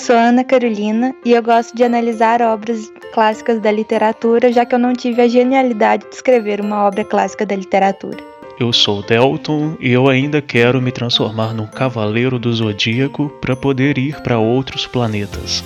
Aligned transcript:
Sou 0.00 0.16
Ana 0.16 0.42
Carolina 0.42 1.14
e 1.24 1.32
eu 1.32 1.42
gosto 1.42 1.76
de 1.76 1.84
analisar 1.84 2.40
obras 2.40 2.90
clássicas 3.12 3.60
da 3.60 3.70
literatura, 3.70 4.50
já 4.50 4.64
que 4.64 4.74
eu 4.74 4.78
não 4.78 4.94
tive 4.94 5.20
a 5.20 5.28
genialidade 5.28 6.08
de 6.08 6.14
escrever 6.14 6.60
uma 6.60 6.86
obra 6.86 7.04
clássica 7.04 7.44
da 7.44 7.54
literatura. 7.54 8.16
Eu 8.58 8.72
sou 8.72 9.02
Delton 9.02 9.76
e 9.78 9.90
eu 9.90 10.08
ainda 10.08 10.40
quero 10.40 10.80
me 10.80 10.90
transformar 10.90 11.52
num 11.52 11.66
cavaleiro 11.66 12.38
do 12.38 12.52
zodíaco 12.52 13.28
para 13.40 13.54
poder 13.54 13.98
ir 13.98 14.20
para 14.22 14.38
outros 14.38 14.86
planetas. 14.86 15.62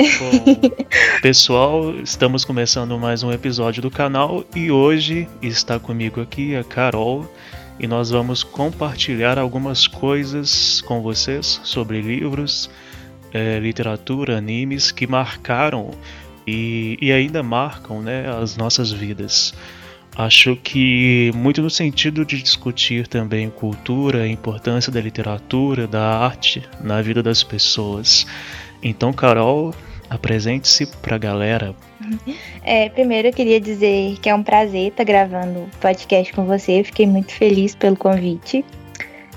Bom, 0.18 0.60
pessoal, 1.20 1.94
estamos 1.96 2.42
começando 2.42 2.98
mais 2.98 3.22
um 3.22 3.30
episódio 3.30 3.82
do 3.82 3.90
canal 3.90 4.44
e 4.56 4.70
hoje 4.70 5.28
está 5.42 5.78
comigo 5.78 6.22
aqui 6.22 6.56
a 6.56 6.64
Carol 6.64 7.30
e 7.78 7.86
nós 7.86 8.08
vamos 8.08 8.42
compartilhar 8.42 9.38
algumas 9.38 9.86
coisas 9.86 10.80
com 10.82 11.02
vocês 11.02 11.60
sobre 11.64 12.00
livros, 12.00 12.70
é, 13.30 13.58
literatura, 13.58 14.38
animes 14.38 14.90
que 14.90 15.06
marcaram 15.06 15.90
e, 16.46 16.96
e 16.98 17.12
ainda 17.12 17.42
marcam 17.42 18.00
né, 18.00 18.26
as 18.40 18.56
nossas 18.56 18.90
vidas. 18.90 19.52
Acho 20.16 20.56
que 20.56 21.30
muito 21.34 21.60
no 21.60 21.70
sentido 21.70 22.24
de 22.24 22.42
discutir 22.42 23.06
também 23.06 23.50
cultura, 23.50 24.22
a 24.22 24.28
importância 24.28 24.90
da 24.90 25.00
literatura, 25.00 25.86
da 25.86 26.18
arte 26.18 26.66
na 26.80 27.02
vida 27.02 27.22
das 27.22 27.42
pessoas. 27.42 28.26
Então, 28.82 29.12
Carol, 29.12 29.74
Apresente-se 30.10 30.86
para 30.86 31.14
a 31.14 31.18
galera. 31.18 31.74
É, 32.64 32.88
primeiro 32.88 33.28
eu 33.28 33.32
queria 33.32 33.60
dizer 33.60 34.18
que 34.20 34.28
é 34.28 34.34
um 34.34 34.42
prazer 34.42 34.88
estar 34.88 35.04
gravando 35.04 35.68
podcast 35.80 36.32
com 36.32 36.44
você. 36.44 36.82
Fiquei 36.82 37.06
muito 37.06 37.32
feliz 37.32 37.76
pelo 37.76 37.96
convite. 37.96 38.64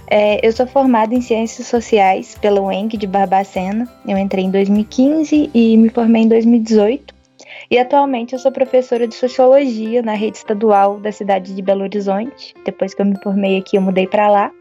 É, 0.08 0.46
eu 0.46 0.52
sou 0.52 0.66
formada 0.66 1.14
em 1.14 1.22
Ciências 1.22 1.68
Sociais 1.68 2.36
pela 2.42 2.60
UENG 2.60 2.98
de 2.98 3.06
Barbacena. 3.06 3.88
Eu 4.08 4.18
entrei 4.18 4.46
em 4.46 4.52
2015 4.52 5.52
e 5.54 5.78
me 5.78 5.90
formei 5.90 6.24
em 6.24 6.28
2018. 6.28 7.14
E 7.70 7.78
atualmente 7.78 8.34
eu 8.34 8.40
sou 8.40 8.52
professora 8.52 9.08
de 9.08 9.14
Sociologia 9.14 10.02
na 10.02 10.14
rede 10.14 10.38
estadual 10.38 11.00
da 11.00 11.12
cidade 11.12 11.54
de 11.56 11.62
Belo 11.62 11.84
Horizonte. 11.84 12.54
Depois 12.66 12.94
que 12.94 13.02
eu 13.02 13.06
me 13.06 13.16
formei 13.22 13.58
aqui, 13.58 13.78
eu 13.78 13.82
mudei 13.82 14.08
para 14.08 14.30
lá. 14.30 14.52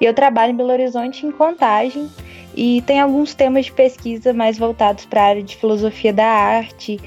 E 0.00 0.04
eu 0.04 0.12
trabalho 0.12 0.52
em 0.52 0.56
Belo 0.56 0.72
Horizonte 0.72 1.26
em 1.26 1.32
contagem 1.32 2.08
e 2.56 2.80
tem 2.82 3.00
alguns 3.00 3.34
temas 3.34 3.66
de 3.66 3.72
pesquisa 3.72 4.32
mais 4.32 4.58
voltados 4.58 5.04
para 5.04 5.20
a 5.20 5.26
área 5.26 5.42
de 5.42 5.54
filosofia 5.54 6.12
da 6.12 6.26
arte, 6.26 6.98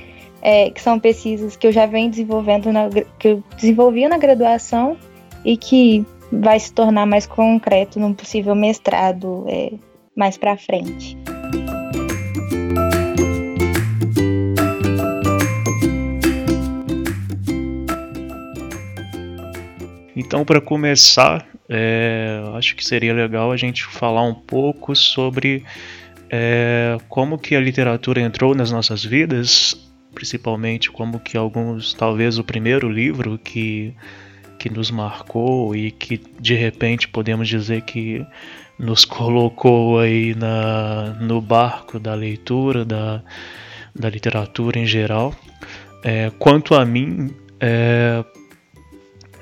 é, 0.42 0.70
que 0.70 0.82
são 0.82 1.00
pesquisas 1.00 1.58
que 1.58 1.66
eu 1.66 1.72
já 1.72 1.88
venho 1.88 2.10
desenvolvendo, 2.10 2.72
na, 2.72 2.88
que 3.18 3.30
eu 3.30 3.44
desenvolvia 3.56 4.08
na 4.08 4.18
graduação 4.18 4.96
e 5.44 5.58
que 5.58 6.06
vai 6.32 6.60
se 6.60 6.72
tornar 6.72 7.08
mais 7.08 7.26
concreto 7.26 8.00
num 8.00 8.14
possível 8.14 8.54
mestrado 8.54 9.46
é, 9.48 9.74
mais 10.16 10.38
para 10.38 10.56
frente. 10.56 11.18
Então, 20.16 20.46
para 20.46 20.62
começar, 20.62 21.48
é, 21.70 22.42
acho 22.56 22.76
que 22.76 22.84
seria 22.84 23.14
legal 23.14 23.52
a 23.52 23.58
gente 23.58 23.86
falar 23.86 24.24
um 24.24 24.34
pouco 24.34 24.96
sobre 24.96 25.64
é, 26.28 26.98
como 27.08 27.38
que 27.38 27.56
a 27.56 27.60
literatura 27.60 28.20
entrou 28.20 28.56
nas 28.56 28.72
nossas 28.72 29.06
vidas, 29.06 29.76
principalmente 30.14 30.90
como 30.90 31.20
que 31.20 31.38
alguns, 31.38 31.94
talvez 31.94 32.40
o 32.40 32.44
primeiro 32.44 32.90
livro 32.90 33.38
que, 33.38 33.94
que 34.58 34.68
nos 34.68 34.90
marcou 34.90 35.76
e 35.76 35.92
que 35.92 36.20
de 36.40 36.56
repente 36.56 37.08
podemos 37.08 37.48
dizer 37.48 37.84
que 37.84 38.26
nos 38.80 39.06
colocou 39.06 40.00
aí 40.00 40.34
na, 40.34 41.18
no 41.22 41.40
barco 41.40 42.00
da 42.00 42.16
leitura, 42.16 42.84
da, 42.84 43.22
da 43.96 44.10
literatura 44.10 44.80
em 44.80 44.88
geral. 44.88 45.36
É, 46.04 46.32
quanto 46.40 46.74
a 46.74 46.84
mim, 46.84 47.30
é, 47.60 48.24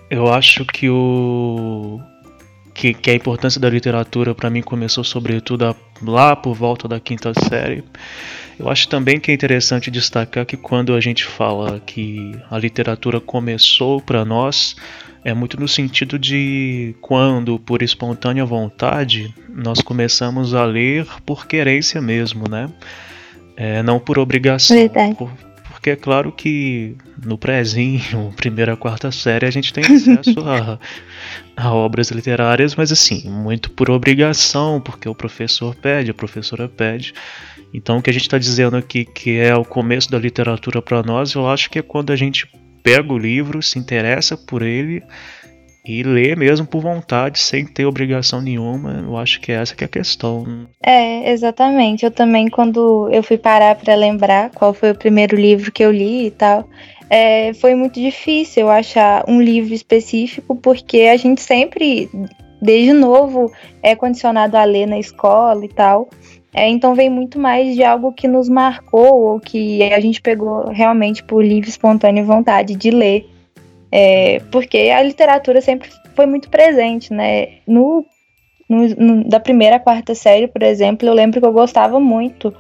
eu 0.09 0.31
acho 0.33 0.66
que 0.66 0.89
o 0.89 2.01
que, 2.77 2.93
que 2.93 3.09
a 3.09 3.15
importância 3.15 3.59
da 3.59 3.67
literatura 3.67 4.35
para 4.35 4.51
mim 4.51 4.61
começou 4.61 5.03
sobretudo 5.03 5.75
lá 5.99 6.35
por 6.35 6.53
volta 6.53 6.88
da 6.88 6.99
quinta 6.99 7.33
série. 7.49 7.83
Eu 8.57 8.69
acho 8.69 8.88
também 8.88 9.19
que 9.19 9.31
é 9.31 9.33
interessante 9.33 9.89
destacar 9.89 10.45
que 10.45 10.55
quando 10.55 10.93
a 10.93 11.01
gente 11.01 11.25
fala 11.25 11.79
que 11.79 12.31
a 12.51 12.57
literatura 12.57 13.19
começou 13.19 13.99
para 13.99 14.23
nós, 14.23 14.75
é 15.23 15.33
muito 15.33 15.59
no 15.59 15.67
sentido 15.67 16.19
de 16.19 16.95
quando, 17.01 17.57
por 17.57 17.81
espontânea 17.81 18.45
vontade, 18.45 19.33
nós 19.49 19.81
começamos 19.81 20.53
a 20.53 20.63
ler 20.63 21.07
por 21.25 21.47
querência 21.47 21.99
mesmo, 21.99 22.47
né? 22.47 22.69
É, 23.55 23.81
não 23.81 23.99
por 23.99 24.19
obrigação. 24.19 24.77
Por, 25.16 25.31
porque 25.87 25.91
é 25.91 25.95
claro 25.95 26.31
que 26.33 26.97
no 27.23 27.37
prézinho, 27.37 28.33
primeira, 28.35 28.75
quarta 28.75 29.09
série, 29.09 29.45
a 29.45 29.51
gente 29.51 29.71
tem 29.71 29.85
acesso 29.85 30.39
a, 30.45 30.79
a, 31.55 31.73
obras 31.73 32.11
literárias, 32.11 32.75
mas 32.75 32.91
assim, 32.91 33.29
muito 33.29 33.71
por 33.71 33.89
obrigação, 33.89 34.81
porque 34.81 35.07
o 35.07 35.15
professor 35.15 35.73
pede, 35.75 36.11
a 36.11 36.13
professora 36.13 36.67
pede. 36.67 37.13
Então 37.73 37.99
o 37.99 38.01
que 38.01 38.09
a 38.09 38.13
gente 38.13 38.23
está 38.23 38.37
dizendo 38.37 38.75
aqui 38.75 39.05
que 39.05 39.37
é 39.37 39.55
o 39.55 39.63
começo 39.63 40.11
da 40.11 40.19
literatura 40.19 40.81
para 40.81 41.01
nós, 41.03 41.33
eu 41.33 41.47
acho 41.47 41.69
que 41.69 41.79
é 41.79 41.81
quando 41.81 42.11
a 42.11 42.17
gente 42.17 42.49
pega 42.83 43.13
o 43.13 43.17
livro, 43.17 43.63
se 43.63 43.79
interessa 43.79 44.35
por 44.35 44.61
ele 44.61 45.01
e 45.87 46.03
ler 46.03 46.35
mesmo 46.35 46.65
por 46.65 46.81
vontade, 46.81 47.39
sem 47.39 47.65
ter 47.65 47.85
obrigação 47.85 48.41
nenhuma. 48.41 49.03
Eu 49.05 49.17
acho 49.17 49.39
que 49.39 49.51
essa 49.51 49.75
que 49.75 49.83
é 49.83 49.85
a 49.85 49.89
questão. 49.89 50.45
É, 50.83 51.31
exatamente. 51.31 52.03
Eu 52.03 52.11
também, 52.11 52.49
quando 52.49 53.09
eu 53.11 53.23
fui 53.23 53.37
parar 53.37 53.75
para 53.75 53.95
lembrar 53.95 54.49
qual 54.51 54.73
foi 54.73 54.91
o 54.91 54.95
primeiro 54.95 55.35
livro 55.35 55.71
que 55.71 55.83
eu 55.83 55.91
li 55.91 56.27
e 56.27 56.31
tal, 56.31 56.67
é, 57.09 57.53
foi 57.53 57.73
muito 57.73 57.99
difícil 57.99 58.63
eu 58.63 58.69
achar 58.69 59.23
um 59.27 59.41
livro 59.41 59.73
específico, 59.73 60.55
porque 60.55 61.03
a 61.03 61.15
gente 61.15 61.41
sempre, 61.41 62.09
desde 62.61 62.91
novo, 62.91 63.51
é 63.81 63.95
condicionado 63.95 64.57
a 64.57 64.63
ler 64.65 64.87
na 64.87 64.99
escola 64.99 65.63
e 65.63 65.69
tal. 65.69 66.09
É, 66.53 66.67
então 66.67 66.95
vem 66.95 67.09
muito 67.09 67.37
mais 67.37 67.75
de 67.75 67.83
algo 67.83 68.11
que 68.11 68.27
nos 68.27 68.49
marcou 68.49 69.21
ou 69.21 69.39
que 69.39 69.83
a 69.83 69.99
gente 69.99 70.21
pegou 70.21 70.69
realmente 70.69 71.23
por 71.23 71.43
livre, 71.43 71.69
espontânea 71.69 72.23
vontade 72.23 72.75
de 72.75 72.89
ler. 72.89 73.36
É, 73.91 74.41
porque 74.51 74.77
a 74.77 75.01
literatura 75.01 75.61
sempre 75.61 75.89
foi 76.15 76.25
muito 76.25 76.49
presente, 76.49 77.13
né? 77.13 77.59
No, 77.67 78.05
no, 78.69 78.87
no, 78.87 79.23
da 79.23 79.39
primeira 79.39 79.77
à 79.77 79.79
quarta 79.79 80.13
série, 80.13 80.47
por 80.47 80.63
exemplo, 80.63 81.07
eu 81.07 81.13
lembro 81.13 81.39
que 81.39 81.47
eu 81.47 81.53
gostava 81.53 81.99
muito 81.99 82.53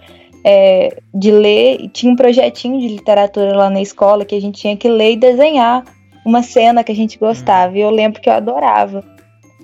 é, 0.43 0.97
de 1.13 1.31
ler, 1.31 1.89
tinha 1.89 2.11
um 2.11 2.15
projetinho 2.15 2.79
de 2.79 2.87
literatura 2.87 3.55
lá 3.55 3.69
na 3.69 3.81
escola 3.81 4.23
que 4.23 4.35
a 4.35 4.41
gente 4.41 4.61
tinha 4.61 4.77
que 4.77 4.87
ler 4.87 5.13
e 5.13 5.17
desenhar 5.17 5.83
uma 6.25 6.41
cena 6.43 6.83
que 6.83 6.91
a 6.91 6.95
gente 6.95 7.17
gostava. 7.17 7.77
E 7.77 7.81
eu 7.81 7.89
lembro 7.89 8.21
que 8.21 8.29
eu 8.29 8.33
adorava 8.33 9.03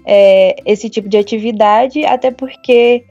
é, 0.05 0.55
esse 0.65 0.89
tipo 0.89 1.07
de 1.07 1.17
atividade, 1.17 2.05
até 2.05 2.31
porque 2.31 3.05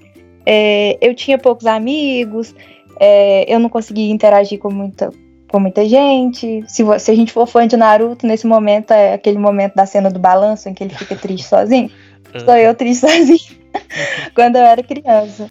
é, 0.45 0.99
eu 1.01 1.15
tinha 1.15 1.39
poucos 1.39 1.67
amigos, 1.67 2.55
é, 3.01 3.45
eu 3.53 3.59
não 3.59 3.69
conseguia 3.69 4.13
interagir 4.13 4.59
com 4.59 4.71
muita, 4.71 5.11
com 5.53 5.61
muita 5.61 5.87
gente. 5.87 6.65
Se, 6.67 6.83
se 6.99 7.11
a 7.11 7.15
gente 7.15 7.31
for 7.31 7.47
fã 7.47 7.69
de 7.69 7.77
Naruto, 7.77 8.27
nesse 8.27 8.47
momento 8.47 8.91
é 8.93 9.13
aquele 9.13 9.39
momento 9.39 9.75
da 9.75 9.85
cena 9.85 10.11
do 10.11 10.19
balanço 10.19 10.69
em 10.69 10.75
que 10.75 10.83
ele 10.83 10.95
fica 10.95 11.15
triste 11.15 11.47
sozinho. 11.47 11.91
Sou 12.43 12.57
eu 12.57 12.75
triste 12.75 13.07
sozinho. 13.07 13.63
Quando 14.35 14.57
eu 14.57 14.63
era 14.63 14.83
criança. 14.83 15.51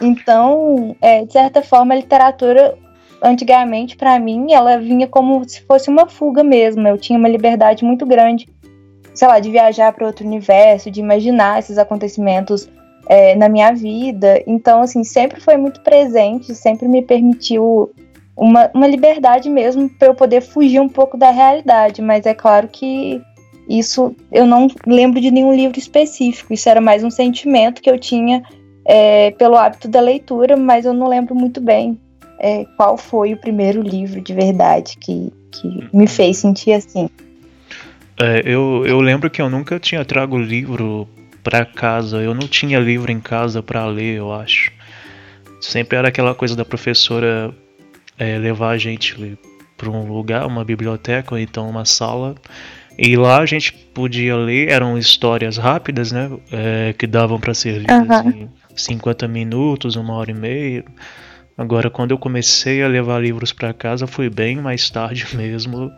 Então, 0.00 0.94
é, 1.00 1.24
de 1.24 1.32
certa 1.32 1.62
forma, 1.62 1.94
a 1.94 1.96
literatura 1.96 2.76
antigamente 3.20 3.96
para 3.96 4.16
mim 4.20 4.52
ela 4.52 4.78
vinha 4.78 5.08
como 5.08 5.46
se 5.48 5.62
fosse 5.62 5.88
uma 5.88 6.06
fuga 6.06 6.44
mesmo. 6.44 6.86
Eu 6.86 6.98
tinha 6.98 7.18
uma 7.18 7.28
liberdade 7.28 7.84
muito 7.84 8.06
grande 8.06 8.46
sei 9.18 9.26
lá, 9.26 9.40
de 9.40 9.50
viajar 9.50 9.92
para 9.92 10.06
outro 10.06 10.24
universo, 10.24 10.92
de 10.92 11.00
imaginar 11.00 11.58
esses 11.58 11.76
acontecimentos 11.76 12.68
é, 13.08 13.34
na 13.34 13.48
minha 13.48 13.72
vida. 13.72 14.40
Então, 14.46 14.80
assim, 14.80 15.02
sempre 15.02 15.40
foi 15.40 15.56
muito 15.56 15.80
presente, 15.80 16.54
sempre 16.54 16.86
me 16.86 17.02
permitiu 17.02 17.90
uma, 18.36 18.70
uma 18.72 18.86
liberdade 18.86 19.50
mesmo 19.50 19.90
para 19.90 20.06
eu 20.06 20.14
poder 20.14 20.40
fugir 20.40 20.80
um 20.80 20.88
pouco 20.88 21.16
da 21.16 21.32
realidade. 21.32 22.00
Mas 22.00 22.26
é 22.26 22.32
claro 22.32 22.68
que 22.68 23.20
isso 23.68 24.14
eu 24.30 24.46
não 24.46 24.68
lembro 24.86 25.20
de 25.20 25.32
nenhum 25.32 25.52
livro 25.52 25.80
específico. 25.80 26.54
Isso 26.54 26.68
era 26.68 26.80
mais 26.80 27.02
um 27.02 27.10
sentimento 27.10 27.82
que 27.82 27.90
eu 27.90 27.98
tinha 27.98 28.44
é, 28.84 29.32
pelo 29.32 29.56
hábito 29.56 29.88
da 29.88 30.00
leitura, 30.00 30.56
mas 30.56 30.84
eu 30.84 30.92
não 30.92 31.08
lembro 31.08 31.34
muito 31.34 31.60
bem 31.60 31.98
é, 32.38 32.64
qual 32.76 32.96
foi 32.96 33.32
o 33.32 33.36
primeiro 33.36 33.82
livro 33.82 34.20
de 34.20 34.32
verdade 34.32 34.96
que, 34.96 35.32
que 35.50 35.88
me 35.92 36.06
fez 36.06 36.36
sentir 36.36 36.72
assim. 36.72 37.10
É, 38.20 38.42
eu, 38.44 38.84
eu 38.86 39.00
lembro 39.00 39.30
que 39.30 39.40
eu 39.40 39.48
nunca 39.48 39.78
tinha 39.78 40.04
trago 40.04 40.38
livro 40.38 41.08
para 41.42 41.64
casa. 41.64 42.18
Eu 42.18 42.34
não 42.34 42.46
tinha 42.48 42.78
livro 42.78 43.10
em 43.10 43.20
casa 43.20 43.62
para 43.62 43.86
ler, 43.86 44.16
eu 44.16 44.32
acho. 44.32 44.70
Sempre 45.60 45.96
era 45.96 46.08
aquela 46.08 46.34
coisa 46.34 46.54
da 46.54 46.64
professora 46.64 47.54
é, 48.18 48.38
levar 48.38 48.70
a 48.70 48.78
gente 48.78 49.38
para 49.76 49.90
um 49.90 50.12
lugar, 50.12 50.46
uma 50.46 50.64
biblioteca 50.64 51.34
ou 51.34 51.38
então 51.38 51.68
uma 51.68 51.84
sala. 51.84 52.34
E 52.98 53.16
lá 53.16 53.38
a 53.38 53.46
gente 53.46 53.72
podia 53.72 54.36
ler, 54.36 54.68
eram 54.68 54.98
histórias 54.98 55.56
rápidas, 55.56 56.10
né? 56.10 56.30
É, 56.50 56.92
que 56.98 57.06
davam 57.06 57.38
para 57.38 57.54
ser 57.54 57.78
lidas 57.78 58.24
uhum. 58.24 58.30
em 58.30 58.50
50 58.74 59.28
minutos, 59.28 59.94
uma 59.94 60.14
hora 60.14 60.32
e 60.32 60.34
meia. 60.34 60.84
Agora, 61.56 61.88
quando 61.90 62.10
eu 62.10 62.18
comecei 62.18 62.82
a 62.82 62.88
levar 62.88 63.20
livros 63.20 63.52
para 63.52 63.72
casa, 63.72 64.06
foi 64.06 64.28
bem 64.28 64.56
mais 64.56 64.90
tarde 64.90 65.28
mesmo. 65.36 65.90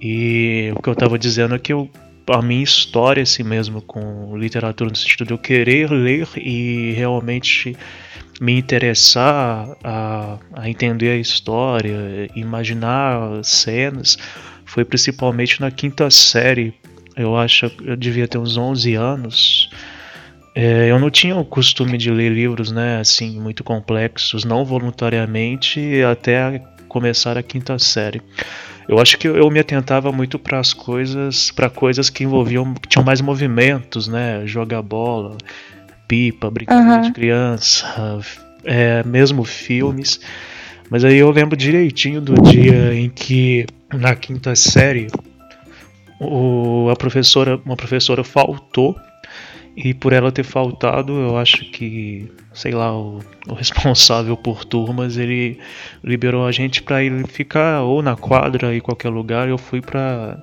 E 0.00 0.72
o 0.74 0.82
que 0.82 0.88
eu 0.88 0.94
estava 0.94 1.18
dizendo 1.18 1.54
é 1.54 1.58
que 1.58 1.72
eu 1.72 1.90
a 2.28 2.40
minha 2.40 2.62
história 2.62 3.22
assim 3.22 3.42
mesmo 3.42 3.82
com 3.82 4.36
literatura 4.36 4.88
no 4.88 4.96
sentido 4.96 5.26
de 5.26 5.32
eu 5.32 5.38
querer 5.38 5.90
ler 5.90 6.28
e 6.36 6.92
realmente 6.92 7.76
me 8.40 8.56
interessar 8.56 9.76
a, 9.84 10.38
a 10.54 10.70
entender 10.70 11.10
a 11.10 11.16
história, 11.16 12.28
imaginar 12.34 13.44
cenas, 13.44 14.16
foi 14.64 14.84
principalmente 14.84 15.60
na 15.60 15.70
quinta 15.70 16.10
série. 16.10 16.72
Eu 17.16 17.36
acho 17.36 17.70
eu 17.84 17.96
devia 17.96 18.26
ter 18.26 18.38
uns 18.38 18.56
11 18.56 18.94
anos. 18.94 19.70
É, 20.54 20.90
eu 20.90 20.98
não 20.98 21.10
tinha 21.10 21.36
o 21.36 21.44
costume 21.44 21.98
de 21.98 22.10
ler 22.10 22.30
livros, 22.32 22.72
né, 22.72 22.98
assim, 22.98 23.38
muito 23.38 23.62
complexos, 23.62 24.44
não 24.44 24.64
voluntariamente, 24.64 26.02
até 26.02 26.62
começar 26.88 27.36
a 27.36 27.42
quinta 27.42 27.78
série. 27.78 28.22
Eu 28.90 28.98
acho 28.98 29.16
que 29.18 29.28
eu 29.28 29.48
me 29.52 29.60
atentava 29.60 30.10
muito 30.10 30.36
para 30.36 30.58
as 30.58 30.74
coisas, 30.74 31.52
para 31.52 31.70
coisas 31.70 32.10
que 32.10 32.24
envolviam, 32.24 32.74
que 32.74 32.88
tinham 32.88 33.04
mais 33.04 33.20
movimentos, 33.20 34.08
né? 34.08 34.44
Jogar 34.44 34.82
bola, 34.82 35.38
pipa, 36.08 36.50
brincadeira 36.50 36.96
uhum. 36.96 37.02
de 37.02 37.12
criança, 37.12 38.18
é, 38.64 39.04
mesmo 39.04 39.44
filmes. 39.44 40.18
Mas 40.90 41.04
aí 41.04 41.18
eu 41.18 41.30
lembro 41.30 41.56
direitinho 41.56 42.20
do 42.20 42.34
dia 42.42 42.92
em 42.92 43.08
que 43.08 43.64
na 43.94 44.16
quinta 44.16 44.56
série 44.56 45.06
o, 46.18 46.88
a 46.90 46.96
professora, 46.96 47.60
uma 47.64 47.76
professora 47.76 48.24
faltou 48.24 48.96
e 49.82 49.94
por 49.94 50.12
ela 50.12 50.30
ter 50.30 50.42
faltado, 50.42 51.12
eu 51.12 51.38
acho 51.38 51.64
que, 51.70 52.30
sei 52.52 52.72
lá, 52.72 52.92
o, 52.94 53.20
o 53.48 53.54
responsável 53.54 54.36
por 54.36 54.64
turmas, 54.64 55.16
ele 55.16 55.58
liberou 56.04 56.46
a 56.46 56.52
gente 56.52 56.82
para 56.82 57.02
ir 57.02 57.26
ficar 57.26 57.82
ou 57.82 58.02
na 58.02 58.16
quadra 58.16 58.74
em 58.74 58.80
qualquer 58.80 59.08
lugar. 59.08 59.48
Eu 59.48 59.58
fui 59.58 59.80
para 59.80 60.38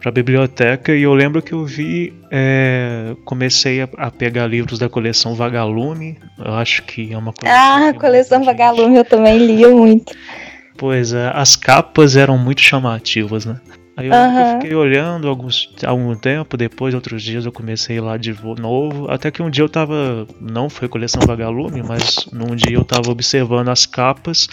para 0.00 0.12
biblioteca 0.12 0.94
e 0.94 1.02
eu 1.02 1.12
lembro 1.12 1.42
que 1.42 1.52
eu 1.52 1.64
vi, 1.64 2.14
é, 2.30 3.16
comecei 3.24 3.82
a, 3.82 3.88
a, 3.96 4.10
pegar 4.12 4.46
livros 4.46 4.78
da 4.78 4.88
coleção 4.88 5.34
Vagalume. 5.34 6.16
Eu 6.38 6.54
acho 6.54 6.84
que 6.84 7.12
é 7.12 7.18
uma 7.18 7.32
coisa. 7.32 7.52
Ah, 7.52 7.92
coleção 7.94 8.44
Vagalume 8.44 8.96
eu 8.96 9.04
também 9.04 9.38
li 9.38 9.66
muito. 9.66 10.14
Pois 10.76 11.12
é, 11.12 11.32
as 11.34 11.56
capas 11.56 12.14
eram 12.14 12.38
muito 12.38 12.60
chamativas, 12.60 13.44
né? 13.44 13.60
Aí 13.98 14.06
eu, 14.06 14.12
uhum. 14.12 14.38
eu, 14.38 14.60
fiquei 14.60 14.76
olhando 14.76 15.26
alguns, 15.26 15.68
algum 15.84 16.14
tempo, 16.14 16.56
depois, 16.56 16.94
outros 16.94 17.20
dias, 17.20 17.44
eu 17.44 17.50
comecei 17.50 18.00
lá 18.00 18.16
de 18.16 18.32
novo. 18.56 19.10
Até 19.10 19.28
que 19.28 19.42
um 19.42 19.50
dia 19.50 19.64
eu 19.64 19.68
tava. 19.68 20.24
Não 20.40 20.70
foi 20.70 20.86
coleção 20.86 21.20
vagalume, 21.26 21.82
mas 21.82 22.28
num 22.32 22.54
dia 22.54 22.76
eu 22.76 22.84
tava 22.84 23.10
observando 23.10 23.70
as 23.70 23.86
capas. 23.86 24.46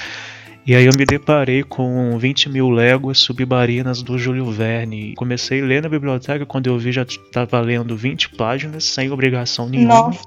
E 0.66 0.74
aí 0.74 0.86
eu 0.86 0.94
me 0.98 1.06
deparei 1.06 1.62
com 1.62 2.18
20 2.18 2.50
mil 2.50 2.72
léguas 2.72 3.20
submarinas 3.20 4.02
do 4.02 4.18
Júlio 4.18 4.50
Verne. 4.50 5.14
Comecei 5.14 5.62
a 5.62 5.66
ler 5.66 5.84
na 5.84 5.90
biblioteca, 5.90 6.44
quando 6.44 6.66
eu 6.66 6.80
vi 6.80 6.92
já 6.92 7.04
estava 7.04 7.62
lendo 7.62 7.96
20 7.96 8.30
páginas, 8.30 8.84
sem 8.84 9.12
obrigação 9.12 9.70
nenhuma. 9.70 10.08
Nossa. 10.08 10.24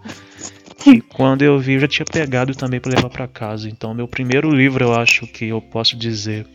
E 0.87 1.01
quando 1.01 1.43
eu 1.43 1.59
vi, 1.59 1.73
eu 1.73 1.81
já 1.81 1.89
tinha 1.89 2.07
pegado 2.07 2.55
também 2.55 2.79
para 2.79 2.95
levar 2.95 3.11
para 3.11 3.27
casa. 3.27 3.69
Então, 3.69 3.93
meu 3.93 4.07
primeiro 4.07 4.49
livro, 4.49 4.85
eu 4.85 4.95
acho 4.95 5.27
que 5.27 5.47
eu 5.47 5.61
posso 5.61 5.97
dizer 5.97 6.47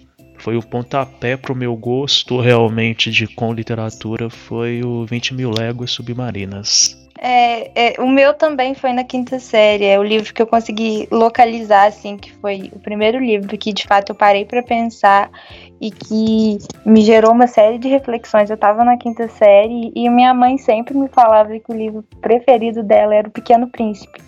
foi 0.44 0.58
o 0.58 0.62
pontapé 0.62 1.38
pro 1.38 1.56
meu 1.56 1.74
gosto 1.74 2.42
realmente 2.42 3.10
de 3.10 3.28
com 3.28 3.54
literatura 3.54 4.30
foi 4.30 4.82
o 4.84 5.06
20 5.06 5.34
mil 5.34 5.50
léguas 5.50 5.92
submarinas. 5.92 7.02
É, 7.18 7.94
é, 7.94 8.02
o 8.02 8.10
meu 8.10 8.34
também 8.34 8.76
foi 8.76 8.92
na 8.92 9.06
quinta 9.06 9.40
série. 9.40 9.86
É 9.86 9.98
o 9.98 10.04
livro 10.04 10.34
que 10.34 10.42
eu 10.42 10.48
consegui 10.48 11.08
localizar, 11.10 11.88
assim, 11.88 12.18
que 12.18 12.34
foi 12.34 12.70
o 12.74 12.80
primeiro 12.80 13.20
livro 13.20 13.58
que 13.58 13.72
de 13.72 13.88
fato 13.88 14.10
eu 14.10 14.16
parei 14.16 14.44
para 14.44 14.62
pensar 14.62 15.32
e 15.80 15.90
que 15.90 16.58
me 16.86 17.02
gerou 17.02 17.32
uma 17.32 17.48
série 17.48 17.78
de 17.78 17.88
reflexões. 17.88 18.50
Eu 18.50 18.56
estava 18.56 18.84
na 18.84 18.98
quinta 18.98 19.30
série 19.30 19.94
e 19.96 20.10
minha 20.10 20.34
mãe 20.34 20.58
sempre 20.58 20.94
me 20.94 21.08
falava 21.08 21.58
que 21.58 21.72
o 21.72 21.74
livro 21.74 22.04
preferido 22.20 22.84
dela 22.84 23.16
era 23.16 23.30
O 23.30 23.32
Pequeno 23.32 23.70
Príncipe. 23.70 24.20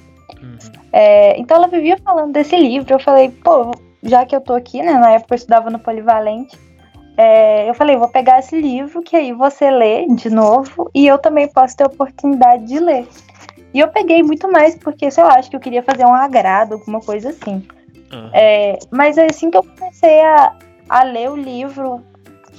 Uhum. 0.42 0.58
É, 0.94 1.38
então 1.38 1.58
ela 1.58 1.68
vivia 1.68 1.98
falando 1.98 2.32
desse 2.32 2.56
livro. 2.56 2.94
Eu 2.94 3.00
falei, 3.00 3.30
pô, 3.44 3.72
já 4.06 4.26
que 4.26 4.36
eu 4.36 4.42
tô 4.42 4.54
aqui, 4.54 4.82
né? 4.82 4.94
Na 4.94 5.12
época 5.12 5.34
eu 5.34 5.38
estudava 5.38 5.70
no 5.70 5.80
Polivalente. 5.80 6.58
É, 7.18 7.70
eu 7.70 7.74
falei, 7.74 7.96
vou 7.96 8.10
pegar 8.10 8.40
esse 8.40 8.60
livro 8.60 9.02
que 9.02 9.16
aí 9.16 9.32
você 9.32 9.72
lê 9.72 10.06
de 10.08 10.30
novo 10.30 10.90
e 10.94 11.08
eu 11.08 11.18
também 11.18 11.48
posso 11.48 11.76
ter 11.76 11.84
a 11.84 11.88
oportunidade 11.88 12.66
de 12.66 12.80
ler. 12.80 13.08
E 13.74 13.80
eu 13.80 13.88
peguei 13.88 14.22
muito 14.22 14.50
mais 14.52 14.76
porque, 14.76 15.10
sei 15.10 15.24
lá, 15.24 15.36
acho 15.38 15.50
que 15.50 15.56
eu 15.56 15.62
queria 15.62 15.84
fazer 15.84 16.06
um 16.06 16.14
agrado, 16.14 16.74
alguma 16.74 17.00
coisa 17.00 17.30
assim. 17.30 17.66
Uhum. 18.12 18.30
É, 18.34 18.78
mas 18.92 19.18
assim 19.18 19.50
que 19.50 19.58
eu 19.58 19.64
comecei 19.64 20.22
a, 20.22 20.54
a 20.90 21.04
ler 21.04 21.30
o 21.30 21.36
livro, 21.36 22.02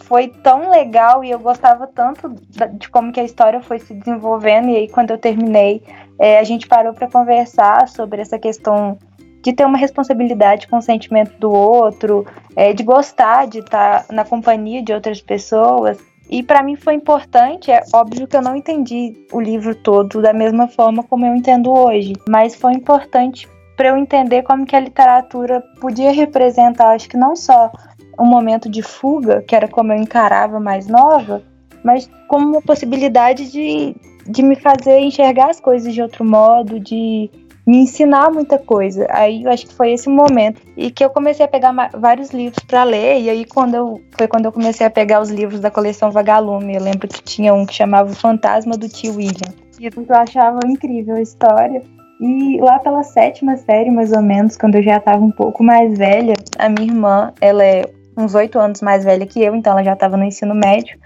foi 0.04 0.28
tão 0.28 0.70
legal 0.70 1.24
e 1.24 1.30
eu 1.30 1.38
gostava 1.38 1.86
tanto 1.86 2.34
de 2.74 2.88
como 2.88 3.12
que 3.12 3.20
a 3.20 3.24
história 3.24 3.60
foi 3.60 3.78
se 3.78 3.94
desenvolvendo. 3.94 4.68
E 4.68 4.76
aí, 4.76 4.88
quando 4.88 5.10
eu 5.10 5.18
terminei, 5.18 5.82
é, 6.18 6.38
a 6.38 6.44
gente 6.44 6.66
parou 6.66 6.94
para 6.94 7.10
conversar 7.10 7.88
sobre 7.88 8.22
essa 8.22 8.38
questão 8.38 8.98
de 9.42 9.52
ter 9.52 9.64
uma 9.64 9.78
responsabilidade 9.78 10.66
com 10.66 10.78
o 10.78 10.82
sentimento 10.82 11.38
do 11.38 11.50
outro, 11.50 12.26
é, 12.54 12.72
de 12.72 12.82
gostar 12.82 13.46
de 13.46 13.60
estar 13.60 14.06
na 14.10 14.24
companhia 14.24 14.82
de 14.82 14.92
outras 14.92 15.20
pessoas. 15.20 15.98
E 16.28 16.42
para 16.42 16.62
mim 16.62 16.74
foi 16.74 16.94
importante, 16.94 17.70
é 17.70 17.82
óbvio 17.92 18.26
que 18.26 18.36
eu 18.36 18.42
não 18.42 18.56
entendi 18.56 19.14
o 19.32 19.40
livro 19.40 19.74
todo 19.74 20.20
da 20.20 20.32
mesma 20.32 20.66
forma 20.66 21.04
como 21.04 21.24
eu 21.24 21.36
entendo 21.36 21.72
hoje, 21.72 22.14
mas 22.28 22.54
foi 22.54 22.72
importante 22.72 23.48
para 23.76 23.88
eu 23.88 23.96
entender 23.96 24.42
como 24.42 24.66
que 24.66 24.74
a 24.74 24.80
literatura 24.80 25.62
podia 25.80 26.10
representar, 26.10 26.94
acho 26.94 27.08
que 27.08 27.16
não 27.16 27.36
só 27.36 27.70
um 28.18 28.24
momento 28.24 28.68
de 28.68 28.82
fuga, 28.82 29.42
que 29.42 29.54
era 29.54 29.68
como 29.68 29.92
eu 29.92 29.98
encarava 29.98 30.58
mais 30.58 30.88
nova, 30.88 31.42
mas 31.84 32.10
como 32.26 32.48
uma 32.48 32.62
possibilidade 32.62 33.50
de, 33.52 33.94
de 34.26 34.42
me 34.42 34.56
fazer 34.56 34.98
enxergar 34.98 35.50
as 35.50 35.60
coisas 35.60 35.92
de 35.92 36.02
outro 36.02 36.24
modo, 36.24 36.80
de 36.80 37.30
me 37.66 37.78
ensinar 37.78 38.30
muita 38.30 38.58
coisa. 38.58 39.06
Aí 39.10 39.42
eu 39.42 39.50
acho 39.50 39.66
que 39.66 39.74
foi 39.74 39.92
esse 39.92 40.08
momento 40.08 40.62
e 40.76 40.90
que 40.90 41.04
eu 41.04 41.10
comecei 41.10 41.44
a 41.44 41.48
pegar 41.48 41.72
vários 41.94 42.30
livros 42.30 42.64
para 42.64 42.84
ler 42.84 43.20
e 43.20 43.28
aí 43.28 43.44
quando 43.44 43.74
eu 43.74 44.00
foi 44.16 44.28
quando 44.28 44.44
eu 44.44 44.52
comecei 44.52 44.86
a 44.86 44.90
pegar 44.90 45.20
os 45.20 45.30
livros 45.30 45.58
da 45.58 45.70
coleção 45.70 46.10
Vagalume. 46.10 46.76
Eu 46.76 46.82
lembro 46.82 47.08
que 47.08 47.22
tinha 47.22 47.52
um 47.52 47.66
que 47.66 47.74
chamava 47.74 48.10
O 48.10 48.14
Fantasma 48.14 48.76
do 48.76 48.88
Tio 48.88 49.16
William. 49.16 49.52
E 49.80 49.86
eu 49.86 49.92
achava 50.10 50.60
incrível 50.64 51.16
a 51.16 51.20
história. 51.20 51.82
E 52.20 52.58
lá 52.60 52.78
pela 52.78 53.02
sétima 53.02 53.56
série, 53.58 53.90
mais 53.90 54.10
ou 54.12 54.22
menos, 54.22 54.56
quando 54.56 54.76
eu 54.76 54.82
já 54.82 54.96
estava 54.96 55.22
um 55.22 55.30
pouco 55.30 55.62
mais 55.62 55.98
velha, 55.98 56.32
a 56.58 56.68
minha 56.68 56.86
irmã, 56.86 57.32
ela 57.42 57.62
é 57.62 57.84
uns 58.16 58.34
oito 58.34 58.58
anos 58.58 58.80
mais 58.80 59.04
velha 59.04 59.26
que 59.26 59.42
eu, 59.42 59.54
então 59.54 59.72
ela 59.72 59.84
já 59.84 59.92
estava 59.92 60.16
no 60.16 60.24
ensino 60.24 60.54
médio. 60.54 60.98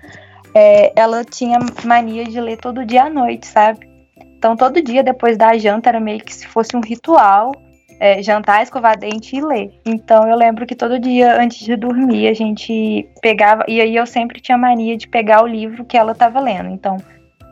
É, 0.54 0.92
ela 0.94 1.24
tinha 1.24 1.58
mania 1.84 2.24
de 2.24 2.40
ler 2.40 2.58
todo 2.58 2.86
dia 2.86 3.04
à 3.04 3.10
noite, 3.10 3.46
sabe? 3.46 3.89
Então, 4.40 4.56
todo 4.56 4.80
dia 4.80 5.02
depois 5.02 5.36
da 5.36 5.54
janta 5.58 5.90
era 5.90 6.00
meio 6.00 6.18
que 6.20 6.34
se 6.34 6.46
fosse 6.46 6.74
um 6.74 6.80
ritual 6.80 7.52
é, 8.00 8.22
jantar, 8.22 8.62
escovar 8.62 8.98
dente 8.98 9.36
e 9.36 9.40
ler. 9.42 9.70
Então, 9.84 10.26
eu 10.26 10.34
lembro 10.34 10.66
que 10.66 10.74
todo 10.74 10.98
dia 10.98 11.38
antes 11.38 11.58
de 11.58 11.76
dormir 11.76 12.26
a 12.26 12.32
gente 12.32 13.06
pegava, 13.20 13.66
e 13.68 13.82
aí 13.82 13.94
eu 13.94 14.06
sempre 14.06 14.40
tinha 14.40 14.56
mania 14.56 14.96
de 14.96 15.06
pegar 15.06 15.44
o 15.44 15.46
livro 15.46 15.84
que 15.84 15.94
ela 15.94 16.12
estava 16.12 16.40
lendo. 16.40 16.70
Então, 16.70 16.96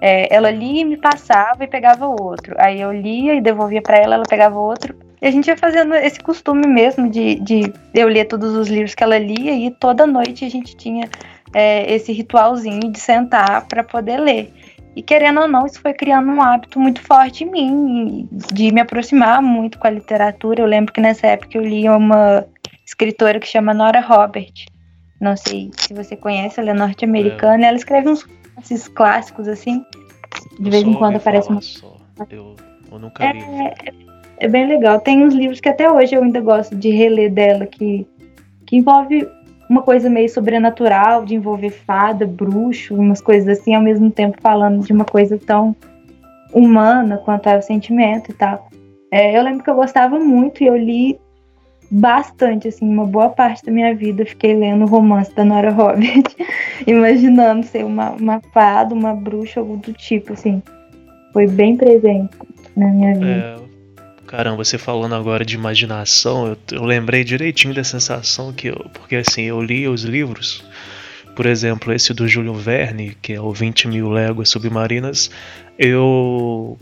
é, 0.01 0.35
ela 0.35 0.51
lia 0.51 0.81
e 0.81 0.85
me 0.87 0.97
passava 0.97 1.63
e 1.63 1.69
pegava 1.69 2.07
outro. 2.07 2.55
Aí 2.59 2.81
eu 2.81 2.91
lia 2.91 3.35
e 3.35 3.41
devolvia 3.43 3.83
para 3.83 3.99
ela, 3.99 4.15
ela 4.15 4.25
pegava 4.27 4.59
outro. 4.59 4.97
E 5.21 5.27
a 5.27 5.31
gente 5.31 5.49
ia 5.49 5.59
fazendo 5.59 5.95
esse 5.95 6.21
costume 6.21 6.67
mesmo 6.67 7.11
de, 7.11 7.35
de 7.35 7.71
eu 7.93 8.09
ler 8.09 8.25
todos 8.25 8.55
os 8.55 8.69
livros 8.69 8.95
que 8.95 9.05
ela 9.05 9.19
lia 9.19 9.53
e 9.53 9.71
toda 9.71 10.07
noite 10.07 10.47
a 10.47 10.51
gente 10.51 10.75
tinha 10.75 11.07
é, 11.53 11.93
esse 11.93 12.13
ritualzinho 12.13 12.91
de 12.91 12.99
sentar 12.99 13.67
para 13.67 13.85
poder 13.85 14.19
ler. 14.19 14.51
E 14.99 15.03
querendo 15.03 15.43
ou 15.43 15.47
não, 15.47 15.65
isso 15.65 15.81
foi 15.81 15.95
criando 15.95 16.29
um 16.29 16.43
hábito 16.43 16.81
muito 16.81 17.01
forte 17.01 17.45
em 17.45 17.51
mim, 17.53 18.29
de 18.53 18.73
me 18.73 18.81
aproximar 18.81 19.41
muito 19.41 19.79
com 19.79 19.87
a 19.87 19.91
literatura. 19.91 20.61
Eu 20.61 20.67
lembro 20.67 20.93
que 20.93 21.01
nessa 21.01 21.29
época 21.29 21.57
eu 21.57 21.63
li 21.63 21.89
uma 21.89 22.45
escritora 22.85 23.39
que 23.39 23.47
chama 23.47 23.73
Nora 23.73 24.01
Robert. 24.01 24.53
Não 25.21 25.37
sei 25.37 25.71
se 25.77 25.95
você 25.95 26.17
conhece, 26.17 26.59
ela 26.59 26.71
é 26.71 26.75
norte-americana. 26.75 27.65
É. 27.65 27.69
Ela 27.69 27.77
escreve 27.77 28.09
uns 28.09 28.27
esses 28.61 28.89
clássicos 28.89 29.47
assim. 29.47 29.85
De 30.59 30.67
eu 30.67 30.71
vez 30.73 30.83
em 30.83 30.95
quando 30.95 31.15
aparece 31.15 31.49
uma. 31.49 31.61
Eu, 32.29 32.57
eu 32.91 32.99
nunca 32.99 33.25
é, 33.25 33.33
li. 33.35 33.41
É, 33.41 33.75
é 34.39 34.49
bem 34.49 34.67
legal. 34.67 34.99
Tem 34.99 35.23
uns 35.23 35.33
livros 35.33 35.61
que 35.61 35.69
até 35.69 35.89
hoje 35.89 36.17
eu 36.17 36.25
ainda 36.25 36.41
gosto 36.41 36.75
de 36.75 36.91
reler 36.91 37.33
dela, 37.33 37.67
que, 37.67 38.05
que 38.67 38.77
envolve 38.77 39.29
uma 39.69 39.83
coisa 39.83 40.09
meio 40.09 40.29
sobrenatural, 40.29 41.25
de 41.25 41.35
envolver 41.35 41.71
fada, 41.71 42.27
bruxo, 42.27 42.95
umas 42.95 43.21
coisas 43.21 43.59
assim, 43.59 43.75
ao 43.75 43.83
mesmo 43.83 44.11
tempo 44.11 44.39
falando 44.41 44.85
de 44.85 44.93
uma 44.93 45.05
coisa 45.05 45.39
tão 45.39 45.77
humana 46.53 47.19
quanto 47.19 47.49
é 47.49 47.59
o 47.59 47.63
sentimento 47.63 48.31
e 48.31 48.35
tal. 48.35 48.69
É, 49.13 49.37
eu 49.37 49.43
lembro 49.43 49.63
que 49.63 49.71
eu 49.71 49.75
gostava 49.75 50.19
muito 50.19 50.63
e 50.63 50.67
eu 50.67 50.77
li 50.77 51.19
bastante, 51.91 52.69
assim, 52.69 52.89
uma 52.89 53.07
boa 53.07 53.31
parte 53.31 53.65
da 53.65 53.73
minha 53.73 53.95
vida 53.95 54.25
fiquei 54.27 54.55
lendo 54.55 54.85
o 54.85 54.89
romance 54.89 55.35
da 55.35 55.45
Nora 55.45 55.71
Robert, 55.71 56.25
imaginando 56.87 57.65
ser 57.65 57.85
uma, 57.85 58.11
uma 58.11 58.41
fada, 58.53 58.95
uma 58.95 59.15
bruxa, 59.15 59.61
algo 59.61 59.77
do 59.79 59.93
tipo, 59.93 60.35
assim. 60.35 60.63
Foi 61.33 61.47
bem 61.47 61.77
presente 61.77 62.37
na 62.77 62.89
minha 62.89 63.15
vida. 63.15 63.63
É, 63.65 63.68
Caramba, 64.29 64.63
você 64.63 64.77
falando 64.77 65.15
agora 65.15 65.43
de 65.43 65.55
imaginação, 65.55 66.49
eu, 66.49 66.59
eu 66.73 66.85
lembrei 66.85 67.25
direitinho 67.25 67.73
da 67.73 67.83
sensação 67.83 68.53
que 68.53 68.69
eu. 68.69 68.87
Porque 68.93 69.17
assim, 69.17 69.45
eu 69.45 69.63
li 69.63 69.89
os 69.89 70.03
livros, 70.03 70.63
por 71.35 71.47
exemplo, 71.47 71.95
esse 71.95 72.13
do 72.13 72.29
Júlio 72.29 72.53
Verne, 72.53 73.17
que 73.23 73.33
é 73.33 73.41
o 73.41 73.51
20 73.51 73.89
mil 73.89 74.11
léguas 74.11 74.51
submarinas, 74.51 75.31
eu. 75.79 76.79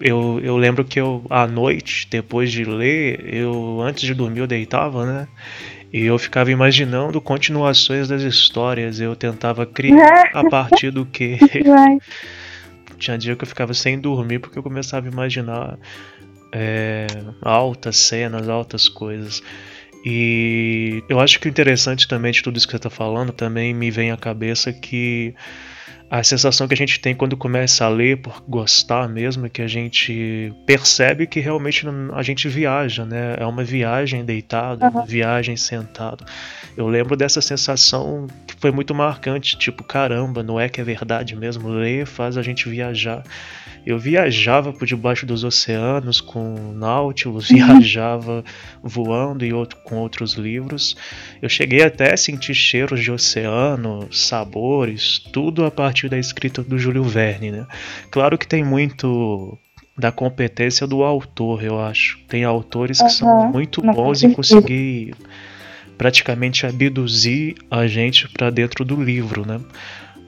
Eu, 0.00 0.40
eu 0.42 0.56
lembro 0.56 0.84
que 0.84 0.98
eu, 0.98 1.26
à 1.28 1.46
noite, 1.46 2.06
depois 2.08 2.50
de 2.50 2.64
ler, 2.64 3.34
eu 3.34 3.80
antes 3.82 4.04
de 4.04 4.14
dormir 4.14 4.38
eu 4.38 4.46
deitava, 4.46 5.04
né? 5.04 5.28
E 5.92 6.04
eu 6.04 6.16
ficava 6.16 6.50
imaginando 6.50 7.20
continuações 7.20 8.06
das 8.06 8.22
histórias. 8.22 9.00
Eu 9.00 9.16
tentava 9.16 9.66
criar 9.66 10.30
a 10.32 10.44
partir 10.48 10.92
do 10.92 11.04
que. 11.04 11.38
Tinha 12.98 13.18
dia 13.18 13.36
que 13.36 13.44
eu 13.44 13.48
ficava 13.48 13.74
sem 13.74 13.98
dormir 13.98 14.38
porque 14.38 14.58
eu 14.58 14.62
começava 14.62 15.06
a 15.06 15.10
imaginar 15.10 15.76
é, 16.52 17.06
altas 17.42 17.96
cenas, 17.96 18.48
altas 18.48 18.88
coisas. 18.88 19.42
E 20.04 21.02
eu 21.08 21.18
acho 21.18 21.40
que 21.40 21.48
o 21.48 21.50
interessante 21.50 22.06
também 22.06 22.30
de 22.30 22.42
tudo 22.42 22.56
isso 22.56 22.66
que 22.66 22.70
você 22.70 22.76
está 22.76 22.90
falando 22.90 23.32
também 23.32 23.74
me 23.74 23.90
vem 23.90 24.12
à 24.12 24.16
cabeça 24.16 24.72
que 24.72 25.34
a 26.08 26.22
sensação 26.22 26.68
que 26.68 26.74
a 26.74 26.76
gente 26.76 27.00
tem 27.00 27.14
quando 27.14 27.36
começa 27.36 27.84
a 27.84 27.88
ler 27.88 28.18
por 28.18 28.40
gostar 28.46 29.08
mesmo 29.08 29.46
é 29.46 29.48
que 29.48 29.60
a 29.60 29.66
gente 29.66 30.52
percebe 30.64 31.26
que 31.26 31.40
realmente 31.40 31.84
a 32.14 32.22
gente 32.22 32.48
viaja, 32.48 33.04
né? 33.04 33.34
É 33.38 33.44
uma 33.44 33.64
viagem 33.64 34.24
deitado, 34.24 34.84
uhum. 34.84 34.90
uma 34.90 35.04
viagem 35.04 35.56
sentado. 35.56 36.24
Eu 36.76 36.86
lembro 36.86 37.16
dessa 37.16 37.40
sensação 37.40 38.28
que 38.46 38.54
foi 38.60 38.70
muito 38.70 38.94
marcante, 38.94 39.58
tipo, 39.58 39.82
caramba, 39.82 40.44
não 40.44 40.60
é 40.60 40.68
que 40.68 40.80
é 40.80 40.84
verdade 40.84 41.34
mesmo? 41.34 41.68
Ler 41.68 42.06
faz 42.06 42.36
a 42.36 42.42
gente 42.42 42.68
viajar. 42.68 43.24
Eu 43.86 44.00
viajava 44.00 44.72
por 44.72 44.84
debaixo 44.84 45.24
dos 45.24 45.44
oceanos 45.44 46.20
com 46.20 46.72
Nautilus, 46.74 47.48
viajava 47.48 48.44
voando 48.82 49.44
e 49.44 49.52
outro, 49.52 49.78
com 49.84 49.96
outros 49.96 50.32
livros. 50.32 50.96
Eu 51.40 51.48
cheguei 51.48 51.82
até 51.82 52.12
a 52.12 52.16
sentir 52.16 52.54
cheiros 52.54 53.00
de 53.00 53.12
oceano, 53.12 54.08
sabores, 54.10 55.20
tudo 55.32 55.64
a 55.64 55.70
partir 55.70 56.08
da 56.08 56.18
escrita 56.18 56.64
do 56.64 56.76
Júlio 56.76 57.04
Verne, 57.04 57.52
né? 57.52 57.66
Claro 58.10 58.36
que 58.36 58.48
tem 58.48 58.64
muito 58.64 59.56
da 59.96 60.10
competência 60.10 60.86
do 60.86 61.02
autor, 61.02 61.62
eu 61.62 61.80
acho. 61.80 62.18
Tem 62.28 62.44
autores 62.44 62.98
que 62.98 63.04
uhum. 63.04 63.10
são 63.10 63.52
muito 63.52 63.80
bons 63.80 64.22
em 64.22 64.32
conseguir 64.32 65.14
praticamente 65.96 66.66
abduzir 66.66 67.54
a 67.70 67.86
gente 67.86 68.28
para 68.28 68.50
dentro 68.50 68.84
do 68.84 69.02
livro, 69.02 69.46
né? 69.46 69.60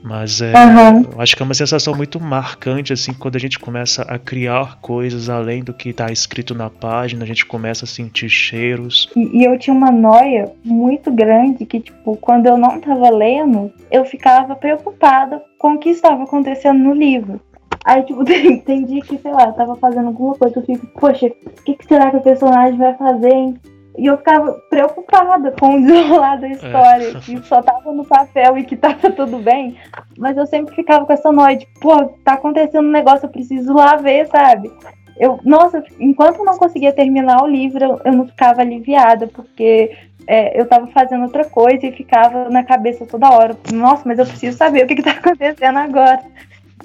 Mas 0.02 0.40
é, 0.40 0.52
uhum. 0.52 1.05
eu 1.12 1.21
acho 1.21 1.37
que 1.37 1.43
é 1.43 1.45
uma 1.45 1.55
sensação 1.55 1.95
muito 1.95 2.21
marcante, 2.21 2.93
assim, 2.93 3.12
quando 3.12 3.37
a 3.37 3.38
gente 3.38 3.59
começa 3.59 4.02
a 4.02 4.19
criar 4.19 4.78
coisas 4.81 5.28
além 5.28 5.62
do 5.62 5.75
que 5.75 5.90
está 5.90 6.11
escrito 6.11 6.55
na 6.55 6.71
página, 6.71 7.25
a 7.25 7.26
gente 7.26 7.45
começa 7.45 7.85
a 7.85 7.88
sentir 7.88 8.28
cheiros. 8.28 9.11
E, 9.17 9.38
e, 9.38 9.45
eu 9.45 9.59
tinha 9.59 9.75
uma 9.75 9.90
noia 9.90 10.52
muito 10.64 11.11
grande 11.11 11.67
que, 11.67 11.81
tipo, 11.81 12.17
quando 12.17 12.47
eu 12.47 12.57
não 12.57 12.76
estava 12.76 13.11
lendo, 13.11 13.73
eu 13.90 14.05
ficava 14.05 14.55
preocupada 14.55 15.43
com 15.59 15.75
o 15.75 15.78
que 15.78 15.90
estava 15.90 16.23
acontecendo 16.23 16.78
no 16.78 16.95
livro. 16.95 17.40
Aí, 17.85 18.02
tipo, 18.02 18.23
dia 18.25 19.02
que, 19.02 19.19
sei 19.19 19.33
lá, 19.33 19.47
eu 19.47 19.52
tava 19.52 19.76
fazendo 19.76 20.09
alguma 20.09 20.35
coisa, 20.35 20.59
eu 20.59 20.64
fico, 20.64 20.87
poxa, 20.99 21.26
o 21.26 21.62
que, 21.62 21.75
que 21.75 21.87
será 21.87 22.11
que 22.11 22.19
o 22.19 22.23
personagem 22.23 22.78
vai 22.78 22.95
fazer, 22.95 23.33
hein? 23.33 23.59
E 23.99 24.07
eu 24.07 24.17
ficava 24.17 24.52
preocupada 24.71 25.52
com 25.59 25.75
o 25.75 25.81
desenrolar 25.81 26.37
da 26.37 26.49
história, 26.49 27.09
é. 27.09 27.14
que 27.21 27.37
só 27.43 27.61
tava 27.61 27.93
no 27.93 28.05
papel 28.05 28.57
e 28.57 28.64
que 28.64 28.76
tava 28.76 29.11
tudo 29.11 29.38
bem. 29.38 29.76
Mas 30.17 30.37
eu 30.37 30.47
sempre 30.47 30.73
ficava 30.75 31.05
com 31.05 31.12
essa 31.12 31.33
noite, 31.33 31.67
pô, 31.81 32.07
tá 32.25 32.35
acontecendo 32.35 32.87
um 32.87 32.93
negócio, 32.93 33.26
eu 33.26 33.31
preciso 33.31 33.75
lá 33.75 33.97
ver, 33.97 34.28
sabe? 34.28 34.71
Eu, 35.19 35.40
nossa, 35.45 35.83
enquanto 35.99 36.38
eu 36.38 36.45
não 36.45 36.57
conseguia 36.57 36.93
terminar 36.93 37.43
o 37.43 37.49
livro, 37.49 38.00
eu 38.05 38.12
não 38.12 38.25
ficava 38.28 38.61
aliviada, 38.61 39.26
porque 39.26 39.90
é, 40.28 40.59
eu 40.59 40.64
tava 40.64 40.87
fazendo 40.87 41.25
outra 41.25 41.45
coisa 41.45 41.85
e 41.85 41.93
ficava 41.93 42.49
na 42.49 42.62
cabeça 42.62 43.05
toda 43.05 43.31
hora. 43.31 43.57
Nossa, 43.73 44.02
mas 44.07 44.21
eu 44.21 44.26
preciso 44.26 44.57
saber 44.57 44.85
o 44.85 44.87
que, 44.87 44.95
que 44.95 45.02
tá 45.02 45.11
acontecendo 45.11 45.76
agora. 45.76 46.23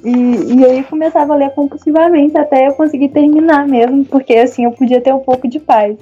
E, 0.03 0.55
e 0.55 0.65
aí 0.65 0.83
começava 0.83 1.33
a 1.33 1.37
ler 1.37 1.51
compulsivamente 1.51 2.35
até 2.37 2.67
eu 2.67 2.73
conseguir 2.73 3.09
terminar 3.09 3.67
mesmo, 3.67 4.03
porque 4.03 4.33
assim 4.33 4.65
eu 4.65 4.71
podia 4.71 4.99
ter 4.99 5.13
um 5.13 5.19
pouco 5.19 5.47
de 5.47 5.59
paz. 5.59 5.95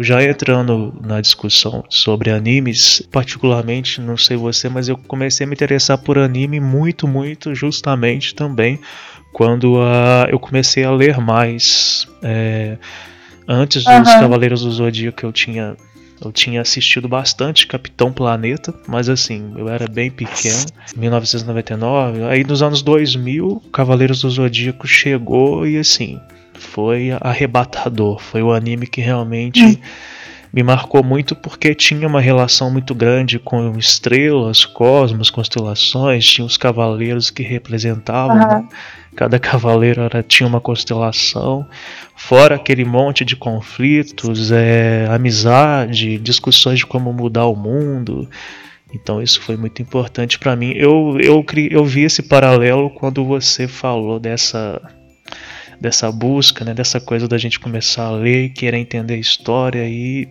Já 0.00 0.22
entrando 0.22 0.94
na 1.04 1.20
discussão 1.20 1.84
sobre 1.88 2.30
animes, 2.30 3.02
particularmente, 3.10 4.00
não 4.00 4.16
sei 4.16 4.36
você, 4.36 4.68
mas 4.68 4.88
eu 4.88 4.96
comecei 4.96 5.44
a 5.44 5.48
me 5.48 5.54
interessar 5.54 5.98
por 5.98 6.18
anime 6.18 6.60
muito, 6.60 7.06
muito 7.06 7.54
justamente 7.54 8.34
também 8.34 8.78
quando 9.32 9.76
uh, 9.76 10.26
eu 10.30 10.38
comecei 10.38 10.84
a 10.84 10.90
ler 10.90 11.18
mais. 11.18 12.08
É, 12.22 12.76
antes 13.46 13.84
dos 13.84 13.94
uhum. 13.94 14.04
Cavaleiros 14.04 14.62
do 14.62 14.70
Zodíaco 14.70 15.24
eu 15.24 15.32
tinha 15.32 15.76
eu 16.24 16.32
tinha 16.32 16.60
assistido 16.60 17.08
bastante 17.08 17.66
Capitão 17.66 18.12
Planeta, 18.12 18.74
mas 18.88 19.08
assim, 19.08 19.52
eu 19.56 19.68
era 19.68 19.86
bem 19.86 20.10
pequeno, 20.10 20.66
1999. 20.96 22.24
Aí 22.24 22.42
nos 22.42 22.60
anos 22.60 22.82
2000, 22.82 23.62
Cavaleiros 23.72 24.22
do 24.22 24.30
Zodíaco 24.30 24.86
chegou 24.86 25.64
e 25.64 25.78
assim, 25.78 26.20
foi 26.58 27.10
arrebatador. 27.20 28.20
Foi 28.20 28.42
o 28.42 28.52
anime 28.52 28.86
que 28.86 29.00
realmente 29.00 29.80
me 30.52 30.62
marcou 30.62 31.04
muito 31.04 31.36
porque 31.36 31.74
tinha 31.74 32.06
uma 32.06 32.20
relação 32.20 32.70
muito 32.70 32.94
grande 32.94 33.38
com 33.38 33.76
estrelas, 33.78 34.64
cosmos, 34.64 35.30
constelações, 35.30 36.26
tinha 36.26 36.44
os 36.44 36.56
cavaleiros 36.56 37.30
que 37.30 37.42
representavam. 37.42 38.36
Uhum. 38.36 38.62
Né? 38.62 38.68
Cada 39.14 39.38
cavaleiro 39.38 40.02
era, 40.02 40.22
tinha 40.22 40.46
uma 40.46 40.60
constelação, 40.60 41.66
fora 42.14 42.54
aquele 42.54 42.84
monte 42.84 43.24
de 43.24 43.34
conflitos, 43.34 44.52
é, 44.52 45.06
amizade, 45.10 46.18
discussões 46.18 46.78
de 46.78 46.86
como 46.86 47.12
mudar 47.12 47.46
o 47.46 47.56
mundo. 47.56 48.28
Então 48.94 49.20
isso 49.20 49.40
foi 49.42 49.56
muito 49.56 49.82
importante 49.82 50.38
para 50.38 50.56
mim. 50.56 50.72
Eu, 50.74 51.18
eu, 51.20 51.44
eu 51.70 51.84
vi 51.84 52.02
esse 52.02 52.22
paralelo 52.22 52.90
quando 52.90 53.24
você 53.24 53.68
falou 53.68 54.18
dessa 54.18 54.80
dessa 55.80 56.10
busca, 56.10 56.64
né, 56.64 56.74
dessa 56.74 57.00
coisa 57.00 57.28
da 57.28 57.38
gente 57.38 57.60
começar 57.60 58.06
a 58.06 58.10
ler 58.10 58.46
e 58.46 58.50
querer 58.50 58.78
entender 58.78 59.14
a 59.14 59.18
história 59.18 59.88
e 59.88 60.28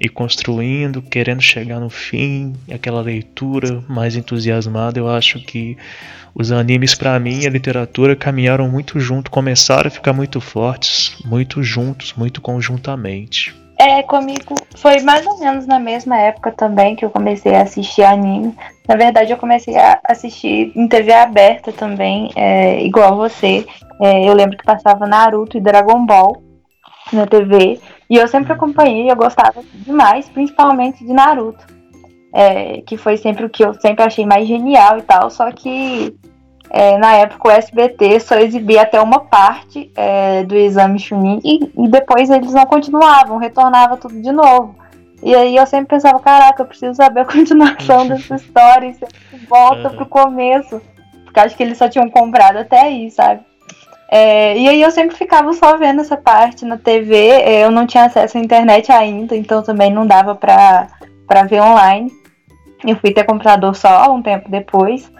ir 0.00 0.08
construindo, 0.08 1.02
querendo 1.02 1.42
chegar 1.42 1.80
no 1.80 1.90
fim, 1.90 2.54
aquela 2.70 3.02
leitura 3.02 3.82
mais 3.88 4.16
entusiasmada. 4.16 4.98
Eu 4.98 5.08
acho 5.08 5.40
que 5.40 5.76
os 6.34 6.52
animes, 6.52 6.94
para 6.94 7.18
mim, 7.18 7.40
e 7.42 7.46
a 7.46 7.50
literatura 7.50 8.14
caminharam 8.14 8.68
muito 8.68 9.00
junto, 9.00 9.30
começaram 9.30 9.88
a 9.88 9.90
ficar 9.90 10.12
muito 10.12 10.40
fortes, 10.40 11.16
muito 11.24 11.62
juntos, 11.62 12.12
muito 12.14 12.40
conjuntamente. 12.40 13.65
É, 13.78 14.02
comigo 14.02 14.54
foi 14.76 15.00
mais 15.00 15.26
ou 15.26 15.38
menos 15.38 15.66
na 15.66 15.78
mesma 15.78 16.18
época 16.18 16.50
também 16.50 16.96
que 16.96 17.04
eu 17.04 17.10
comecei 17.10 17.54
a 17.54 17.62
assistir 17.62 18.02
anime. 18.02 18.56
Na 18.88 18.96
verdade, 18.96 19.32
eu 19.32 19.36
comecei 19.36 19.76
a 19.76 20.00
assistir 20.08 20.72
em 20.74 20.88
TV 20.88 21.12
aberta 21.12 21.72
também, 21.72 22.30
é, 22.34 22.82
igual 22.82 23.16
você. 23.16 23.66
É, 24.00 24.28
eu 24.28 24.32
lembro 24.32 24.56
que 24.56 24.64
passava 24.64 25.06
Naruto 25.06 25.58
e 25.58 25.60
Dragon 25.60 26.06
Ball 26.06 26.42
na 27.12 27.26
TV. 27.26 27.78
E 28.08 28.16
eu 28.16 28.26
sempre 28.28 28.52
acompanhei, 28.52 29.10
eu 29.10 29.16
gostava 29.16 29.62
demais, 29.74 30.28
principalmente 30.28 31.04
de 31.04 31.12
Naruto. 31.12 31.66
É, 32.34 32.82
que 32.82 32.96
foi 32.96 33.16
sempre 33.16 33.46
o 33.46 33.50
que 33.50 33.64
eu 33.64 33.74
sempre 33.74 34.04
achei 34.04 34.24
mais 34.24 34.46
genial 34.46 34.98
e 34.98 35.02
tal. 35.02 35.30
Só 35.30 35.50
que 35.52 36.14
é, 36.70 36.98
na 36.98 37.12
época 37.14 37.48
o 37.48 37.50
SBT 37.50 38.20
só 38.20 38.36
exibia 38.36 38.82
até 38.82 39.00
uma 39.00 39.20
parte 39.20 39.90
é, 39.94 40.42
do 40.44 40.56
exame 40.56 40.98
Chunin 40.98 41.40
e, 41.44 41.72
e, 41.76 41.88
depois 41.88 42.28
eles 42.28 42.52
não 42.52 42.66
continuavam, 42.66 43.38
retornava 43.38 43.96
tudo 43.96 44.20
de 44.20 44.32
novo. 44.32 44.74
E 45.22 45.34
aí 45.34 45.56
eu 45.56 45.66
sempre 45.66 45.88
pensava, 45.88 46.18
caraca, 46.20 46.62
eu 46.62 46.66
preciso 46.66 46.94
saber 46.94 47.20
a 47.20 47.24
continuação 47.26 48.06
dessa 48.06 48.34
história, 48.34 48.88
e 48.88 48.94
sempre 48.94 49.16
volta 49.48 49.88
uhum. 49.88 49.96
pro 49.96 50.06
começo. 50.06 50.80
Porque 51.24 51.40
acho 51.40 51.56
que 51.56 51.62
eles 51.62 51.78
só 51.78 51.88
tinham 51.88 52.10
comprado 52.10 52.58
até 52.58 52.80
aí, 52.80 53.10
sabe? 53.10 53.40
É, 54.08 54.56
e 54.56 54.68
aí 54.68 54.82
eu 54.82 54.90
sempre 54.90 55.16
ficava 55.16 55.52
só 55.52 55.76
vendo 55.76 56.00
essa 56.00 56.16
parte 56.16 56.64
na 56.64 56.76
TV, 56.76 57.14
é, 57.16 57.64
eu 57.64 57.70
não 57.70 57.86
tinha 57.86 58.04
acesso 58.04 58.38
à 58.38 58.40
internet 58.40 58.92
ainda, 58.92 59.36
então 59.36 59.62
também 59.62 59.92
não 59.92 60.06
dava 60.06 60.34
pra, 60.34 60.86
pra 61.26 61.42
ver 61.42 61.60
online. 61.60 62.10
Eu 62.86 62.96
fui 62.96 63.10
ter 63.10 63.24
computador 63.24 63.74
só 63.74 64.12
um 64.12 64.22
tempo 64.22 64.48
depois. 64.48 65.10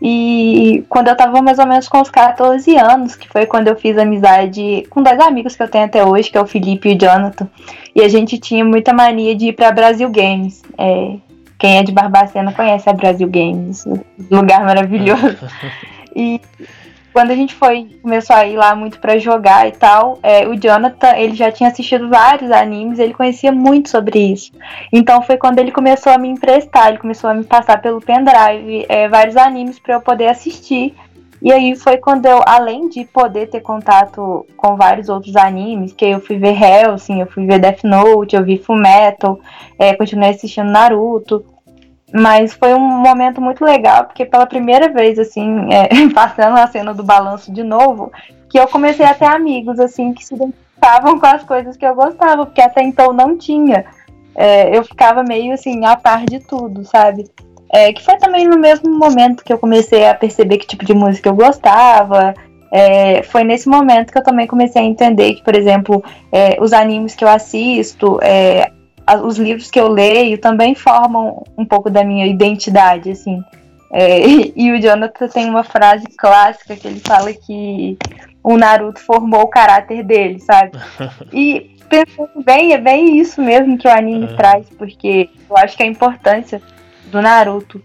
E 0.00 0.84
quando 0.88 1.08
eu 1.08 1.16
tava 1.16 1.42
mais 1.42 1.58
ou 1.58 1.66
menos 1.66 1.88
com 1.88 1.98
uns 1.98 2.10
14 2.10 2.76
anos, 2.76 3.16
que 3.16 3.28
foi 3.28 3.46
quando 3.46 3.68
eu 3.68 3.76
fiz 3.76 3.98
amizade 3.98 4.86
com 4.90 5.02
dois 5.02 5.18
amigos 5.18 5.56
que 5.56 5.62
eu 5.62 5.68
tenho 5.68 5.84
até 5.84 6.04
hoje, 6.04 6.30
que 6.30 6.38
é 6.38 6.40
o 6.40 6.46
Felipe 6.46 6.88
e 6.88 6.94
o 6.94 6.98
Jonathan. 6.98 7.48
E 7.94 8.02
a 8.02 8.08
gente 8.08 8.38
tinha 8.38 8.64
muita 8.64 8.92
mania 8.92 9.34
de 9.34 9.46
ir 9.46 9.52
pra 9.54 9.72
Brasil 9.72 10.08
Games. 10.08 10.62
É, 10.76 11.16
quem 11.58 11.78
é 11.78 11.82
de 11.82 11.90
Barbacena 11.90 12.52
conhece 12.52 12.88
a 12.88 12.92
Brasil 12.92 13.28
Games, 13.28 13.84
lugar 14.30 14.64
maravilhoso. 14.64 15.36
E 16.16 16.40
quando 17.18 17.32
a 17.32 17.34
gente 17.34 17.52
foi, 17.52 17.88
começou 18.00 18.36
a 18.36 18.46
ir 18.46 18.56
lá 18.56 18.76
muito 18.76 19.00
para 19.00 19.18
jogar 19.18 19.66
e 19.66 19.72
tal, 19.72 20.20
é, 20.22 20.46
o 20.46 20.54
Jonathan, 20.54 21.16
ele 21.16 21.34
já 21.34 21.50
tinha 21.50 21.68
assistido 21.68 22.08
vários 22.08 22.48
animes, 22.52 23.00
ele 23.00 23.12
conhecia 23.12 23.50
muito 23.50 23.88
sobre 23.88 24.20
isso. 24.20 24.52
Então 24.92 25.20
foi 25.20 25.36
quando 25.36 25.58
ele 25.58 25.72
começou 25.72 26.12
a 26.12 26.16
me 26.16 26.28
emprestar, 26.28 26.90
ele 26.90 26.98
começou 26.98 27.28
a 27.28 27.34
me 27.34 27.42
passar 27.42 27.82
pelo 27.82 28.00
pendrive 28.00 28.86
é, 28.88 29.08
vários 29.08 29.36
animes 29.36 29.80
para 29.80 29.96
eu 29.96 30.00
poder 30.00 30.28
assistir. 30.28 30.94
E 31.42 31.52
aí 31.52 31.74
foi 31.74 31.96
quando 31.96 32.26
eu, 32.26 32.40
além 32.46 32.88
de 32.88 33.04
poder 33.04 33.48
ter 33.48 33.62
contato 33.62 34.46
com 34.56 34.76
vários 34.76 35.08
outros 35.08 35.34
animes, 35.34 35.92
que 35.92 36.04
eu 36.04 36.20
fui 36.20 36.38
ver 36.38 36.56
Hellsing, 36.56 37.18
eu 37.18 37.26
fui 37.26 37.44
ver 37.46 37.58
Death 37.58 37.82
Note, 37.82 38.36
eu 38.36 38.44
vi 38.44 38.58
Fullmetal, 38.58 39.40
é, 39.76 39.92
continuei 39.96 40.30
assistindo 40.30 40.70
Naruto. 40.70 41.44
Mas 42.12 42.54
foi 42.54 42.72
um 42.74 42.80
momento 42.80 43.40
muito 43.40 43.64
legal, 43.64 44.04
porque 44.04 44.24
pela 44.24 44.46
primeira 44.46 44.88
vez, 44.88 45.18
assim, 45.18 45.66
é, 45.72 45.88
passando 46.12 46.56
a 46.56 46.66
cena 46.66 46.94
do 46.94 47.04
balanço 47.04 47.52
de 47.52 47.62
novo, 47.62 48.10
que 48.48 48.58
eu 48.58 48.66
comecei 48.66 49.04
a 49.04 49.14
ter 49.14 49.26
amigos, 49.26 49.78
assim, 49.78 50.12
que 50.12 50.24
se 50.24 50.34
identificavam 50.34 51.18
com 51.18 51.26
as 51.26 51.42
coisas 51.44 51.76
que 51.76 51.84
eu 51.84 51.94
gostava, 51.94 52.46
porque 52.46 52.62
até 52.62 52.82
então 52.82 53.12
não 53.12 53.36
tinha. 53.36 53.84
É, 54.34 54.76
eu 54.76 54.84
ficava 54.84 55.22
meio, 55.22 55.52
assim, 55.52 55.84
a 55.84 55.96
par 55.96 56.24
de 56.24 56.38
tudo, 56.40 56.84
sabe? 56.84 57.28
É, 57.70 57.92
que 57.92 58.02
foi 58.02 58.16
também 58.16 58.46
no 58.48 58.58
mesmo 58.58 58.90
momento 58.90 59.44
que 59.44 59.52
eu 59.52 59.58
comecei 59.58 60.06
a 60.06 60.14
perceber 60.14 60.56
que 60.56 60.66
tipo 60.66 60.84
de 60.84 60.94
música 60.94 61.28
eu 61.28 61.34
gostava. 61.34 62.34
É, 62.70 63.22
foi 63.22 63.44
nesse 63.44 63.68
momento 63.68 64.12
que 64.12 64.18
eu 64.18 64.22
também 64.22 64.46
comecei 64.46 64.80
a 64.80 64.84
entender 64.84 65.34
que, 65.34 65.42
por 65.42 65.54
exemplo, 65.54 66.02
é, 66.32 66.56
os 66.60 66.72
animes 66.72 67.14
que 67.14 67.24
eu 67.24 67.28
assisto, 67.28 68.18
é, 68.22 68.70
os 69.16 69.38
livros 69.38 69.70
que 69.70 69.80
eu 69.80 69.88
leio 69.88 70.38
também 70.38 70.74
formam 70.74 71.44
um 71.56 71.64
pouco 71.64 71.90
da 71.90 72.04
minha 72.04 72.26
identidade, 72.26 73.10
assim. 73.10 73.42
É, 73.92 74.20
e 74.56 74.72
o 74.72 74.80
Jonathan 74.80 75.28
tem 75.28 75.48
uma 75.48 75.64
frase 75.64 76.06
clássica 76.16 76.76
que 76.76 76.86
ele 76.86 77.00
fala 77.00 77.32
que 77.32 77.96
o 78.42 78.56
Naruto 78.56 79.00
formou 79.00 79.42
o 79.42 79.48
caráter 79.48 80.02
dele, 80.02 80.38
sabe? 80.40 80.72
E 81.32 81.76
pensando 81.88 82.42
bem, 82.44 82.72
é 82.72 82.78
bem 82.78 83.18
isso 83.18 83.40
mesmo 83.40 83.78
que 83.78 83.88
o 83.88 83.90
anime 83.90 84.26
uhum. 84.26 84.36
traz, 84.36 84.66
porque 84.76 85.30
eu 85.48 85.56
acho 85.56 85.76
que 85.76 85.82
a 85.82 85.86
importância 85.86 86.60
do 87.10 87.22
Naruto 87.22 87.82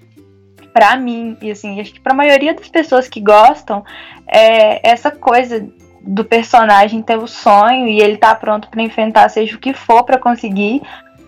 para 0.74 0.98
mim 0.98 1.38
e 1.42 1.52
assim, 1.52 1.80
acho 1.80 1.94
que 1.94 2.02
para 2.02 2.14
a 2.14 2.16
maioria 2.16 2.54
das 2.54 2.68
pessoas 2.68 3.08
que 3.08 3.22
gostam 3.22 3.86
é 4.28 4.90
essa 4.90 5.12
coisa 5.12 5.66
do 6.02 6.26
personagem 6.26 7.02
ter 7.02 7.18
o 7.18 7.28
sonho 7.28 7.88
e 7.88 8.02
ele 8.02 8.18
tá 8.18 8.34
pronto 8.36 8.68
para 8.68 8.82
enfrentar 8.82 9.30
seja 9.30 9.56
o 9.56 9.60
que 9.60 9.74
for 9.74 10.04
para 10.04 10.18
conseguir, 10.18 10.82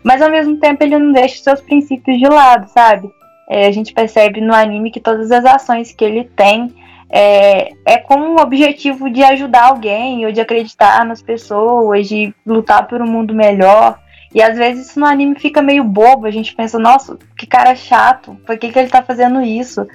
mas 0.05 0.21
ao 0.21 0.29
mesmo 0.29 0.57
tempo 0.57 0.83
ele 0.83 0.99
não 0.99 1.11
deixa 1.11 1.33
os 1.33 1.41
seus 1.41 1.61
princípios 1.61 2.19
de 2.19 2.27
lado, 2.27 2.69
sabe? 2.69 3.09
É, 3.49 3.65
a 3.65 3.71
gente 3.71 3.91
percebe 3.91 4.39
no 4.39 4.53
anime 4.53 4.91
que 4.91 4.99
todas 4.99 5.31
as 5.31 5.43
ações 5.43 5.91
que 5.91 6.05
ele 6.05 6.25
tem 6.25 6.71
é, 7.09 7.71
é 7.83 7.97
com 7.97 8.35
o 8.35 8.39
objetivo 8.39 9.09
de 9.09 9.23
ajudar 9.23 9.63
alguém, 9.63 10.23
ou 10.23 10.31
de 10.31 10.39
acreditar 10.39 11.03
nas 11.03 11.23
pessoas, 11.23 12.07
de 12.07 12.31
lutar 12.45 12.87
por 12.87 13.01
um 13.01 13.07
mundo 13.07 13.33
melhor. 13.33 13.97
E 14.31 14.43
às 14.43 14.55
vezes 14.55 14.89
isso 14.89 14.99
no 14.99 15.07
anime 15.07 15.39
fica 15.39 15.59
meio 15.59 15.83
bobo, 15.83 16.27
a 16.27 16.31
gente 16.31 16.53
pensa, 16.53 16.77
nossa, 16.77 17.17
que 17.35 17.47
cara 17.47 17.75
chato, 17.75 18.37
por 18.45 18.59
que, 18.59 18.71
que 18.71 18.77
ele 18.77 18.89
tá 18.89 19.01
fazendo 19.01 19.41
isso? 19.41 19.87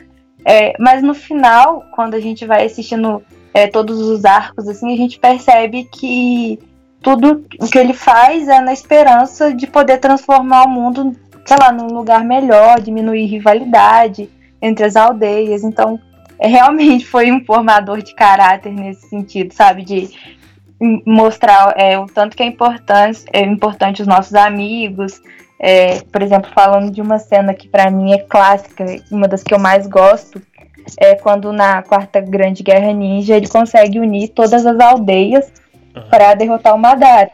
É, 0.44 0.73
mas 0.77 1.05
no 1.05 1.14
final, 1.14 1.85
quando 1.92 2.14
a 2.14 2.20
gente 2.20 2.44
vai 2.44 2.66
assistindo 2.66 3.23
é, 3.55 3.68
todos 3.68 4.01
os 4.01 4.25
arcos, 4.25 4.66
assim, 4.66 4.92
a 4.92 4.96
gente 4.96 5.20
percebe 5.20 5.85
que 5.85 6.59
tudo 7.02 7.44
o 7.58 7.68
que 7.68 7.78
ele 7.78 7.94
faz 7.94 8.48
é 8.48 8.60
na 8.60 8.72
esperança 8.72 9.54
de 9.54 9.66
poder 9.66 9.98
transformar 9.98 10.64
o 10.64 10.68
mundo, 10.68 11.16
sei 11.46 11.56
lá, 11.58 11.72
num 11.72 11.88
lugar 11.88 12.24
melhor, 12.24 12.80
diminuir 12.80 13.26
rivalidade 13.26 14.28
entre 14.60 14.84
as 14.84 14.96
aldeias. 14.96 15.64
Então, 15.64 15.98
é, 16.38 16.46
realmente 16.46 17.06
foi 17.06 17.32
um 17.32 17.44
formador 17.44 18.02
de 18.02 18.14
caráter 18.14 18.72
nesse 18.72 19.08
sentido, 19.08 19.52
sabe? 19.52 19.82
De 19.82 20.10
mostrar 21.06 21.74
é, 21.76 21.98
o 21.98 22.06
tanto 22.06 22.36
que 22.36 22.42
é 22.42 22.46
importante, 22.46 23.24
é 23.32 23.40
importante 23.40 24.02
os 24.02 24.08
nossos 24.08 24.34
amigos. 24.34 25.20
É, 25.58 26.00
por 26.04 26.22
exemplo, 26.22 26.50
falando 26.54 26.90
de 26.90 27.02
uma 27.02 27.18
cena 27.18 27.52
que 27.52 27.68
para 27.68 27.90
mim 27.90 28.12
é 28.12 28.18
clássica, 28.18 28.84
uma 29.10 29.28
das 29.28 29.42
que 29.42 29.52
eu 29.52 29.58
mais 29.58 29.86
gosto, 29.86 30.40
é 30.98 31.14
quando 31.14 31.52
na 31.52 31.82
Quarta 31.82 32.20
Grande 32.20 32.62
Guerra 32.62 32.92
Ninja 32.92 33.36
ele 33.36 33.48
consegue 33.48 34.00
unir 34.00 34.28
todas 34.28 34.64
as 34.64 34.80
aldeias 34.80 35.52
uhum. 35.94 36.03
para 36.09 36.35
derrotar 36.35 36.74
o 36.74 36.79
Madara. 36.79 37.31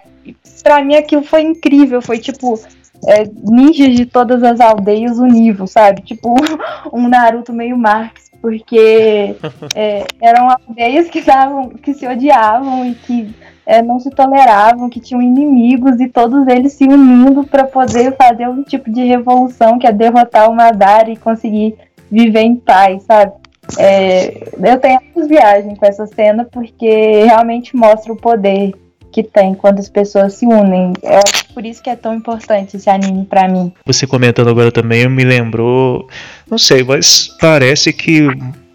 Pra 0.62 0.82
mim 0.82 0.96
aquilo 0.96 1.22
foi 1.22 1.42
incrível, 1.42 2.02
foi 2.02 2.18
tipo 2.18 2.58
é, 3.06 3.24
ninjas 3.44 3.94
de 3.94 4.06
todas 4.06 4.42
as 4.42 4.60
aldeias 4.60 5.18
unidos, 5.18 5.70
sabe? 5.70 6.02
Tipo 6.02 6.34
um 6.92 7.08
Naruto 7.08 7.52
meio 7.52 7.76
Marx, 7.76 8.30
porque 8.40 9.36
é, 9.74 10.04
eram 10.20 10.50
aldeias 10.50 11.08
que, 11.08 11.20
davam, 11.22 11.70
que 11.70 11.94
se 11.94 12.06
odiavam 12.06 12.86
e 12.86 12.94
que 12.94 13.34
é, 13.66 13.82
não 13.82 13.98
se 13.98 14.10
toleravam, 14.10 14.88
que 14.88 15.00
tinham 15.00 15.20
inimigos 15.20 16.00
e 16.00 16.08
todos 16.08 16.46
eles 16.46 16.72
se 16.72 16.84
unindo 16.84 17.44
para 17.44 17.64
poder 17.64 18.16
fazer 18.16 18.48
um 18.48 18.62
tipo 18.62 18.90
de 18.90 19.04
revolução 19.04 19.78
que 19.78 19.86
é 19.86 19.92
derrotar 19.92 20.48
o 20.48 20.54
Madara 20.54 21.10
e 21.10 21.16
conseguir 21.16 21.76
viver 22.10 22.42
em 22.42 22.56
paz, 22.56 23.02
sabe? 23.02 23.32
É, 23.78 24.48
eu 24.62 24.78
tenho 24.78 25.00
muitas 25.02 25.28
viagens 25.28 25.78
com 25.78 25.86
essa 25.86 26.06
cena 26.06 26.44
porque 26.50 27.24
realmente 27.24 27.74
mostra 27.76 28.12
o 28.12 28.16
poder 28.16 28.72
que 29.10 29.22
tem 29.22 29.54
quando 29.54 29.78
as 29.78 29.88
pessoas 29.88 30.34
se 30.34 30.46
unem. 30.46 30.92
É 31.02 31.20
por 31.54 31.64
isso 31.64 31.82
que 31.82 31.88
é 31.88 31.96
tão 31.96 32.14
importante 32.14 32.76
esse 32.76 32.90
anime 32.90 33.24
para 33.24 33.48
mim. 33.48 33.72
Você 33.86 34.06
comentando 34.06 34.50
agora 34.50 34.70
também 34.70 35.08
me 35.08 35.24
lembrou, 35.24 36.06
não 36.50 36.58
sei, 36.58 36.84
mas 36.84 37.28
parece 37.40 37.92
que 37.92 38.28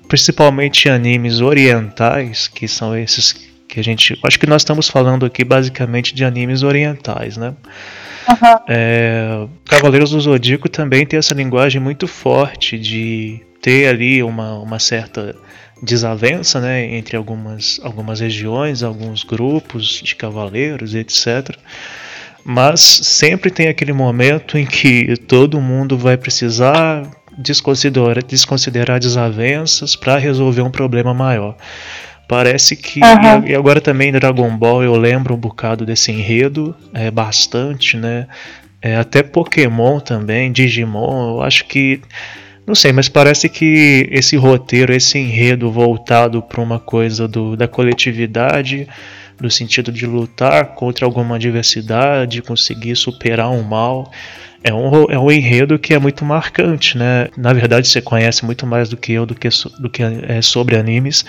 principalmente 0.07 0.89
animes 0.89 1.41
orientais, 1.41 2.47
que 2.47 2.67
são 2.67 2.97
esses 2.97 3.33
que 3.67 3.79
a 3.79 3.83
gente, 3.83 4.19
acho 4.25 4.37
que 4.37 4.47
nós 4.47 4.63
estamos 4.63 4.89
falando 4.89 5.25
aqui 5.25 5.45
basicamente 5.45 6.13
de 6.13 6.25
animes 6.25 6.61
orientais, 6.61 7.37
né? 7.37 7.53
Uhum. 8.27 8.59
É, 8.67 9.47
Cavaleiros 9.65 10.11
do 10.11 10.19
Zodíaco 10.19 10.67
também 10.67 11.05
tem 11.05 11.17
essa 11.17 11.33
linguagem 11.33 11.79
muito 11.79 12.07
forte 12.07 12.77
de 12.77 13.41
ter 13.61 13.87
ali 13.87 14.23
uma, 14.23 14.59
uma 14.59 14.79
certa 14.79 15.35
desavença 15.81 16.59
né, 16.59 16.95
entre 16.95 17.17
algumas, 17.17 17.79
algumas 17.83 18.19
regiões, 18.19 18.83
alguns 18.83 19.23
grupos 19.23 20.01
de 20.03 20.15
cavaleiros, 20.15 20.93
etc. 20.93 21.55
Mas 22.43 22.81
sempre 22.81 23.51
tem 23.51 23.67
aquele 23.67 23.93
momento 23.93 24.57
em 24.57 24.65
que 24.65 25.15
todo 25.15 25.61
mundo 25.61 25.97
vai 25.97 26.17
precisar 26.17 27.09
desconsiderar, 27.37 28.23
desconsiderar 28.23 28.99
desavenças 28.99 29.95
para 29.95 30.17
resolver 30.17 30.61
um 30.61 30.71
problema 30.71 31.13
maior. 31.13 31.55
Parece 32.27 32.75
que. 32.75 32.99
Uhum. 32.99 33.47
E 33.47 33.55
agora 33.55 33.81
também 33.81 34.11
Dragon 34.11 34.55
Ball 34.57 34.83
eu 34.83 34.95
lembro 34.95 35.33
um 35.35 35.37
bocado 35.37 35.85
desse 35.85 36.11
enredo, 36.11 36.75
é 36.93 37.11
bastante, 37.11 37.97
né? 37.97 38.27
É, 38.81 38.95
até 38.95 39.21
Pokémon 39.21 39.99
também, 39.99 40.51
Digimon, 40.51 41.35
eu 41.35 41.41
acho 41.41 41.65
que 41.65 42.01
não 42.65 42.75
sei, 42.75 42.93
mas 42.93 43.09
parece 43.09 43.49
que 43.49 44.07
esse 44.11 44.35
roteiro, 44.35 44.93
esse 44.93 45.17
enredo 45.17 45.71
voltado 45.71 46.41
para 46.41 46.61
uma 46.61 46.79
coisa 46.79 47.27
do, 47.27 47.55
da 47.55 47.67
coletividade, 47.67 48.87
no 49.39 49.49
sentido 49.49 49.91
de 49.91 50.05
lutar 50.05 50.75
contra 50.75 51.05
alguma 51.05 51.35
adversidade, 51.35 52.41
conseguir 52.41 52.95
superar 52.95 53.49
um 53.49 53.63
mal, 53.63 54.11
é 54.63 54.71
um, 54.71 55.05
é 55.09 55.17
um 55.17 55.31
enredo 55.31 55.79
que 55.79 55.93
é 55.93 55.99
muito 55.99 56.23
marcante, 56.23 56.97
né? 56.97 57.29
Na 57.35 57.51
verdade, 57.51 57.87
você 57.87 57.99
conhece 57.99 58.45
muito 58.45 58.67
mais 58.67 58.89
do 58.89 58.95
que 58.95 59.11
eu 59.13 59.25
do 59.25 59.33
que, 59.33 59.49
do 59.79 59.89
que 59.89 60.03
é 60.03 60.41
sobre 60.41 60.77
animes, 60.77 61.25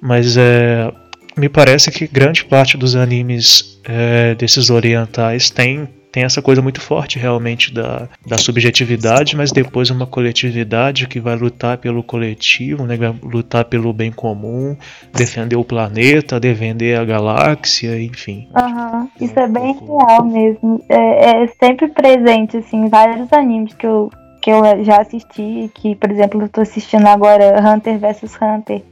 mas 0.00 0.36
é, 0.36 0.92
me 1.36 1.48
parece 1.48 1.90
que 1.90 2.06
grande 2.06 2.44
parte 2.44 2.76
dos 2.76 2.94
animes 2.94 3.80
é, 3.84 4.34
desses 4.34 4.68
orientais 4.68 5.48
tem 5.48 5.88
tem 6.12 6.24
essa 6.24 6.42
coisa 6.42 6.60
muito 6.60 6.80
forte 6.80 7.18
realmente 7.18 7.72
da, 7.72 8.06
da 8.26 8.36
subjetividade, 8.36 9.34
mas 9.34 9.50
depois 9.50 9.88
uma 9.88 10.06
coletividade 10.06 11.06
que 11.06 11.18
vai 11.18 11.34
lutar 11.34 11.78
pelo 11.78 12.02
coletivo, 12.02 12.84
né, 12.84 12.96
vai 12.98 13.14
lutar 13.22 13.64
pelo 13.64 13.92
bem 13.94 14.12
comum, 14.12 14.76
defender 15.12 15.56
o 15.56 15.64
planeta, 15.64 16.38
defender 16.38 16.98
a 16.98 17.04
galáxia, 17.04 17.98
enfim. 18.00 18.46
Uhum. 18.54 19.08
Isso 19.18 19.38
é 19.40 19.48
bem 19.48 19.72
real 19.72 20.24
mesmo. 20.24 20.84
É, 20.88 21.44
é 21.44 21.46
sempre 21.58 21.88
presente, 21.88 22.58
assim, 22.58 22.88
vários 22.88 23.32
animes 23.32 23.72
que 23.72 23.86
eu, 23.86 24.10
que 24.42 24.50
eu 24.50 24.84
já 24.84 25.00
assisti, 25.00 25.70
que, 25.74 25.96
por 25.96 26.10
exemplo, 26.10 26.42
eu 26.42 26.48
tô 26.48 26.60
assistindo 26.60 27.06
agora 27.06 27.58
Hunter 27.58 27.98
vs 27.98 28.38
Hunter. 28.40 28.82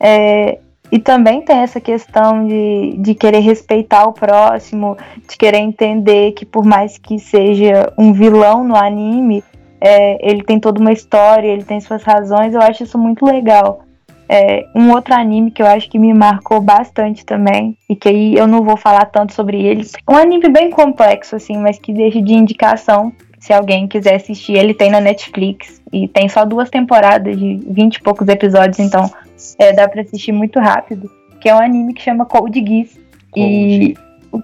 É, 0.00 0.58
e 0.94 1.00
também 1.00 1.42
tem 1.42 1.56
essa 1.56 1.80
questão 1.80 2.46
de, 2.46 2.94
de 2.98 3.16
querer 3.16 3.40
respeitar 3.40 4.04
o 4.06 4.12
próximo, 4.12 4.96
de 5.28 5.36
querer 5.36 5.58
entender 5.58 6.30
que 6.30 6.46
por 6.46 6.64
mais 6.64 6.98
que 6.98 7.18
seja 7.18 7.92
um 7.98 8.12
vilão 8.12 8.62
no 8.62 8.76
anime, 8.76 9.42
é, 9.80 10.16
ele 10.24 10.44
tem 10.44 10.60
toda 10.60 10.80
uma 10.80 10.92
história, 10.92 11.48
ele 11.48 11.64
tem 11.64 11.80
suas 11.80 12.04
razões, 12.04 12.54
eu 12.54 12.60
acho 12.60 12.84
isso 12.84 12.96
muito 12.96 13.26
legal. 13.26 13.80
É, 14.28 14.66
um 14.72 14.92
outro 14.92 15.14
anime 15.14 15.50
que 15.50 15.60
eu 15.60 15.66
acho 15.66 15.90
que 15.90 15.98
me 15.98 16.14
marcou 16.14 16.60
bastante 16.60 17.26
também, 17.26 17.76
e 17.90 17.96
que 17.96 18.08
aí 18.08 18.36
eu 18.36 18.46
não 18.46 18.62
vou 18.62 18.76
falar 18.76 19.06
tanto 19.06 19.34
sobre 19.34 19.60
ele, 19.66 19.84
um 20.08 20.14
anime 20.14 20.48
bem 20.48 20.70
complexo, 20.70 21.34
assim, 21.34 21.58
mas 21.58 21.76
que 21.76 21.92
deixa 21.92 22.22
de 22.22 22.34
indicação, 22.34 23.12
se 23.40 23.52
alguém 23.52 23.88
quiser 23.88 24.14
assistir, 24.14 24.52
ele 24.52 24.72
tem 24.72 24.92
na 24.92 25.00
Netflix, 25.00 25.82
e 25.92 26.06
tem 26.06 26.28
só 26.28 26.44
duas 26.44 26.70
temporadas 26.70 27.36
de 27.36 27.56
vinte 27.66 27.96
e 27.96 28.00
poucos 28.00 28.28
episódios, 28.28 28.78
então 28.78 29.10
é, 29.58 29.72
dá 29.72 29.88
pra 29.88 30.02
assistir 30.02 30.32
muito 30.32 30.58
rápido, 30.58 31.10
que 31.40 31.48
é 31.48 31.54
um 31.54 31.58
anime 31.58 31.94
que 31.94 32.02
chama 32.02 32.24
Code 32.24 32.64
Geass. 32.64 32.98
E... 33.36 33.94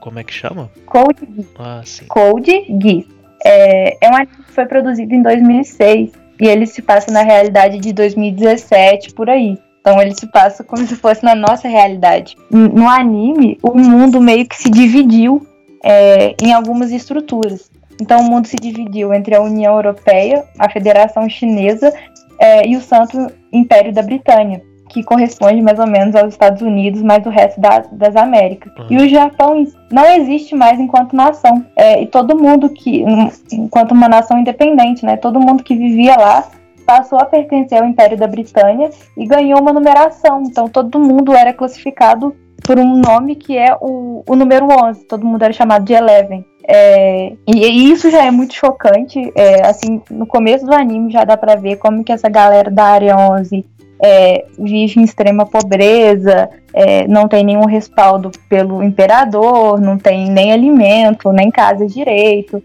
Como 0.01 0.19
é 0.19 0.25
que 0.25 0.33
chama? 0.33 0.71
Code 0.87 1.27
Geass. 1.35 1.49
Ah, 1.59 1.83
sim. 1.85 2.05
Code 2.07 2.65
Geass. 2.83 3.07
É, 3.45 4.07
é 4.07 4.11
um 4.11 4.15
anime 4.15 4.45
que 4.47 4.53
foi 4.53 4.67
produzido 4.67 5.15
em 5.15 5.23
2006 5.23 6.13
e 6.41 6.47
ele 6.47 6.67
se 6.67 6.83
passa 6.83 7.11
na 7.11 7.23
realidade 7.23 7.79
de 7.79 7.93
2017, 7.93 9.13
por 9.15 9.29
aí. 9.29 9.59
Então 9.81 10.01
ele 10.01 10.15
se 10.15 10.27
passa 10.27 10.63
como 10.63 10.87
se 10.87 10.95
fosse 10.95 11.25
na 11.25 11.35
nossa 11.35 11.67
realidade. 11.67 12.37
No 12.51 12.89
anime, 12.89 13.59
o 13.63 13.77
mundo 13.79 14.21
meio 14.21 14.47
que 14.47 14.57
se 14.57 14.69
dividiu 14.69 15.47
é, 15.83 16.35
em 16.43 16.53
algumas 16.53 16.93
estruturas. 16.93 17.71
Então 18.01 18.21
o 18.21 18.25
mundo 18.25 18.47
se 18.47 18.57
dividiu 18.57 19.13
entre 19.13 19.35
a 19.35 19.41
União 19.41 19.75
Europeia, 19.75 20.45
a 20.59 20.71
Federação 20.71 21.29
Chinesa 21.29 21.93
é, 22.39 22.67
e 22.67 22.77
o 22.77 22.81
Santo 22.81 23.31
Império 23.53 23.93
da 23.93 24.03
Britânia 24.03 24.63
que 24.91 25.05
corresponde 25.05 25.63
mais 25.63 25.79
ou 25.79 25.87
menos 25.87 26.15
aos 26.15 26.35
Estados 26.35 26.61
Unidos, 26.61 27.01
mais 27.01 27.25
o 27.25 27.31
resto 27.31 27.61
da, 27.61 27.79
das 27.93 28.17
Américas. 28.17 28.73
Uhum. 28.77 28.87
E 28.91 28.97
o 28.97 29.09
Japão 29.09 29.65
não 29.91 30.05
existe 30.05 30.55
mais 30.55 30.79
enquanto 30.79 31.17
nação. 31.17 31.65
É, 31.77 32.03
e 32.03 32.07
todo 32.07 32.37
mundo 32.37 32.69
que, 32.69 33.05
enquanto 33.53 33.93
uma 33.93 34.09
nação 34.09 34.39
independente, 34.39 35.07
né? 35.07 35.17
Todo 35.17 35.41
mundo 35.41 35.63
que 35.63 35.77
vivia 35.77 36.17
lá 36.17 36.45
passou 36.85 37.19
a 37.21 37.25
pertencer 37.25 37.81
ao 37.81 37.87
Império 37.87 38.19
da 38.19 38.27
Britânia 38.27 38.91
e 39.17 39.25
ganhou 39.25 39.61
uma 39.61 39.73
numeração. 39.73 40.43
Então 40.43 40.69
todo 40.69 40.99
mundo 40.99 41.33
era 41.33 41.53
classificado 41.53 42.35
por 42.65 42.79
um 42.79 42.97
nome 42.97 43.37
que 43.37 43.57
é 43.57 43.77
o, 43.81 44.25
o 44.27 44.37
número 44.37 44.67
11. 44.67 45.05
Todo 45.05 45.25
mundo 45.25 45.43
era 45.43 45.53
chamado 45.53 45.85
de 45.85 45.93
Eleven. 45.93 46.45
É, 46.67 47.33
e, 47.47 47.91
isso 47.91 48.11
já 48.11 48.25
é 48.25 48.31
muito 48.31 48.55
chocante. 48.55 49.33
É, 49.35 49.67
assim, 49.67 50.01
no 50.11 50.27
começo 50.27 50.65
do 50.65 50.75
anime 50.75 51.13
já 51.13 51.25
dá 51.25 51.37
pra 51.37 51.57
ver 51.57 51.77
como 51.77 52.05
que 52.05 52.13
essa 52.13 52.29
galera 52.29 52.71
da 52.71 52.85
área 52.85 53.17
11 53.17 53.65
é, 54.03 54.47
vive 54.59 55.01
em 55.01 55.05
extrema 55.05 55.45
pobreza, 55.45 56.49
é, 56.73 57.07
não 57.07 57.29
tem 57.29 57.45
nenhum 57.45 57.67
respaldo 57.67 58.31
pelo 58.49 58.83
imperador, 58.83 59.81
não 59.81 59.99
tem 59.99 60.31
nem 60.31 60.53
alimento, 60.53 61.33
nem 61.33 61.51
casa 61.51 61.87
direito, 61.87 62.63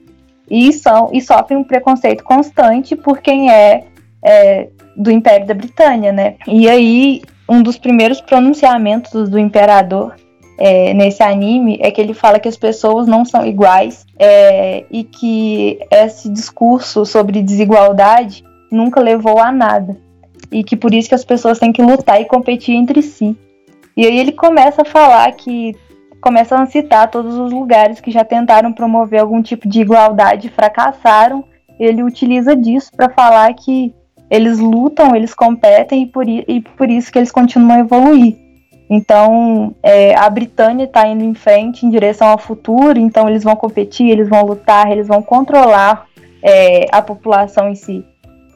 e, 0.49 0.71
são, 0.71 1.09
e 1.11 1.21
sofrem 1.21 1.59
um 1.59 1.63
preconceito 1.63 2.23
constante 2.23 2.95
por 2.95 3.19
quem 3.19 3.51
é, 3.51 3.83
é 4.23 4.69
do 4.95 5.11
Império 5.11 5.45
da 5.45 5.53
Britânia, 5.53 6.11
né? 6.11 6.35
E 6.47 6.69
aí, 6.69 7.21
um 7.49 7.61
dos 7.61 7.77
primeiros 7.77 8.21
pronunciamentos 8.21 9.29
do 9.29 9.37
imperador 9.37 10.15
é, 10.57 10.93
nesse 10.93 11.21
anime 11.21 11.77
é 11.81 11.91
que 11.91 11.99
ele 11.99 12.13
fala 12.13 12.39
que 12.39 12.47
as 12.47 12.57
pessoas 12.57 13.07
não 13.07 13.25
são 13.25 13.45
iguais 13.45 14.05
é, 14.17 14.85
e 14.89 15.03
que 15.03 15.79
esse 15.91 16.29
discurso 16.29 17.05
sobre 17.05 17.41
desigualdade 17.41 18.43
nunca 18.71 19.01
levou 19.01 19.39
a 19.39 19.51
nada 19.51 19.97
e 20.51 20.63
que 20.63 20.75
por 20.75 20.93
isso 20.93 21.09
que 21.09 21.15
as 21.15 21.25
pessoas 21.25 21.59
têm 21.59 21.73
que 21.73 21.81
lutar 21.81 22.21
e 22.21 22.25
competir 22.25 22.75
entre 22.75 23.01
si. 23.01 23.35
E 23.97 24.05
aí 24.05 24.17
ele 24.17 24.31
começa 24.31 24.81
a 24.81 24.85
falar 24.85 25.31
que 25.33 25.75
começam 26.21 26.57
a 26.57 26.65
citar 26.65 27.09
todos 27.09 27.35
os 27.35 27.51
lugares 27.51 27.99
que 27.99 28.11
já 28.11 28.23
tentaram 28.23 28.73
promover 28.73 29.19
algum 29.19 29.41
tipo 29.41 29.67
de 29.67 29.81
igualdade 29.81 30.47
e 30.47 30.51
fracassaram. 30.51 31.43
Ele 31.79 32.03
utiliza 32.03 32.55
disso 32.55 32.91
para 32.95 33.09
falar 33.09 33.53
que 33.53 33.93
eles 34.29 34.59
lutam, 34.59 35.15
eles 35.15 35.33
competem 35.33 36.03
e 36.03 36.05
por, 36.07 36.27
e 36.27 36.61
por 36.77 36.89
isso 36.89 37.11
que 37.11 37.19
eles 37.19 37.31
continuam 37.31 37.77
a 37.77 37.79
evoluir. 37.79 38.44
Então, 38.89 39.75
é, 39.81 40.15
a 40.15 40.29
Britânia 40.29 40.85
está 40.85 41.07
indo 41.07 41.23
em 41.23 41.33
frente 41.33 41.85
em 41.85 41.89
direção 41.89 42.27
ao 42.27 42.37
futuro, 42.37 42.99
então 42.99 43.27
eles 43.27 43.43
vão 43.43 43.55
competir, 43.55 44.09
eles 44.09 44.29
vão 44.29 44.45
lutar, 44.45 44.91
eles 44.91 45.07
vão 45.07 45.21
controlar 45.21 46.05
é, 46.43 46.87
a 46.91 47.01
população 47.01 47.69
em 47.69 47.75
si. 47.75 48.05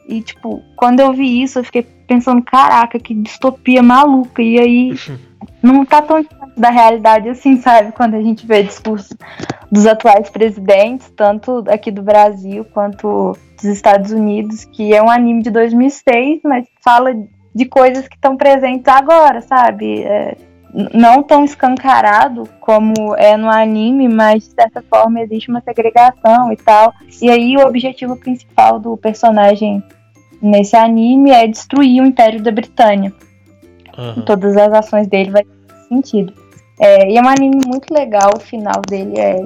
E, 0.08 0.20
tipo, 0.22 0.62
quando 0.76 1.00
eu 1.00 1.12
vi 1.12 1.42
isso, 1.42 1.58
eu 1.58 1.64
fiquei 1.64 1.82
pensando, 1.82 2.42
caraca, 2.42 2.98
que 2.98 3.14
distopia 3.14 3.82
maluca. 3.82 4.42
E 4.42 4.58
aí, 4.58 4.94
não 5.62 5.84
tá 5.84 6.02
tão 6.02 6.24
da 6.56 6.70
realidade 6.70 7.28
assim, 7.28 7.56
sabe? 7.60 7.92
Quando 7.92 8.14
a 8.14 8.22
gente 8.22 8.46
vê 8.46 8.62
discurso 8.62 9.16
dos 9.70 9.86
atuais 9.86 10.28
presidentes, 10.28 11.10
tanto 11.16 11.64
aqui 11.68 11.90
do 11.90 12.02
Brasil 12.02 12.64
quanto 12.72 13.36
dos 13.56 13.64
Estados 13.64 14.10
Unidos, 14.10 14.64
que 14.64 14.94
é 14.94 15.02
um 15.02 15.10
anime 15.10 15.42
de 15.42 15.50
2006, 15.50 16.40
mas 16.44 16.66
fala 16.82 17.14
de 17.54 17.64
coisas 17.64 18.06
que 18.08 18.14
estão 18.14 18.36
presentes 18.36 18.88
agora, 18.88 19.40
sabe? 19.40 20.02
É, 20.02 20.36
não 20.94 21.22
tão 21.22 21.44
escancarado 21.44 22.48
como 22.60 23.14
é 23.16 23.36
no 23.36 23.48
anime, 23.48 24.08
mas 24.08 24.44
de 24.44 24.54
certa 24.54 24.82
forma 24.82 25.20
existe 25.20 25.50
uma 25.50 25.60
segregação 25.60 26.52
e 26.52 26.56
tal. 26.56 26.92
E 27.20 27.28
aí 27.28 27.56
o 27.56 27.66
objetivo 27.66 28.16
principal 28.16 28.78
do 28.78 28.96
personagem 28.96 29.82
nesse 30.40 30.76
anime 30.76 31.30
é 31.30 31.46
destruir 31.46 32.02
o 32.02 32.06
Império 32.06 32.42
da 32.42 32.50
Britânia. 32.50 33.12
Uhum. 33.98 34.22
Todas 34.22 34.56
as 34.56 34.72
ações 34.72 35.06
dele 35.08 35.30
vai 35.30 35.44
ter 35.44 35.74
sentido. 35.88 36.32
É, 36.78 37.10
e 37.10 37.18
é 37.18 37.20
um 37.20 37.28
anime 37.28 37.60
muito 37.66 37.92
legal, 37.92 38.30
o 38.36 38.40
final 38.40 38.80
dele 38.88 39.18
é 39.18 39.36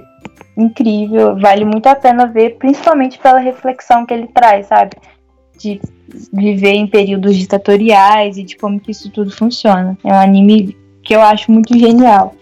incrível, 0.57 1.37
vale 1.37 1.64
muito 1.64 1.87
a 1.88 1.97
pena 1.97 2.27
ver, 2.27 2.59
principalmente 2.59 3.19
pela 3.19 3.40
reflexão 3.40 4.07
que 4.07 4.14
ele 4.14 4.29
traz, 4.29 4.67
sabe? 4.67 4.93
De 5.64 5.81
viver 6.31 6.72
em 6.72 6.87
períodos 6.87 7.37
ditatoriais 7.37 8.37
e 8.37 8.42
de 8.42 8.57
como 8.57 8.79
que 8.79 8.90
isso 8.90 9.11
tudo 9.11 9.31
funciona. 9.31 9.96
É 10.05 10.12
um 10.12 10.20
anime 10.20 10.77
que 11.03 11.14
eu 11.14 11.22
acho 11.22 11.50
muito 11.50 11.79
genial. 11.79 12.35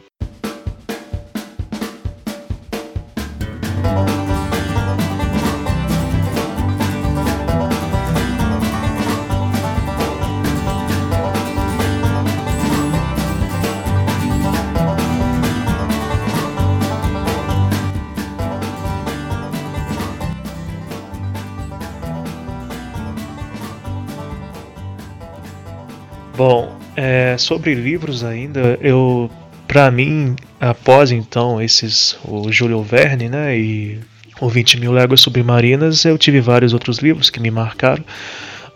Bom, 26.45 26.77
é, 26.97 27.37
sobre 27.39 27.73
livros 27.73 28.25
ainda, 28.25 28.77
eu, 28.81 29.31
para 29.69 29.89
mim, 29.93 30.35
após 30.61 31.13
então 31.13 31.63
esses, 31.63 32.19
o 32.25 32.51
Júlio 32.51 32.83
Verne, 32.83 33.29
né, 33.29 33.57
e 33.57 34.01
o 34.41 34.49
20 34.49 34.81
mil 34.81 34.91
léguas 34.91 35.21
submarinas, 35.21 36.05
eu 36.05 36.19
tive 36.19 36.41
vários 36.41 36.73
outros 36.73 36.99
livros 36.99 37.31
que 37.31 37.39
me 37.39 37.49
marcaram. 37.49 38.05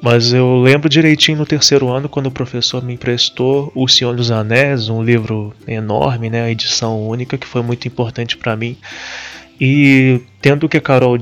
Mas 0.00 0.32
eu 0.32 0.60
lembro 0.60 0.88
direitinho 0.88 1.38
no 1.38 1.44
terceiro 1.44 1.88
ano 1.88 2.08
quando 2.08 2.26
o 2.26 2.30
professor 2.30 2.84
me 2.84 2.94
emprestou 2.94 3.72
O 3.74 3.88
Senhor 3.88 4.14
dos 4.14 4.30
Anéis, 4.30 4.88
um 4.88 5.02
livro 5.02 5.52
enorme, 5.66 6.30
né, 6.30 6.48
edição 6.48 7.04
única 7.04 7.36
que 7.36 7.48
foi 7.48 7.62
muito 7.62 7.88
importante 7.88 8.36
para 8.36 8.54
mim. 8.54 8.76
E 9.60 10.20
tendo 10.40 10.66
o 10.66 10.68
que 10.68 10.78
Carol 10.80 11.18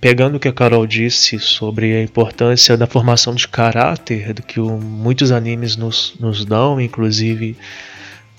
pegando 0.00 0.36
o 0.36 0.40
que 0.40 0.48
a 0.48 0.52
Carol 0.52 0.86
disse 0.86 1.38
sobre 1.38 1.94
a 1.94 2.02
importância 2.02 2.76
da 2.76 2.86
formação 2.86 3.34
de 3.34 3.46
caráter 3.46 4.32
do 4.32 4.42
que 4.42 4.58
o, 4.58 4.78
muitos 4.78 5.30
animes 5.30 5.76
nos, 5.76 6.14
nos 6.18 6.44
dão, 6.44 6.80
inclusive 6.80 7.54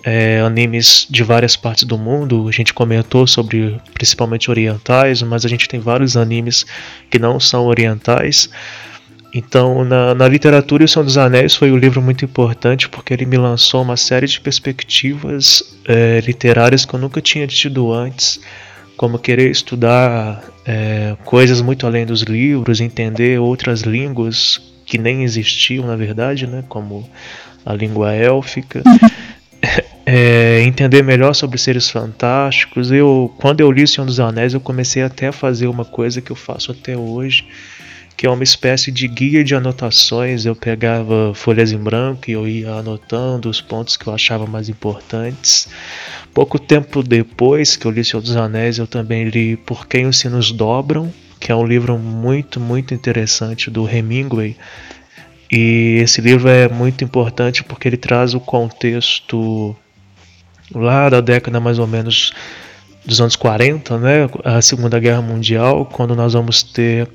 é, 0.04 0.40
animes 0.40 1.06
de 1.08 1.24
várias 1.24 1.56
partes 1.56 1.84
do 1.84 2.00
mundo. 2.00 2.48
A 2.50 2.52
gente 2.52 2.74
comentou 2.74 3.28
sobre 3.28 3.80
principalmente 3.94 4.50
orientais, 4.50 5.22
mas 5.22 5.46
a 5.46 5.50
gente 5.50 5.68
tem 5.68 5.80
vários 5.80 6.18
animes 6.18 6.66
que 7.10 7.20
não 7.20 7.40
são 7.40 7.68
orientais. 7.68 8.50
Então, 9.34 9.86
na, 9.86 10.16
na 10.16 10.28
literatura, 10.28 10.84
O 10.84 10.88
Senhor 10.88 11.06
dos 11.06 11.18
Anéis 11.18 11.56
foi 11.56 11.72
um 11.72 11.78
livro 11.78 12.02
muito 12.02 12.26
importante 12.26 12.90
porque 12.90 13.14
ele 13.14 13.26
me 13.26 13.38
lançou 13.38 13.84
uma 13.84 13.96
série 13.96 14.28
de 14.28 14.42
perspectivas 14.42 15.78
é, 15.86 16.20
literárias 16.22 16.86
que 16.86 16.94
eu 16.94 17.00
nunca 17.00 17.22
tinha 17.22 17.46
tido 17.48 17.94
antes 17.94 18.42
como 19.02 19.18
querer 19.18 19.50
estudar 19.50 20.44
é, 20.64 21.18
coisas 21.26 21.60
muito 21.60 21.88
além 21.88 22.06
dos 22.06 22.22
livros, 22.22 22.80
entender 22.80 23.40
outras 23.40 23.82
línguas 23.82 24.62
que 24.86 24.96
nem 24.96 25.24
existiam 25.24 25.88
na 25.88 25.96
verdade, 25.96 26.46
né, 26.46 26.64
como 26.70 27.10
a 27.66 27.74
língua 27.74 28.14
élfica. 28.14 28.84
É, 30.04 30.64
entender 30.64 31.04
melhor 31.04 31.34
sobre 31.34 31.60
seres 31.60 31.88
fantásticos. 31.90 32.92
Eu, 32.92 33.32
quando 33.38 33.62
eu 33.62 33.72
li 33.72 33.84
O 33.84 33.88
Senhor 33.88 34.06
dos 34.06 34.20
Anéis, 34.20 34.54
eu 34.54 34.60
comecei 34.60 35.04
até 35.04 35.28
a 35.28 35.32
fazer 35.32 35.68
uma 35.68 35.86
coisa 35.86 36.20
que 36.20 36.32
eu 36.32 36.36
faço 36.36 36.72
até 36.72 36.98
hoje, 36.98 37.46
que 38.16 38.26
é 38.26 38.30
uma 38.30 38.44
espécie 38.44 38.92
de 38.92 39.08
guia 39.08 39.44
de 39.44 39.56
anotações. 39.56 40.46
Eu 40.46 40.56
pegava 40.56 41.34
folhas 41.34 41.72
em 41.72 41.78
branco 41.78 42.30
e 42.30 42.34
eu 42.34 42.48
ia 42.48 42.74
anotando 42.74 43.50
os 43.50 43.60
pontos 43.62 43.98
que 43.98 44.08
eu 44.08 44.14
achava 44.14 44.46
mais 44.46 44.70
importantes. 44.70 45.68
Pouco 46.34 46.60
tempo 46.60 47.04
depois 47.04 47.76
que 47.76 47.86
eu 47.86 47.92
li 47.92 48.04
Senhor 48.04 48.22
dos 48.22 48.36
Anéis, 48.36 48.78
eu 48.78 48.88
também 48.88 49.26
li 49.26 49.58
Por 49.58 49.88
Quem 49.88 50.06
os 50.06 50.18
Sinos 50.18 50.52
Dobram, 50.52 51.12
que 51.40 51.52
é 51.52 51.56
um 51.56 51.66
livro 51.66 51.98
muito, 51.98 52.60
muito 52.60 52.94
interessante 52.94 53.70
do 53.70 53.90
Hemingway. 53.90 54.56
E 55.52 56.00
esse 56.02 56.22
livro 56.22 56.48
é 56.48 56.70
muito 56.70 57.04
importante 57.04 57.64
porque 57.64 57.88
ele 57.88 57.98
traz 57.98 58.34
o 58.34 58.40
contexto 58.40 59.76
lá 60.74 61.10
da 61.10 61.20
década 61.20 61.60
mais 61.60 61.78
ou 61.78 61.88
menos 61.88 62.32
dos 63.06 63.20
anos 63.20 63.36
40, 63.36 63.98
né, 63.98 64.30
a 64.44 64.62
Segunda 64.62 65.00
Guerra 65.00 65.22
Mundial, 65.22 65.86
quando 65.86 66.16
nós 66.16 66.34
vamos 66.34 66.62
ter 66.62 67.08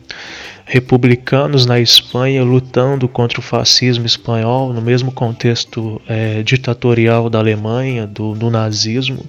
republicanos 0.66 1.64
na 1.64 1.78
Espanha 1.78 2.42
lutando 2.42 3.06
contra 3.08 3.38
o 3.38 3.42
fascismo 3.42 4.04
espanhol, 4.04 4.72
no 4.72 4.82
mesmo 4.82 5.12
contexto 5.12 6.02
é, 6.08 6.42
ditatorial 6.42 7.30
da 7.30 7.38
Alemanha, 7.38 8.04
do, 8.04 8.34
do, 8.34 8.50
nazismo. 8.50 9.24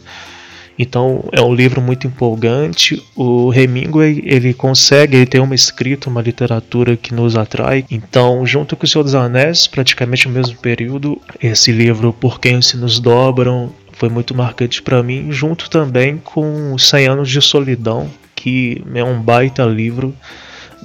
Então 0.79 1.23
é 1.31 1.39
um 1.39 1.53
livro 1.53 1.79
muito 1.79 2.07
empolgante. 2.07 3.01
O 3.15 3.53
Hemingway 3.53 4.23
ele 4.25 4.51
consegue, 4.51 5.15
ele 5.15 5.25
tem 5.27 5.39
uma 5.39 5.53
escrita, 5.53 6.09
uma 6.09 6.21
literatura 6.21 6.97
que 6.97 7.13
nos 7.13 7.35
atrai. 7.35 7.85
Então, 7.89 8.43
junto 8.45 8.75
com 8.75 8.85
o 8.85 8.87
Senhor 8.87 9.03
dos 9.03 9.15
Anéis, 9.15 9.67
praticamente 9.67 10.27
no 10.27 10.33
mesmo 10.33 10.57
período, 10.57 11.21
esse 11.41 11.71
livro 11.71 12.11
Por 12.13 12.39
Quem 12.39 12.61
se 12.63 12.77
nos 12.77 12.99
dobram 12.99 13.71
foi 13.93 14.09
muito 14.09 14.35
marcante 14.35 14.81
para 14.81 15.01
mim, 15.01 15.31
junto 15.31 15.69
também 15.69 16.17
com 16.17 16.73
Os 16.73 16.87
100 16.87 17.07
Anos 17.07 17.29
de 17.29 17.41
Solidão, 17.41 18.09
que 18.35 18.83
é 18.93 19.03
um 19.03 19.19
baita 19.19 19.63
livro 19.65 20.13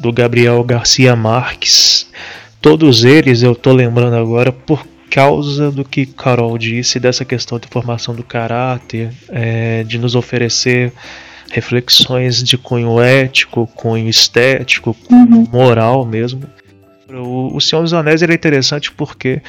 do 0.03 0.13
Gabriel 0.13 0.63
Garcia 0.65 1.15
Marques. 1.15 2.11
Todos 2.61 3.05
eles 3.05 3.43
eu 3.43 3.55
tô 3.55 3.73
lembrando 3.73 4.17
agora 4.17 4.51
por 4.51 4.85
causa 5.09 5.71
do 5.71 5.85
que 5.85 6.05
Carol 6.05 6.59
disse 6.59 6.99
dessa 6.99 7.25
questão 7.25 7.59
de 7.59 7.69
formação 7.69 8.15
do 8.15 8.25
caráter, 8.25 9.11
é, 9.29 9.85
de 9.85 9.99
nos 9.99 10.17
oferecer 10.17 10.93
reflexões 11.53 12.43
de 12.43 12.59
cunho 12.59 13.01
ético, 13.01 13.67
cunho 13.77 14.09
estético, 14.09 14.95
cunho 14.95 15.37
uhum. 15.37 15.49
moral 15.53 16.05
mesmo. 16.05 16.43
O, 17.09 17.57
o 17.57 17.61
Senhor 17.61 17.83
dos 17.83 17.95
Anéis 17.95 18.23
é 18.23 18.33
interessante 18.33 18.91
porque 18.91 19.41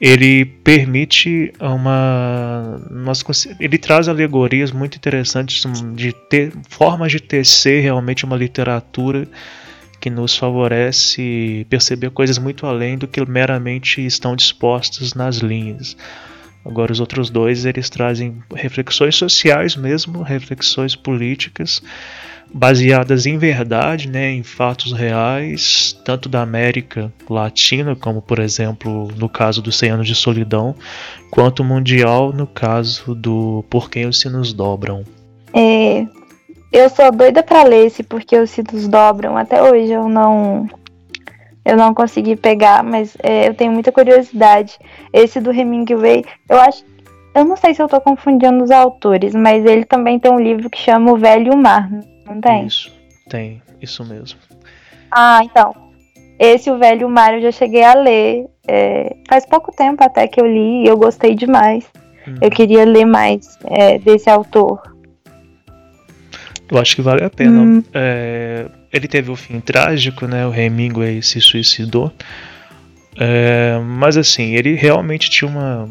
ele 0.00 0.44
permite 0.44 1.52
uma 1.60 2.80
nós, 2.90 3.24
ele 3.58 3.78
traz 3.78 4.08
alegorias 4.08 4.70
muito 4.70 4.96
interessantes 4.96 5.62
de 5.94 6.12
ter 6.12 6.52
formas 6.68 7.10
de 7.10 7.20
tecer 7.20 7.82
realmente 7.82 8.24
uma 8.24 8.36
literatura 8.36 9.26
que 10.00 10.10
nos 10.10 10.36
favorece 10.36 11.66
perceber 11.68 12.10
coisas 12.10 12.38
muito 12.38 12.66
além 12.66 12.96
do 12.96 13.08
que 13.08 13.24
meramente 13.24 14.04
estão 14.04 14.36
dispostas 14.36 15.14
nas 15.14 15.38
linhas. 15.38 15.96
Agora 16.64 16.92
os 16.92 17.00
outros 17.00 17.30
dois 17.30 17.64
eles 17.64 17.88
trazem 17.88 18.42
reflexões 18.54 19.16
sociais 19.16 19.74
mesmo, 19.74 20.22
reflexões 20.22 20.94
políticas 20.94 21.82
baseadas 22.52 23.26
em 23.26 23.36
verdade, 23.36 24.08
né, 24.08 24.30
em 24.30 24.42
fatos 24.42 24.92
reais, 24.92 25.98
tanto 26.04 26.28
da 26.28 26.42
América 26.42 27.12
Latina, 27.28 27.94
como 27.94 28.22
por 28.22 28.38
exemplo 28.38 29.08
no 29.16 29.28
caso 29.28 29.60
dos 29.60 29.76
100 29.76 29.90
anos 29.90 30.06
de 30.06 30.14
solidão, 30.14 30.74
quanto 31.30 31.62
mundial 31.62 32.32
no 32.32 32.46
caso 32.46 33.14
do 33.14 33.64
Por 33.68 33.90
quem 33.90 34.06
os 34.06 34.18
sinos 34.20 34.52
dobram. 34.52 35.04
É, 35.54 36.06
eu 36.72 36.88
sou 36.90 37.10
doida 37.10 37.42
para 37.42 37.62
ler 37.62 37.86
esse 37.86 38.02
Porque 38.02 38.36
os 38.36 38.50
sinos 38.50 38.88
dobram. 38.88 39.36
Até 39.36 39.62
hoje 39.62 39.92
eu 39.92 40.08
não 40.08 40.68
eu 41.64 41.76
não 41.76 41.92
consegui 41.92 42.34
pegar, 42.34 42.82
mas 42.82 43.14
é, 43.22 43.48
eu 43.48 43.54
tenho 43.54 43.72
muita 43.72 43.92
curiosidade. 43.92 44.78
Esse 45.12 45.38
do 45.38 45.52
Hemingway, 45.52 46.24
eu 46.48 46.58
acho 46.58 46.82
eu 47.34 47.44
não 47.44 47.56
sei 47.56 47.72
se 47.72 47.80
eu 47.80 47.86
tô 47.88 48.00
confundindo 48.00 48.64
os 48.64 48.70
autores, 48.70 49.34
mas 49.34 49.64
ele 49.64 49.84
também 49.84 50.18
tem 50.18 50.32
um 50.32 50.40
livro 50.40 50.68
que 50.68 50.78
chama 50.78 51.12
O 51.12 51.16
Velho 51.16 51.56
Mar, 51.56 51.88
não 52.26 52.40
tem? 52.40 52.66
Isso, 52.66 52.92
tem, 53.28 53.62
isso 53.80 54.04
mesmo. 54.04 54.40
Ah, 55.10 55.40
então. 55.44 55.72
Esse 56.38 56.70
O 56.70 56.78
Velho 56.78 57.08
Mar 57.08 57.34
eu 57.34 57.42
já 57.42 57.52
cheguei 57.52 57.84
a 57.84 57.94
ler. 57.94 58.46
É, 58.66 59.16
faz 59.28 59.46
pouco 59.46 59.70
tempo 59.74 60.02
até 60.02 60.26
que 60.26 60.40
eu 60.40 60.46
li 60.46 60.84
e 60.84 60.86
eu 60.88 60.96
gostei 60.96 61.34
demais. 61.34 61.86
Uhum. 62.26 62.38
Eu 62.42 62.50
queria 62.50 62.84
ler 62.84 63.04
mais 63.04 63.58
é, 63.66 63.98
desse 63.98 64.28
autor. 64.28 64.82
Eu 66.70 66.78
acho 66.78 66.94
que 66.94 67.02
vale 67.02 67.24
a 67.24 67.30
pena. 67.30 67.60
Hum. 67.60 67.82
É, 67.92 68.66
ele 68.92 69.08
teve 69.08 69.30
o 69.30 69.32
um 69.32 69.36
fim 69.36 69.60
trágico, 69.60 70.26
né? 70.26 70.46
O 70.46 70.54
Hemingway 70.54 71.22
se 71.22 71.40
suicidou. 71.40 72.12
É, 73.16 73.78
mas 73.84 74.16
assim, 74.16 74.54
ele 74.54 74.74
realmente 74.74 75.28
tinha 75.28 75.50
uma. 75.50 75.88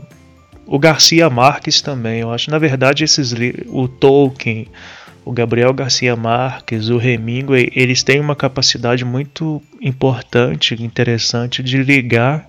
O 0.66 0.78
Garcia 0.78 1.30
Marques 1.30 1.82
também, 1.82 2.22
eu 2.22 2.32
acho. 2.32 2.52
Na 2.52 2.60
verdade, 2.60 3.04
esses 3.04 3.34
o 3.68 3.88
Tolkien, 3.88 4.68
o 5.26 5.32
Gabriel 5.32 5.74
Garcia 5.74 6.16
Marques, 6.16 6.90
o 6.90 7.02
Hemingway, 7.02 7.70
eles 7.76 8.04
têm 8.04 8.20
uma 8.20 8.36
capacidade 8.36 9.04
muito 9.04 9.62
importante, 9.82 10.82
interessante 10.82 11.64
de 11.64 11.84
ligar 11.84 12.48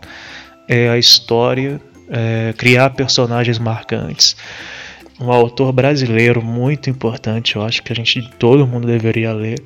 é, 0.69 0.89
a 0.89 0.99
história, 0.99 1.81
é, 2.09 2.55
criar 2.57 2.91
personagens 2.91 3.59
marcantes. 3.59 4.37
Um 5.21 5.33
autor 5.33 5.73
brasileiro 5.73 6.43
muito 6.43 6.89
importante, 6.89 7.57
eu 7.57 7.63
acho 7.63 7.83
que 7.83 7.93
a 7.93 7.97
gente 7.97 8.23
todo 8.39 8.67
mundo 8.67 8.87
deveria 8.87 9.33
ler, 9.33 9.61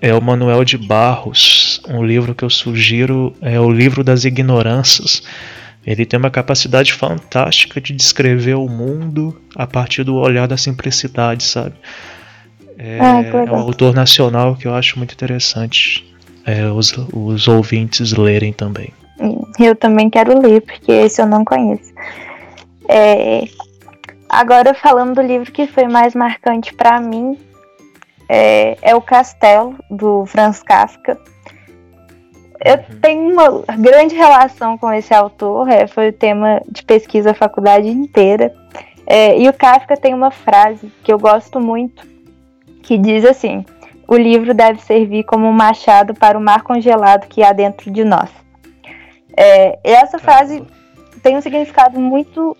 é 0.00 0.14
o 0.14 0.20
Manuel 0.20 0.64
de 0.64 0.76
Barros. 0.76 1.80
Um 1.88 2.04
livro 2.04 2.34
que 2.34 2.44
eu 2.44 2.50
sugiro 2.50 3.34
é 3.40 3.58
o 3.60 3.70
livro 3.70 4.02
das 4.02 4.24
ignorâncias. 4.24 5.22
Ele 5.86 6.04
tem 6.04 6.18
uma 6.18 6.30
capacidade 6.30 6.92
fantástica 6.92 7.80
de 7.80 7.92
descrever 7.92 8.54
o 8.54 8.68
mundo 8.68 9.40
a 9.54 9.66
partir 9.66 10.04
do 10.04 10.16
olhar 10.16 10.46
da 10.46 10.56
simplicidade, 10.56 11.44
sabe? 11.44 11.74
É, 12.78 12.98
ah, 13.00 13.22
é 13.22 13.50
um 13.50 13.56
autor 13.56 13.94
nacional 13.94 14.54
que 14.54 14.66
eu 14.66 14.74
acho 14.74 14.98
muito 14.98 15.12
interessante 15.14 16.04
é, 16.44 16.66
os, 16.66 16.94
os 17.12 17.48
ouvintes 17.48 18.12
lerem 18.12 18.52
também. 18.52 18.92
Eu 19.58 19.74
também 19.74 20.08
quero 20.08 20.40
ler, 20.40 20.60
porque 20.60 20.92
esse 20.92 21.20
eu 21.20 21.26
não 21.26 21.44
conheço. 21.44 21.92
É, 22.88 23.44
agora, 24.28 24.74
falando 24.74 25.14
do 25.14 25.22
livro 25.22 25.50
que 25.50 25.66
foi 25.66 25.86
mais 25.88 26.14
marcante 26.14 26.74
para 26.74 27.00
mim, 27.00 27.38
é, 28.28 28.76
é, 28.82 28.94
O 28.94 29.00
Castelo, 29.00 29.76
do 29.90 30.26
Franz 30.26 30.62
Kafka. 30.62 31.18
Eu 32.64 32.74
uhum. 32.74 33.00
tenho 33.00 33.32
uma 33.32 33.76
grande 33.76 34.14
relação 34.14 34.76
com 34.76 34.92
esse 34.92 35.14
autor, 35.14 35.68
é, 35.68 35.86
foi 35.86 36.10
o 36.10 36.12
tema 36.12 36.60
de 36.68 36.82
pesquisa 36.82 37.30
a 37.30 37.34
faculdade 37.34 37.88
inteira. 37.88 38.52
É, 39.06 39.38
e 39.38 39.48
o 39.48 39.52
Kafka 39.52 39.96
tem 39.96 40.12
uma 40.12 40.30
frase 40.30 40.92
que 41.02 41.12
eu 41.12 41.18
gosto 41.18 41.58
muito, 41.58 42.06
que 42.82 42.98
diz 42.98 43.24
assim: 43.24 43.64
O 44.06 44.16
livro 44.16 44.52
deve 44.52 44.82
servir 44.82 45.24
como 45.24 45.46
um 45.46 45.52
machado 45.52 46.12
para 46.14 46.36
o 46.36 46.40
mar 46.40 46.62
congelado 46.62 47.26
que 47.28 47.42
há 47.42 47.52
dentro 47.52 47.90
de 47.90 48.04
nós. 48.04 48.28
É, 49.36 49.78
essa 49.84 50.18
frase 50.18 50.62
tem 51.22 51.36
um 51.36 51.40
significado 51.40 51.98
muito 51.98 52.56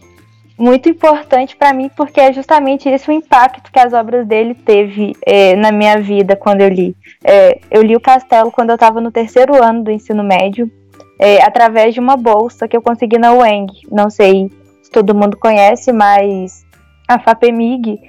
muito 0.58 0.88
importante 0.88 1.56
para 1.56 1.72
mim 1.72 1.88
porque 1.96 2.20
é 2.20 2.32
justamente 2.32 2.88
esse 2.88 3.08
o 3.08 3.12
impacto 3.12 3.70
que 3.70 3.78
as 3.78 3.92
obras 3.92 4.26
dele 4.26 4.54
teve 4.54 5.14
é, 5.24 5.54
na 5.54 5.70
minha 5.70 6.00
vida 6.00 6.34
quando 6.34 6.60
eu 6.62 6.68
li. 6.68 6.96
É, 7.24 7.60
eu 7.70 7.82
li 7.82 7.94
o 7.94 8.00
Castelo 8.00 8.50
quando 8.50 8.70
eu 8.70 8.74
estava 8.74 9.00
no 9.00 9.12
terceiro 9.12 9.62
ano 9.62 9.84
do 9.84 9.90
ensino 9.90 10.24
médio, 10.24 10.70
é, 11.18 11.42
através 11.42 11.94
de 11.94 12.00
uma 12.00 12.16
bolsa 12.16 12.66
que 12.66 12.76
eu 12.76 12.82
consegui 12.82 13.18
na 13.18 13.32
UENG. 13.32 13.72
Não 13.90 14.10
sei 14.10 14.50
se 14.82 14.90
todo 14.90 15.14
mundo 15.14 15.36
conhece, 15.36 15.92
mas 15.92 16.64
a 17.06 17.18
FAPEMIG 17.18 18.00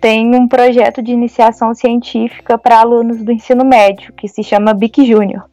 tem 0.00 0.34
um 0.34 0.48
projeto 0.48 1.00
de 1.00 1.12
iniciação 1.12 1.72
científica 1.74 2.58
para 2.58 2.80
alunos 2.80 3.22
do 3.22 3.30
ensino 3.30 3.64
médio, 3.64 4.12
que 4.14 4.26
se 4.26 4.42
chama 4.42 4.74
BIC 4.74 5.06
Júnior, 5.06 5.44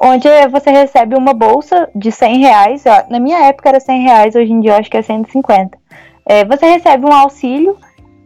onde 0.00 0.28
você 0.48 0.70
recebe 0.70 1.14
uma 1.14 1.34
bolsa 1.34 1.88
de 1.94 2.10
100 2.10 2.38
reais, 2.38 2.84
na 3.10 3.20
minha 3.20 3.46
época 3.46 3.68
era 3.68 3.78
100 3.78 4.02
reais, 4.02 4.34
hoje 4.34 4.50
em 4.50 4.60
dia 4.60 4.72
eu 4.72 4.76
acho 4.76 4.90
que 4.90 4.96
é 4.96 5.02
150. 5.02 5.78
É, 6.24 6.44
você 6.44 6.66
recebe 6.66 7.04
um 7.04 7.12
auxílio 7.12 7.76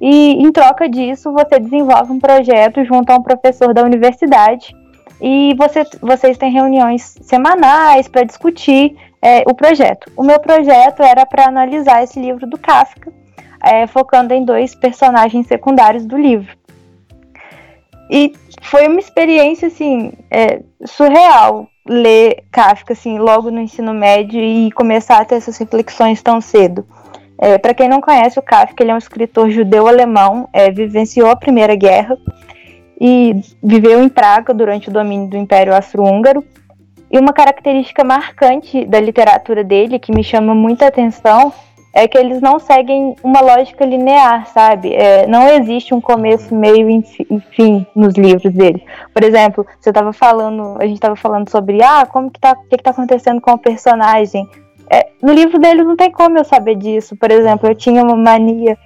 e, 0.00 0.34
em 0.34 0.52
troca 0.52 0.88
disso, 0.88 1.32
você 1.32 1.58
desenvolve 1.58 2.12
um 2.12 2.20
projeto 2.20 2.84
junto 2.84 3.10
a 3.10 3.16
um 3.16 3.22
professor 3.22 3.74
da 3.74 3.82
universidade 3.82 4.74
e 5.20 5.54
você, 5.56 5.84
vocês 6.00 6.38
têm 6.38 6.52
reuniões 6.52 7.16
semanais 7.22 8.06
para 8.06 8.24
discutir 8.24 8.96
é, 9.20 9.42
o 9.46 9.54
projeto. 9.54 10.12
O 10.16 10.22
meu 10.22 10.38
projeto 10.38 11.02
era 11.02 11.26
para 11.26 11.46
analisar 11.46 12.04
esse 12.04 12.20
livro 12.20 12.46
do 12.46 12.58
Kafka, 12.58 13.12
é, 13.62 13.86
focando 13.86 14.32
em 14.32 14.44
dois 14.44 14.74
personagens 14.74 15.46
secundários 15.46 16.04
do 16.04 16.16
livro. 16.16 16.54
E 18.10 18.34
foi 18.62 18.86
uma 18.86 19.00
experiência, 19.00 19.68
assim, 19.68 20.12
é, 20.30 20.60
surreal 20.84 21.68
ler 21.86 22.44
Kafka, 22.50 22.92
assim, 22.92 23.18
logo 23.18 23.50
no 23.50 23.60
ensino 23.60 23.92
médio 23.92 24.40
e 24.40 24.70
começar 24.72 25.18
a 25.18 25.24
ter 25.24 25.36
essas 25.36 25.56
reflexões 25.58 26.22
tão 26.22 26.40
cedo. 26.40 26.86
É, 27.38 27.58
Para 27.58 27.74
quem 27.74 27.88
não 27.88 28.00
conhece 28.00 28.38
o 28.38 28.42
Kafka, 28.42 28.82
ele 28.82 28.90
é 28.90 28.94
um 28.94 28.98
escritor 28.98 29.50
judeu-alemão, 29.50 30.48
é, 30.52 30.70
vivenciou 30.70 31.28
a 31.28 31.36
Primeira 31.36 31.74
Guerra 31.74 32.16
e 33.00 33.36
viveu 33.62 34.02
em 34.02 34.08
Praga 34.08 34.54
durante 34.54 34.88
o 34.88 34.92
domínio 34.92 35.28
do 35.28 35.36
Império 35.36 35.74
Austro-Húngaro. 35.74 36.44
E 37.10 37.18
uma 37.18 37.32
característica 37.32 38.02
marcante 38.02 38.84
da 38.86 38.98
literatura 38.98 39.62
dele, 39.62 39.98
que 39.98 40.12
me 40.12 40.24
chama 40.24 40.54
muita 40.54 40.86
atenção, 40.86 41.52
é 41.96 42.08
que 42.08 42.18
eles 42.18 42.40
não 42.40 42.58
seguem 42.58 43.14
uma 43.22 43.40
lógica 43.40 43.84
linear, 43.84 44.48
sabe? 44.48 44.92
É, 44.92 45.28
não 45.28 45.48
existe 45.48 45.94
um 45.94 46.00
começo, 46.00 46.52
meio 46.52 46.90
e 46.90 47.40
fim 47.52 47.86
nos 47.94 48.14
livros 48.14 48.52
dele. 48.52 48.84
Por 49.12 49.22
exemplo, 49.22 49.64
você 49.80 49.90
estava 49.90 50.12
falando, 50.12 50.76
a 50.80 50.86
gente 50.86 50.96
estava 50.96 51.14
falando 51.14 51.48
sobre 51.48 51.80
ah, 51.84 52.04
como 52.04 52.32
que 52.32 52.40
tá, 52.40 52.52
o 52.52 52.68
que, 52.68 52.74
está 52.74 52.90
acontecendo 52.90 53.40
com 53.40 53.52
o 53.52 53.58
personagem. 53.58 54.44
É, 54.90 55.06
no 55.22 55.32
livro 55.32 55.56
dele 55.60 55.84
não 55.84 55.94
tem 55.94 56.10
como 56.10 56.36
eu 56.36 56.44
saber 56.44 56.74
disso. 56.74 57.16
Por 57.16 57.30
exemplo, 57.30 57.68
eu 57.68 57.76
tinha 57.76 58.02
uma 58.02 58.16
mania 58.16 58.76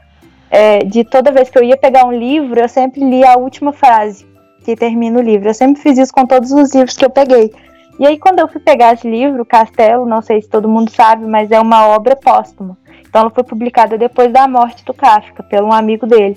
é, 0.51 0.81
de 0.81 1.03
toda 1.03 1.33
vez 1.33 1.49
que 1.49 1.57
eu 1.57 1.65
ia 1.65 1.79
pegar 1.79 2.05
um 2.05 2.13
livro, 2.13 2.61
eu 2.61 2.69
sempre 2.69 3.01
lia 3.01 3.33
a 3.33 3.39
última 3.39 3.73
frase 3.73 4.27
que 4.63 4.77
termina 4.77 5.19
o 5.19 5.23
livro. 5.23 5.49
Eu 5.49 5.55
sempre 5.55 5.81
fiz 5.81 5.97
isso 5.97 6.13
com 6.13 6.27
todos 6.27 6.53
os 6.53 6.75
livros 6.75 6.95
que 6.95 7.07
eu 7.07 7.11
peguei. 7.11 7.51
E 7.99 8.07
aí, 8.07 8.19
quando 8.19 8.39
eu 8.39 8.49
fui 8.49 8.61
pegar 8.61 8.93
esse 8.93 9.09
livro, 9.09 9.47
Castelo, 9.47 10.05
não 10.05 10.21
sei 10.21 10.43
se 10.43 10.49
todo 10.49 10.69
mundo 10.69 10.91
sabe, 10.91 11.27
mas 11.27 11.51
é 11.51 11.59
uma 11.59 11.89
obra 11.89 12.15
póstuma. 12.15 12.77
Então 13.09 13.23
ela 13.23 13.31
foi 13.31 13.43
publicada 13.45 13.97
depois 13.97 14.33
da 14.33 14.47
morte 14.47 14.85
do 14.85 14.93
Kafka, 14.93 15.43
pelo 15.43 15.69
um 15.69 15.73
amigo 15.73 16.07
dele. 16.07 16.37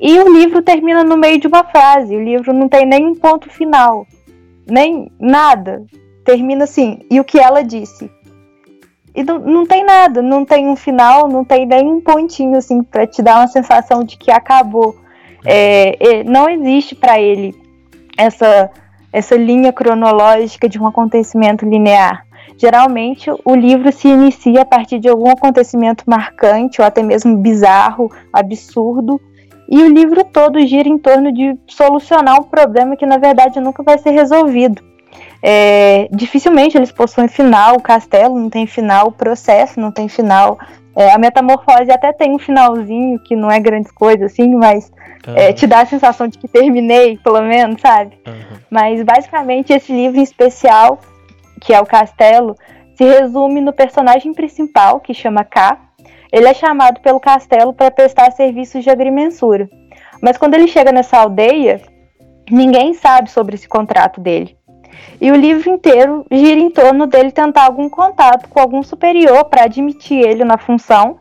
E 0.00 0.18
o 0.18 0.32
livro 0.32 0.62
termina 0.62 1.02
no 1.02 1.16
meio 1.16 1.38
de 1.38 1.46
uma 1.46 1.64
frase, 1.64 2.16
o 2.16 2.22
livro 2.22 2.52
não 2.52 2.68
tem 2.68 2.86
nem 2.86 3.14
ponto 3.14 3.50
final, 3.50 4.06
nem 4.66 5.10
nada. 5.18 5.84
Termina 6.24 6.64
assim, 6.64 7.00
e 7.10 7.20
o 7.20 7.24
que 7.24 7.38
ela 7.38 7.62
disse. 7.62 8.10
E 9.14 9.22
não, 9.22 9.38
não 9.38 9.66
tem 9.66 9.84
nada, 9.84 10.20
não 10.20 10.44
tem 10.44 10.68
um 10.68 10.74
final, 10.74 11.28
não 11.28 11.44
tem 11.44 11.64
nem 11.66 11.86
um 11.86 12.00
pontinho 12.00 12.56
assim 12.56 12.82
para 12.82 13.06
te 13.06 13.22
dar 13.22 13.38
uma 13.38 13.48
sensação 13.48 14.02
de 14.02 14.16
que 14.16 14.30
acabou. 14.30 14.96
É 15.44 16.24
não 16.24 16.48
existe 16.48 16.94
para 16.94 17.20
ele 17.20 17.54
essa 18.16 18.70
essa 19.12 19.36
linha 19.36 19.72
cronológica 19.72 20.68
de 20.68 20.80
um 20.80 20.86
acontecimento 20.86 21.64
linear. 21.64 22.26
Geralmente, 22.56 23.30
o 23.44 23.54
livro 23.54 23.90
se 23.92 24.08
inicia 24.08 24.62
a 24.62 24.64
partir 24.64 24.98
de 24.98 25.08
algum 25.08 25.30
acontecimento 25.30 26.04
marcante 26.06 26.80
ou 26.80 26.86
até 26.86 27.02
mesmo 27.02 27.36
bizarro, 27.36 28.10
absurdo, 28.32 29.20
e 29.68 29.82
o 29.82 29.88
livro 29.88 30.24
todo 30.24 30.64
gira 30.66 30.88
em 30.88 30.98
torno 30.98 31.32
de 31.32 31.56
solucionar 31.66 32.38
um 32.38 32.44
problema 32.44 32.96
que 32.96 33.06
na 33.06 33.18
verdade 33.18 33.60
nunca 33.60 33.82
vai 33.82 33.98
ser 33.98 34.10
resolvido. 34.10 34.82
É, 35.42 36.08
dificilmente 36.10 36.76
eles 36.76 36.90
possuem 36.90 37.28
final, 37.28 37.76
o 37.76 37.82
castelo 37.82 38.38
não 38.38 38.48
tem 38.48 38.66
final, 38.66 39.08
o 39.08 39.12
processo 39.12 39.80
não 39.80 39.90
tem 39.90 40.08
final. 40.08 40.58
É, 40.96 41.12
a 41.12 41.18
metamorfose 41.18 41.90
até 41.90 42.12
tem 42.12 42.32
um 42.32 42.38
finalzinho 42.38 43.18
que 43.18 43.34
não 43.34 43.50
é 43.50 43.58
grande 43.58 43.92
coisa 43.92 44.26
assim, 44.26 44.54
mas 44.54 44.92
uhum. 45.26 45.34
é, 45.36 45.52
te 45.52 45.66
dá 45.66 45.80
a 45.80 45.86
sensação 45.86 46.28
de 46.28 46.38
que 46.38 46.46
terminei, 46.46 47.18
pelo 47.18 47.42
menos, 47.42 47.80
sabe? 47.80 48.16
Uhum. 48.26 48.58
Mas 48.70 49.02
basicamente 49.02 49.72
esse 49.72 49.92
livro 49.92 50.18
em 50.18 50.22
especial 50.22 51.00
que 51.64 51.72
é 51.72 51.80
o 51.80 51.86
castelo, 51.86 52.54
se 52.94 53.04
resume 53.04 53.60
no 53.60 53.72
personagem 53.72 54.32
principal, 54.34 55.00
que 55.00 55.14
chama 55.14 55.44
K. 55.44 55.78
Ele 56.30 56.46
é 56.46 56.54
chamado 56.54 57.00
pelo 57.00 57.18
castelo 57.18 57.72
para 57.72 57.90
prestar 57.90 58.30
serviços 58.32 58.84
de 58.84 58.90
agrimensura. 58.90 59.68
Mas 60.20 60.36
quando 60.36 60.54
ele 60.54 60.68
chega 60.68 60.92
nessa 60.92 61.18
aldeia, 61.18 61.80
ninguém 62.50 62.92
sabe 62.92 63.30
sobre 63.30 63.54
esse 63.54 63.66
contrato 63.66 64.20
dele. 64.20 64.56
E 65.20 65.30
o 65.32 65.36
livro 65.36 65.70
inteiro 65.70 66.26
gira 66.30 66.60
em 66.60 66.70
torno 66.70 67.06
dele 67.06 67.32
tentar 67.32 67.64
algum 67.64 67.88
contato 67.88 68.48
com 68.48 68.60
algum 68.60 68.82
superior 68.82 69.44
para 69.44 69.64
admitir 69.64 70.20
ele 70.20 70.44
na 70.44 70.58
função. 70.58 71.18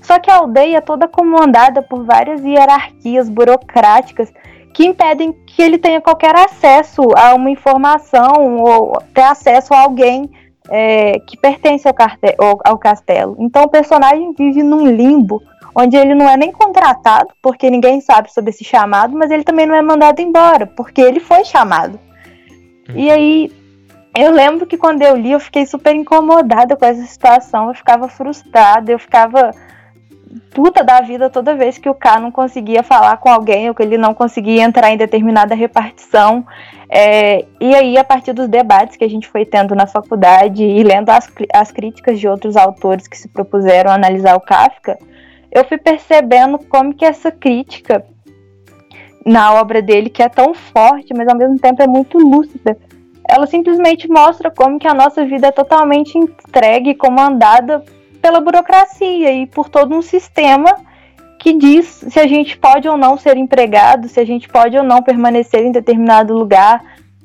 Só 0.00 0.18
que 0.18 0.30
a 0.30 0.36
aldeia 0.36 0.78
é 0.78 0.80
toda 0.80 1.08
comandada 1.08 1.82
por 1.82 2.04
várias 2.04 2.42
hierarquias 2.44 3.28
burocráticas 3.28 4.32
que 4.72 4.86
impedem 4.86 5.32
que 5.46 5.62
ele 5.62 5.78
tenha 5.78 6.00
qualquer 6.00 6.34
acesso 6.34 7.02
a 7.16 7.34
uma 7.34 7.50
informação 7.50 8.56
ou 8.56 8.92
ter 9.14 9.22
acesso 9.22 9.74
a 9.74 9.80
alguém 9.80 10.30
é, 10.70 11.18
que 11.20 11.36
pertence 11.36 11.86
ao, 11.88 11.94
ao, 12.64 12.78
castelo. 12.78 13.36
Então 13.38 13.64
o 13.64 13.68
personagem 13.68 14.32
vive 14.32 14.62
num 14.62 14.86
limbo 14.86 15.42
onde 15.74 15.96
ele 15.96 16.14
não 16.14 16.28
é 16.28 16.36
nem 16.36 16.52
contratado, 16.52 17.30
porque 17.42 17.70
ninguém 17.70 18.00
sabe 18.00 18.32
sobre 18.32 18.50
esse 18.50 18.64
chamado, 18.64 19.16
mas 19.16 19.30
ele 19.30 19.44
também 19.44 19.66
não 19.66 19.74
é 19.74 19.82
mandado 19.82 20.20
embora, 20.20 20.66
porque 20.66 21.00
ele 21.00 21.20
foi 21.20 21.44
chamado. 21.44 21.98
Uhum. 22.88 22.96
E 22.96 23.10
aí 23.10 23.52
eu 24.14 24.30
lembro 24.30 24.66
que 24.66 24.76
quando 24.76 25.02
eu 25.02 25.16
li, 25.16 25.32
eu 25.32 25.40
fiquei 25.40 25.64
super 25.64 25.94
incomodada 25.94 26.76
com 26.76 26.84
essa 26.84 27.02
situação, 27.04 27.68
eu 27.68 27.74
ficava 27.74 28.08
frustrada, 28.08 28.92
eu 28.92 28.98
ficava 28.98 29.52
puta 30.50 30.82
da 30.82 31.00
vida 31.00 31.28
toda 31.28 31.54
vez 31.54 31.78
que 31.78 31.88
o 31.88 31.94
K 31.94 32.20
não 32.20 32.30
conseguia 32.30 32.82
falar 32.82 33.16
com 33.18 33.28
alguém 33.28 33.68
ou 33.68 33.74
que 33.74 33.82
ele 33.82 33.98
não 33.98 34.14
conseguia 34.14 34.62
entrar 34.62 34.90
em 34.90 34.96
determinada 34.96 35.54
repartição. 35.54 36.46
É, 36.88 37.44
e 37.60 37.74
aí, 37.74 37.96
a 37.96 38.04
partir 38.04 38.32
dos 38.32 38.48
debates 38.48 38.96
que 38.96 39.04
a 39.04 39.08
gente 39.08 39.28
foi 39.28 39.44
tendo 39.44 39.74
na 39.74 39.86
faculdade 39.86 40.62
e 40.62 40.82
lendo 40.82 41.10
as, 41.10 41.30
as 41.54 41.70
críticas 41.70 42.20
de 42.20 42.28
outros 42.28 42.56
autores 42.56 43.08
que 43.08 43.16
se 43.16 43.28
propuseram 43.28 43.90
a 43.90 43.94
analisar 43.94 44.36
o 44.36 44.40
Kafka, 44.40 44.98
eu 45.50 45.64
fui 45.64 45.78
percebendo 45.78 46.58
como 46.58 46.94
que 46.94 47.04
essa 47.04 47.30
crítica 47.30 48.04
na 49.24 49.54
obra 49.54 49.80
dele, 49.80 50.10
que 50.10 50.22
é 50.22 50.28
tão 50.28 50.52
forte, 50.54 51.14
mas 51.16 51.28
ao 51.28 51.36
mesmo 51.36 51.58
tempo 51.58 51.82
é 51.82 51.86
muito 51.86 52.18
lúcida, 52.18 52.76
ela 53.28 53.46
simplesmente 53.46 54.08
mostra 54.08 54.50
como 54.50 54.78
que 54.78 54.88
a 54.88 54.94
nossa 54.94 55.24
vida 55.24 55.46
é 55.46 55.52
totalmente 55.52 56.18
entregue, 56.18 56.94
comandada 56.94 57.82
pela 58.22 58.40
burocracia 58.40 59.32
e 59.32 59.46
por 59.46 59.68
todo 59.68 59.94
um 59.94 60.00
sistema 60.00 60.76
que 61.38 61.52
diz 61.52 62.04
se 62.08 62.20
a 62.20 62.26
gente 62.26 62.56
pode 62.56 62.88
ou 62.88 62.96
não 62.96 63.18
ser 63.18 63.36
empregado, 63.36 64.08
se 64.08 64.20
a 64.20 64.24
gente 64.24 64.48
pode 64.48 64.78
ou 64.78 64.84
não 64.84 65.02
permanecer 65.02 65.64
em 65.64 65.72
determinado 65.72 66.32
lugar, 66.32 66.80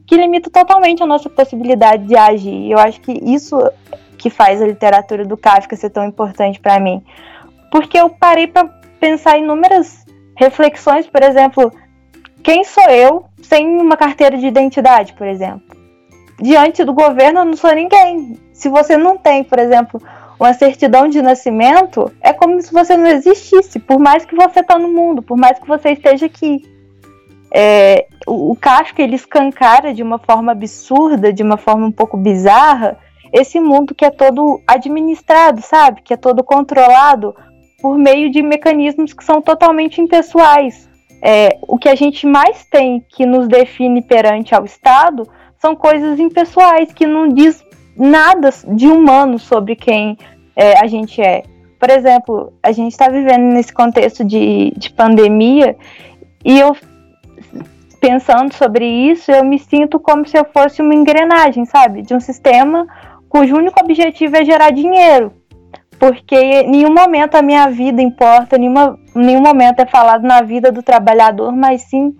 que 0.07 0.17
limita 0.17 0.49
totalmente 0.49 1.03
a 1.03 1.05
nossa 1.05 1.29
possibilidade 1.29 2.07
de 2.07 2.17
agir. 2.17 2.71
Eu 2.71 2.79
acho 2.79 2.99
que 2.99 3.11
isso 3.11 3.57
que 4.17 4.31
faz 4.31 4.59
a 4.59 4.65
literatura 4.65 5.23
do 5.23 5.37
Kafka 5.37 5.75
ser 5.75 5.91
tão 5.91 6.03
importante 6.03 6.59
para 6.59 6.79
mim. 6.79 7.03
Porque 7.71 7.99
eu 7.99 8.09
parei 8.09 8.47
para 8.47 8.65
pensar 8.99 9.37
em 9.37 9.43
inúmeras 9.43 10.03
reflexões, 10.35 11.05
por 11.05 11.21
exemplo, 11.21 11.71
quem 12.41 12.63
sou 12.63 12.89
eu 12.89 13.25
sem 13.43 13.79
uma 13.79 13.95
carteira 13.95 14.37
de 14.37 14.47
identidade, 14.47 15.13
por 15.13 15.27
exemplo? 15.27 15.77
Diante 16.41 16.83
do 16.83 16.93
governo, 16.93 17.41
eu 17.41 17.45
não 17.45 17.55
sou 17.55 17.73
ninguém. 17.73 18.39
Se 18.53 18.69
você 18.69 18.97
não 18.97 19.17
tem, 19.17 19.43
por 19.43 19.59
exemplo, 19.59 20.01
uma 20.39 20.53
certidão 20.53 21.07
de 21.07 21.21
nascimento, 21.21 22.11
é 22.21 22.31
como 22.31 22.61
se 22.61 22.71
você 22.71 22.95
não 22.95 23.07
existisse, 23.07 23.79
por 23.79 23.99
mais 23.99 24.25
que 24.25 24.35
você 24.35 24.59
está 24.59 24.77
no 24.77 24.87
mundo, 24.87 25.21
por 25.21 25.37
mais 25.37 25.57
que 25.57 25.67
você 25.67 25.91
esteja 25.91 26.27
aqui. 26.27 26.61
É, 27.51 28.07
o, 28.27 28.51
o 28.51 28.57
ele 28.97 29.15
escancara 29.15 29.93
de 29.93 30.03
uma 30.03 30.19
forma 30.19 30.51
absurda, 30.51 31.33
de 31.33 31.41
uma 31.41 31.57
forma 31.57 31.87
um 31.87 31.91
pouco 31.91 32.17
bizarra, 32.17 32.97
esse 33.33 33.59
mundo 33.59 33.95
que 33.95 34.05
é 34.05 34.11
todo 34.11 34.61
administrado, 34.67 35.61
sabe? 35.61 36.01
Que 36.01 36.13
é 36.13 36.17
todo 36.17 36.43
controlado 36.43 37.35
por 37.81 37.97
meio 37.97 38.31
de 38.31 38.41
mecanismos 38.41 39.13
que 39.13 39.23
são 39.23 39.41
totalmente 39.41 40.01
impessoais. 40.01 40.87
É, 41.21 41.57
o 41.67 41.77
que 41.77 41.89
a 41.89 41.95
gente 41.95 42.27
mais 42.27 42.63
tem 42.65 43.03
que 43.09 43.25
nos 43.25 43.47
define 43.47 44.01
perante 44.01 44.53
ao 44.53 44.65
Estado 44.65 45.27
são 45.59 45.75
coisas 45.75 46.19
impessoais, 46.19 46.93
que 46.93 47.07
não 47.07 47.27
diz 47.27 47.63
nada 47.97 48.49
de 48.67 48.87
humano 48.87 49.39
sobre 49.39 49.75
quem 49.75 50.17
é, 50.55 50.79
a 50.79 50.87
gente 50.87 51.21
é. 51.21 51.43
Por 51.79 51.89
exemplo, 51.89 52.53
a 52.61 52.71
gente 52.71 52.91
está 52.91 53.09
vivendo 53.09 53.53
nesse 53.53 53.73
contexto 53.73 54.23
de, 54.23 54.73
de 54.75 54.89
pandemia 54.91 55.75
e 56.43 56.59
eu, 56.59 56.75
pensando 57.99 58.53
sobre 58.53 58.85
isso, 58.85 59.31
eu 59.31 59.43
me 59.43 59.59
sinto 59.59 59.99
como 59.99 60.27
se 60.27 60.37
eu 60.37 60.45
fosse 60.45 60.81
uma 60.81 60.95
engrenagem, 60.95 61.65
sabe? 61.65 62.01
De 62.01 62.13
um 62.13 62.19
sistema 62.19 62.87
cujo 63.29 63.55
único 63.55 63.79
objetivo 63.79 64.37
é 64.37 64.45
gerar 64.45 64.71
dinheiro. 64.71 65.33
Porque 65.99 66.35
em 66.35 66.69
nenhum 66.69 66.93
momento 66.93 67.35
a 67.35 67.41
minha 67.41 67.69
vida 67.69 68.01
importa, 68.01 68.57
nenhuma, 68.57 68.97
nenhum 69.15 69.41
momento 69.41 69.79
é 69.79 69.85
falado 69.85 70.23
na 70.23 70.41
vida 70.41 70.71
do 70.71 70.81
trabalhador, 70.81 71.51
mas 71.51 71.81
sim 71.83 72.15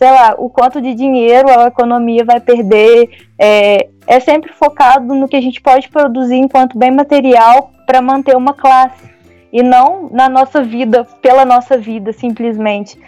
sei 0.00 0.10
lá, 0.10 0.34
o 0.38 0.48
quanto 0.48 0.80
de 0.80 0.94
dinheiro 0.94 1.50
a 1.50 1.66
economia 1.66 2.24
vai 2.24 2.40
perder. 2.40 3.10
É, 3.38 3.89
é 4.06 4.20
sempre 4.20 4.52
focado 4.52 5.14
no 5.14 5.28
que 5.28 5.36
a 5.36 5.40
gente 5.40 5.60
pode 5.60 5.88
produzir 5.88 6.36
enquanto 6.36 6.78
bem 6.78 6.90
material 6.90 7.72
para 7.86 8.00
manter 8.02 8.36
uma 8.36 8.54
classe. 8.54 9.10
E 9.52 9.62
não 9.62 10.08
na 10.10 10.28
nossa 10.28 10.62
vida, 10.62 11.04
pela 11.20 11.44
nossa 11.44 11.76
vida, 11.76 12.12
simplesmente. 12.12 12.98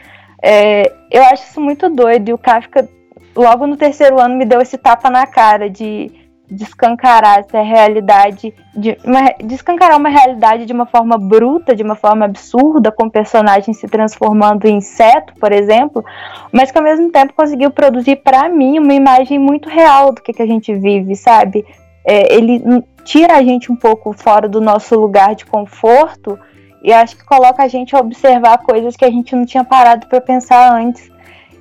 É, 0.42 0.92
eu 1.10 1.22
acho 1.24 1.44
isso 1.44 1.60
muito 1.60 1.88
doido. 1.88 2.28
E 2.28 2.32
o 2.32 2.38
Kafka, 2.38 2.88
logo 3.34 3.66
no 3.66 3.76
terceiro 3.76 4.20
ano, 4.20 4.36
me 4.36 4.44
deu 4.44 4.60
esse 4.60 4.76
tapa 4.76 5.08
na 5.08 5.26
cara 5.26 5.70
de, 5.70 6.10
descancarar 6.52 7.40
essa 7.40 7.62
realidade, 7.62 8.54
de 8.74 8.96
uma, 9.04 9.34
descancarar 9.42 9.98
uma 9.98 10.08
realidade 10.08 10.66
de 10.66 10.72
uma 10.72 10.86
forma 10.86 11.16
bruta, 11.18 11.74
de 11.74 11.82
uma 11.82 11.94
forma 11.94 12.24
absurda, 12.24 12.92
com 12.92 13.08
personagens 13.08 13.78
se 13.78 13.88
transformando 13.88 14.66
em 14.66 14.76
inseto, 14.76 15.34
por 15.40 15.52
exemplo, 15.52 16.04
mas 16.52 16.70
que 16.70 16.78
ao 16.78 16.84
mesmo 16.84 17.10
tempo 17.10 17.32
conseguiu 17.34 17.70
produzir 17.70 18.16
para 18.16 18.48
mim 18.48 18.78
uma 18.78 18.94
imagem 18.94 19.38
muito 19.38 19.68
real 19.68 20.12
do 20.12 20.22
que, 20.22 20.32
que 20.32 20.42
a 20.42 20.46
gente 20.46 20.74
vive, 20.74 21.16
sabe? 21.16 21.64
É, 22.06 22.34
ele 22.34 22.62
tira 23.04 23.36
a 23.36 23.42
gente 23.42 23.70
um 23.70 23.76
pouco 23.76 24.12
fora 24.12 24.48
do 24.48 24.60
nosso 24.60 24.98
lugar 24.98 25.34
de 25.34 25.46
conforto 25.46 26.38
e 26.82 26.92
acho 26.92 27.16
que 27.16 27.24
coloca 27.24 27.62
a 27.62 27.68
gente 27.68 27.94
a 27.94 28.00
observar 28.00 28.58
coisas 28.58 28.96
que 28.96 29.04
a 29.04 29.10
gente 29.10 29.36
não 29.36 29.46
tinha 29.46 29.62
parado 29.62 30.06
para 30.08 30.20
pensar 30.20 30.74
antes. 30.74 31.11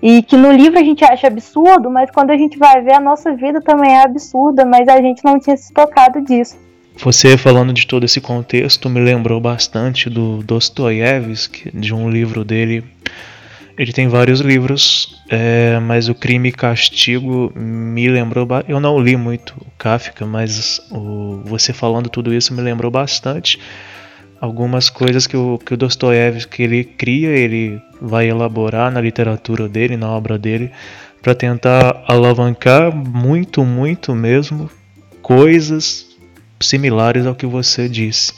E 0.02 0.24
que 0.24 0.36
no 0.36 0.52
livro 0.52 0.80
a 0.80 0.84
gente 0.84 1.04
acha 1.04 1.28
absurdo, 1.28 1.90
mas 1.90 2.10
quando 2.10 2.32
a 2.32 2.38
gente 2.38 2.58
vai 2.58 2.82
ver, 2.82 2.94
a 2.94 3.00
nossa 3.00 3.36
vida 3.36 3.62
também 3.62 3.92
é 3.92 4.04
absurda, 4.04 4.66
mas 4.66 4.88
a 4.88 5.00
gente 5.00 5.24
não 5.24 5.40
tinha 5.40 5.56
se 5.56 5.72
tocado 5.72 6.22
disso. 6.22 6.58
Você 6.98 7.38
falando 7.38 7.72
de 7.72 7.86
todo 7.86 8.04
esse 8.04 8.20
contexto 8.20 8.90
me 8.90 9.00
lembrou 9.00 9.40
bastante 9.40 10.10
do 10.10 10.44
Dostoiévski, 10.44 11.72
de 11.74 11.94
um 11.94 12.10
livro 12.10 12.44
dele. 12.44 12.84
Ele 13.78 13.94
tem 13.94 14.08
vários 14.08 14.42
livros, 14.42 15.24
é, 15.30 15.80
mas 15.80 16.10
o 16.10 16.16
Crime 16.16 16.50
e 16.50 16.52
Castigo 16.52 17.52
me 17.56 18.08
lembrou. 18.10 18.48
Eu 18.68 18.80
não 18.80 19.00
li 19.00 19.16
muito 19.16 19.56
Kafka, 19.78 20.26
mas 20.26 20.82
o, 20.92 21.42
você 21.46 21.74
falando 21.74 22.10
tudo 22.10 22.34
isso 22.34 22.54
me 22.54 22.62
lembrou 22.62 22.92
bastante 22.92 23.60
algumas 24.42 24.90
coisas 24.90 25.28
que 25.28 25.38
o, 25.38 25.60
que 25.60 25.76
o 25.76 25.78
Dostoiévski 25.78 26.64
ele 26.64 26.84
cria, 26.84 27.30
ele 27.30 27.80
vai 28.02 28.28
elaborar 28.28 28.92
na 28.92 29.00
literatura 29.00 29.70
dele, 29.70 29.96
na 29.96 30.10
obra 30.10 30.36
dele, 30.40 30.72
para 31.22 31.36
tentar 31.36 32.04
alavancar 32.08 32.94
muito, 32.94 33.64
muito 33.64 34.16
mesmo 34.16 34.68
coisas 35.22 36.08
similares 36.60 37.28
ao 37.28 37.36
que 37.36 37.46
você 37.46 37.88
disse. 37.88 38.34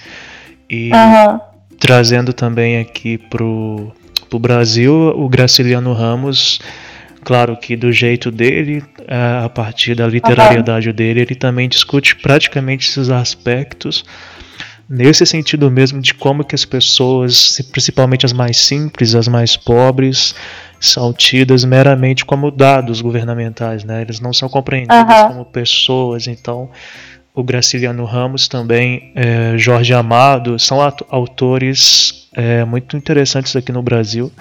E 0.69 0.91
uhum. 0.91 1.39
trazendo 1.79 2.33
também 2.33 2.79
aqui 2.79 3.17
pro, 3.17 3.93
pro 4.29 4.37
Brasil, 4.37 4.93
o 5.15 5.29
Graciliano 5.29 5.93
Ramos, 5.93 6.59
claro 7.23 7.55
que 7.55 7.77
do 7.77 7.93
jeito 7.93 8.29
dele, 8.29 8.83
a 9.07 9.47
partir 9.47 9.95
da 9.95 10.05
literariedade 10.05 10.89
uhum. 10.89 10.95
dele, 10.95 11.21
ele 11.21 11.35
também 11.35 11.69
discute 11.69 12.17
praticamente 12.17 12.89
esses 12.89 13.09
aspectos 13.09 14.03
nesse 14.89 15.25
sentido 15.25 15.69
mesmo 15.71 16.01
de 16.01 16.13
como 16.13 16.43
que 16.43 16.55
as 16.55 16.65
pessoas, 16.65 17.61
principalmente 17.71 18.25
as 18.25 18.33
mais 18.33 18.57
simples, 18.57 19.15
as 19.15 19.27
mais 19.27 19.55
pobres, 19.55 20.35
são 20.79 21.13
tidas 21.13 21.63
meramente 21.63 22.25
como 22.25 22.51
dados 22.51 23.01
governamentais, 23.01 23.83
né? 23.83 24.01
Eles 24.01 24.19
não 24.19 24.33
são 24.33 24.49
compreendidos 24.49 24.97
uhum. 24.97 25.27
como 25.29 25.45
pessoas. 25.45 26.27
Então, 26.27 26.69
o 27.33 27.43
Graciliano 27.43 28.03
Ramos 28.05 28.47
também, 28.47 29.11
é, 29.15 29.57
Jorge 29.57 29.93
Amado, 29.93 30.59
são 30.59 30.79
autores 31.09 32.27
é, 32.33 32.63
muito 32.65 32.97
interessantes 32.97 33.55
aqui 33.55 33.71
no 33.71 33.81
Brasil. 33.81 34.31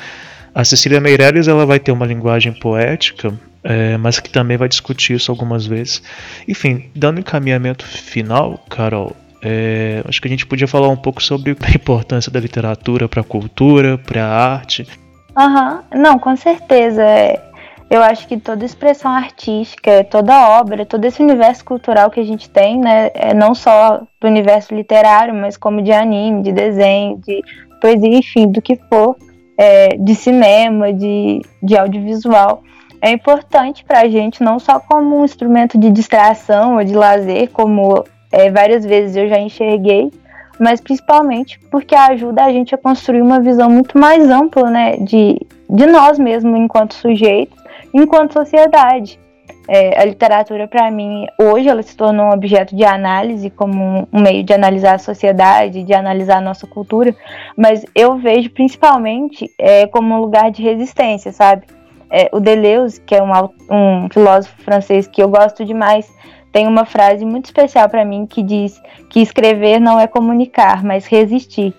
A 0.55 0.65
Cecília 0.65 1.01
Meirelles 1.01 1.49
ela 1.49 1.65
vai 1.65 1.79
ter 1.79 1.93
uma 1.93 2.05
linguagem 2.05 2.53
poética, 2.53 3.33
é, 3.65 3.97
mas 3.97 4.21
que 4.21 4.29
também 4.29 4.57
vai 4.57 4.69
discutir 4.69 5.15
isso 5.15 5.31
algumas 5.31 5.65
vezes. 5.65 6.03
Enfim, 6.47 6.91
dando 6.95 7.21
encaminhamento 7.21 7.87
final, 7.87 8.63
Carol, 8.69 9.17
é, 9.43 10.03
acho 10.07 10.21
que 10.21 10.29
a 10.29 10.31
gente 10.31 10.47
podia 10.47 10.69
falar 10.69 10.89
um 10.89 10.97
pouco 10.97 11.23
sobre 11.23 11.57
a 11.61 11.71
importância 11.75 12.31
da 12.31 12.41
literatura 12.41 13.09
para 13.09 13.21
a 13.21 13.25
cultura, 13.25 13.99
para 13.99 14.25
a 14.25 14.53
arte. 14.55 14.87
Aham, 15.37 15.83
uhum. 15.93 16.01
não, 16.01 16.19
com 16.19 16.37
certeza. 16.37 17.03
É, 17.03 17.43
eu 17.91 18.03
acho 18.03 18.27
que 18.27 18.39
toda 18.39 18.65
expressão 18.65 19.11
artística, 19.13 20.05
toda 20.05 20.59
obra, 20.59 20.87
todo 20.87 21.05
esse 21.05 21.23
universo 21.23 21.65
cultural 21.65 22.11
que 22.11 22.21
a 22.21 22.25
gente 22.25 22.49
tem, 22.49 22.79
né, 22.79 23.11
é 23.15 23.35
não 23.35 23.55
só 23.55 24.03
do 24.21 24.29
universo 24.29 24.75
literário, 24.75 25.35
mas 25.35 25.57
como 25.57 25.83
de 25.83 25.93
anime, 25.93 26.43
de 26.43 26.53
desenho, 26.53 27.19
de 27.19 27.43
poesia, 27.81 28.17
enfim, 28.17 28.51
do 28.51 28.63
que 28.63 28.77
for, 28.89 29.17
é, 29.59 29.97
de 29.97 30.15
cinema, 30.15 30.93
de, 30.93 31.41
de 31.63 31.77
audiovisual 31.77 32.63
é 33.03 33.11
importante 33.11 33.85
para 33.85 34.03
a 34.03 34.09
gente 34.09 34.45
não 34.45 34.61
só 34.61 34.79
como 34.79 35.19
um 35.19 35.25
instrumento 35.25 35.77
de 35.77 35.91
distração 35.91 36.77
ou 36.77 36.85
de 36.85 36.95
lazer, 36.95 37.51
como 37.51 38.05
é, 38.33 38.51
várias 38.51 38.85
vezes 38.85 39.15
eu 39.15 39.29
já 39.29 39.39
enxerguei, 39.39 40.11
mas 40.59 40.81
principalmente 40.81 41.61
porque 41.71 41.95
ajuda 41.95 42.45
a 42.45 42.53
gente 42.53 42.75
a 42.75 42.79
construir 42.79 43.23
uma 43.23 43.41
visão 43.41 43.71
muito 43.71 43.99
mais 43.99 44.29
ampla, 44.31 44.71
né, 44.71 44.97
de, 44.97 45.39
de 45.69 45.87
nós 45.87 46.19
mesmos 46.19 46.59
enquanto 46.59 46.95
sujeitos, 46.95 47.57
enquanto 47.93 48.33
sociedade. 48.33 49.21
É, 49.69 50.01
a 50.01 50.05
literatura, 50.05 50.67
para 50.67 50.91
mim, 50.91 51.27
hoje 51.39 51.69
ela 51.69 51.83
se 51.83 51.97
tornou 51.97 52.27
um 52.27 52.33
objeto 52.33 52.75
de 52.75 52.85
análise, 52.85 53.49
como 53.49 54.07
um, 54.13 54.21
meio 54.21 54.43
de 54.43 54.53
analisar 54.53 54.97
a 54.97 54.99
sociedade, 54.99 55.85
de 55.85 55.95
analisar 55.95 56.39
a 56.39 56.41
nossa 56.41 56.67
cultura, 56.67 57.15
mas 57.57 57.85
eu 57.95 58.17
vejo 58.17 58.51
principalmente 58.51 59.49
é, 59.59 59.87
como 59.87 60.15
um 60.15 60.21
lugar 60.21 60.51
de 60.51 60.63
resistência, 60.63 61.33
sabe? 61.33 61.67
É, 62.11 62.29
o 62.33 62.41
Deleuze, 62.41 63.01
que 63.01 63.15
é 63.15 63.23
um, 63.23 63.31
um 63.71 64.09
filósofo 64.13 64.61
francês 64.63 65.07
que 65.07 65.23
eu 65.23 65.29
gosto 65.29 65.65
demais, 65.65 66.13
tem 66.53 66.67
uma 66.67 66.85
frase 66.85 67.25
muito 67.25 67.47
especial 67.47 67.89
para 67.89 68.05
mim 68.05 68.27
que 68.27 68.43
diz 68.43 68.81
que 69.09 69.21
escrever 69.21 69.81
não 69.81 69.99
é 69.99 70.07
comunicar, 70.07 70.85
mas 70.85 71.07
resistir. 71.07 71.75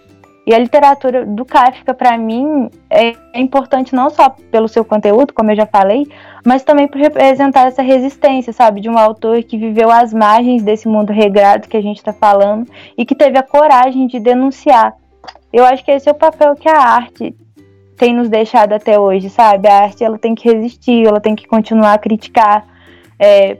E 0.45 0.53
a 0.53 0.59
literatura 0.59 1.25
do 1.25 1.45
Kafka, 1.45 1.93
para 1.93 2.17
mim, 2.17 2.69
é 2.89 3.13
importante 3.39 3.95
não 3.95 4.09
só 4.09 4.29
pelo 4.51 4.67
seu 4.67 4.83
conteúdo, 4.83 5.33
como 5.33 5.51
eu 5.51 5.55
já 5.55 5.65
falei, 5.65 6.05
mas 6.43 6.63
também 6.63 6.85
por 6.85 6.99
representar 6.99 7.67
essa 7.67 7.81
resistência, 7.81 8.51
sabe? 8.51 8.81
De 8.81 8.89
um 8.89 8.97
autor 8.97 9.41
que 9.43 9.57
viveu 9.57 9.89
às 9.89 10.13
margens 10.13 10.61
desse 10.61 10.85
mundo 10.85 11.13
regrado 11.13 11.69
que 11.69 11.77
a 11.77 11.81
gente 11.81 11.97
está 11.97 12.11
falando 12.11 12.69
e 12.97 13.05
que 13.05 13.15
teve 13.15 13.37
a 13.37 13.43
coragem 13.43 14.05
de 14.05 14.19
denunciar. 14.19 14.93
Eu 15.51 15.63
acho 15.63 15.85
que 15.85 15.91
esse 15.91 16.09
é 16.09 16.11
o 16.11 16.15
papel 16.15 16.55
que 16.55 16.67
a 16.67 16.77
arte 16.77 17.33
tem 17.95 18.13
nos 18.13 18.27
deixado 18.27 18.73
até 18.73 18.99
hoje, 18.99 19.29
sabe? 19.29 19.69
A 19.69 19.83
arte 19.83 20.03
ela 20.03 20.17
tem 20.17 20.35
que 20.35 20.51
resistir, 20.51 21.07
ela 21.07 21.21
tem 21.21 21.35
que 21.35 21.47
continuar 21.47 21.93
a 21.93 21.97
criticar. 21.97 22.65
É, 23.17 23.57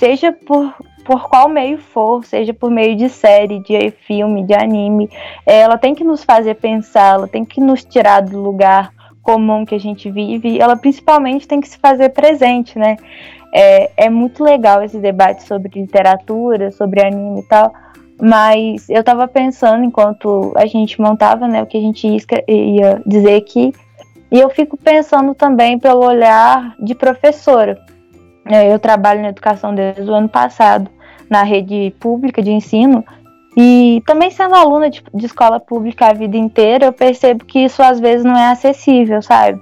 seja 0.00 0.32
por, 0.32 0.74
por 1.04 1.28
qual 1.28 1.46
meio 1.46 1.76
for, 1.76 2.24
seja 2.24 2.54
por 2.54 2.70
meio 2.70 2.96
de 2.96 3.10
série, 3.10 3.60
de 3.60 3.90
filme, 4.06 4.42
de 4.42 4.54
anime, 4.54 5.10
ela 5.44 5.76
tem 5.76 5.94
que 5.94 6.02
nos 6.02 6.24
fazer 6.24 6.54
pensar, 6.54 7.16
ela 7.16 7.28
tem 7.28 7.44
que 7.44 7.60
nos 7.60 7.84
tirar 7.84 8.22
do 8.22 8.40
lugar 8.40 8.92
comum 9.22 9.66
que 9.66 9.74
a 9.74 9.78
gente 9.78 10.10
vive, 10.10 10.58
ela 10.58 10.74
principalmente 10.74 11.46
tem 11.46 11.60
que 11.60 11.68
se 11.68 11.76
fazer 11.76 12.08
presente, 12.08 12.78
né? 12.78 12.96
É, 13.52 14.06
é 14.06 14.08
muito 14.08 14.42
legal 14.42 14.82
esse 14.82 14.98
debate 14.98 15.42
sobre 15.42 15.78
literatura, 15.78 16.70
sobre 16.70 17.04
anime 17.04 17.40
e 17.40 17.46
tal, 17.46 17.70
mas 18.18 18.88
eu 18.88 19.04
tava 19.04 19.28
pensando 19.28 19.84
enquanto 19.84 20.54
a 20.56 20.64
gente 20.64 20.98
montava, 20.98 21.46
né, 21.46 21.62
o 21.62 21.66
que 21.66 21.76
a 21.76 21.80
gente 21.80 22.06
ia 22.48 23.02
dizer 23.04 23.36
aqui, 23.36 23.74
e 24.32 24.40
eu 24.40 24.48
fico 24.48 24.78
pensando 24.78 25.34
também 25.34 25.78
pelo 25.78 26.06
olhar 26.06 26.74
de 26.78 26.94
professora, 26.94 27.76
é, 27.76 27.99
eu 28.54 28.78
trabalho 28.78 29.22
na 29.22 29.28
educação 29.28 29.74
desde 29.74 30.02
o 30.02 30.14
ano 30.14 30.28
passado, 30.28 30.90
na 31.28 31.42
rede 31.42 31.94
pública 32.00 32.42
de 32.42 32.50
ensino, 32.50 33.04
e 33.56 34.02
também 34.06 34.30
sendo 34.30 34.54
aluna 34.54 34.88
de, 34.88 35.02
de, 35.12 35.26
escola 35.26 35.58
pública 35.58 36.06
a 36.06 36.12
vida 36.12 36.36
inteira, 36.36 36.86
eu 36.86 36.92
percebo 36.92 37.44
que 37.44 37.60
isso 37.60 37.82
às 37.82 37.98
vezes 37.98 38.24
não 38.24 38.36
é 38.36 38.50
acessível, 38.50 39.20
sabe? 39.22 39.60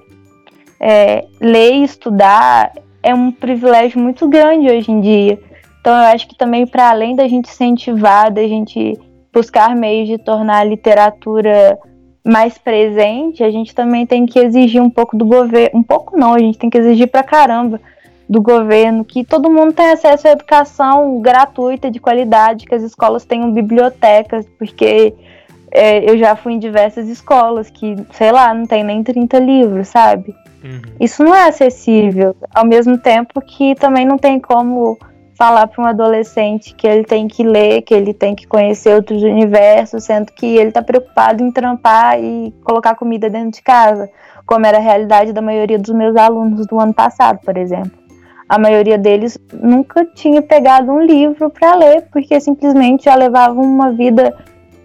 É, 0.80 1.24
ler 1.40 1.74
e 1.74 1.84
estudar 1.84 2.72
é 3.02 3.14
um 3.14 3.32
privilégio 3.32 4.00
muito 4.00 4.28
grande 4.28 4.70
hoje 4.70 4.90
em 4.90 5.00
dia. 5.00 5.38
Então 5.80 5.96
eu 5.96 6.06
acho 6.08 6.28
que 6.28 6.36
também 6.36 6.66
para 6.66 6.90
além 6.90 7.16
da 7.16 7.26
gente 7.26 7.48
incentivar, 7.48 8.30
da 8.30 8.42
gente 8.42 8.98
buscar 9.32 9.74
meios 9.74 10.08
de 10.08 10.18
tornar 10.18 10.58
a 10.58 10.64
literatura 10.64 11.78
mais 12.24 12.58
presente, 12.58 13.42
a 13.42 13.50
gente 13.50 13.74
também 13.74 14.06
tem 14.06 14.26
que 14.26 14.38
exigir 14.38 14.82
um 14.82 14.90
pouco 14.90 15.16
do 15.16 15.24
governo, 15.24 15.78
um 15.78 15.82
pouco 15.82 16.16
não, 16.16 16.34
a 16.34 16.38
gente 16.38 16.58
tem 16.58 16.68
que 16.68 16.76
exigir 16.76 17.08
pra 17.08 17.22
caramba 17.22 17.80
do 18.28 18.42
governo, 18.42 19.04
que 19.04 19.24
todo 19.24 19.50
mundo 19.50 19.72
tenha 19.72 19.94
acesso 19.94 20.28
à 20.28 20.32
educação 20.32 21.20
gratuita, 21.20 21.90
de 21.90 21.98
qualidade, 21.98 22.66
que 22.66 22.74
as 22.74 22.82
escolas 22.82 23.24
tenham 23.24 23.52
bibliotecas, 23.52 24.46
porque 24.58 25.14
é, 25.70 26.08
eu 26.08 26.18
já 26.18 26.36
fui 26.36 26.52
em 26.52 26.58
diversas 26.58 27.08
escolas 27.08 27.70
que, 27.70 27.96
sei 28.12 28.30
lá, 28.30 28.52
não 28.52 28.66
tem 28.66 28.84
nem 28.84 29.02
30 29.02 29.38
livros, 29.38 29.88
sabe? 29.88 30.34
Uhum. 30.62 30.82
Isso 31.00 31.22
não 31.22 31.34
é 31.34 31.48
acessível, 31.48 32.36
ao 32.54 32.66
mesmo 32.66 32.98
tempo 32.98 33.40
que 33.40 33.74
também 33.76 34.04
não 34.04 34.18
tem 34.18 34.38
como 34.38 34.98
falar 35.34 35.68
para 35.68 35.84
um 35.84 35.86
adolescente 35.86 36.74
que 36.74 36.86
ele 36.86 37.04
tem 37.04 37.28
que 37.28 37.44
ler, 37.44 37.82
que 37.82 37.94
ele 37.94 38.12
tem 38.12 38.34
que 38.34 38.46
conhecer 38.46 38.92
outros 38.92 39.22
universos, 39.22 40.04
sendo 40.04 40.32
que 40.32 40.44
ele 40.44 40.70
está 40.70 40.82
preocupado 40.82 41.44
em 41.44 41.52
trampar 41.52 42.20
e 42.20 42.52
colocar 42.64 42.96
comida 42.96 43.30
dentro 43.30 43.52
de 43.52 43.62
casa, 43.62 44.10
como 44.44 44.66
era 44.66 44.78
a 44.78 44.80
realidade 44.80 45.32
da 45.32 45.40
maioria 45.40 45.78
dos 45.78 45.94
meus 45.94 46.16
alunos 46.16 46.66
do 46.66 46.80
ano 46.80 46.92
passado, 46.92 47.38
por 47.44 47.56
exemplo 47.56 48.07
a 48.48 48.58
maioria 48.58 48.96
deles 48.96 49.38
nunca 49.52 50.04
tinha 50.04 50.40
pegado 50.40 50.90
um 50.90 51.02
livro 51.02 51.50
para 51.50 51.74
ler, 51.74 52.06
porque 52.10 52.40
simplesmente 52.40 53.04
já 53.04 53.14
levavam 53.14 53.62
uma 53.62 53.92
vida 53.92 54.34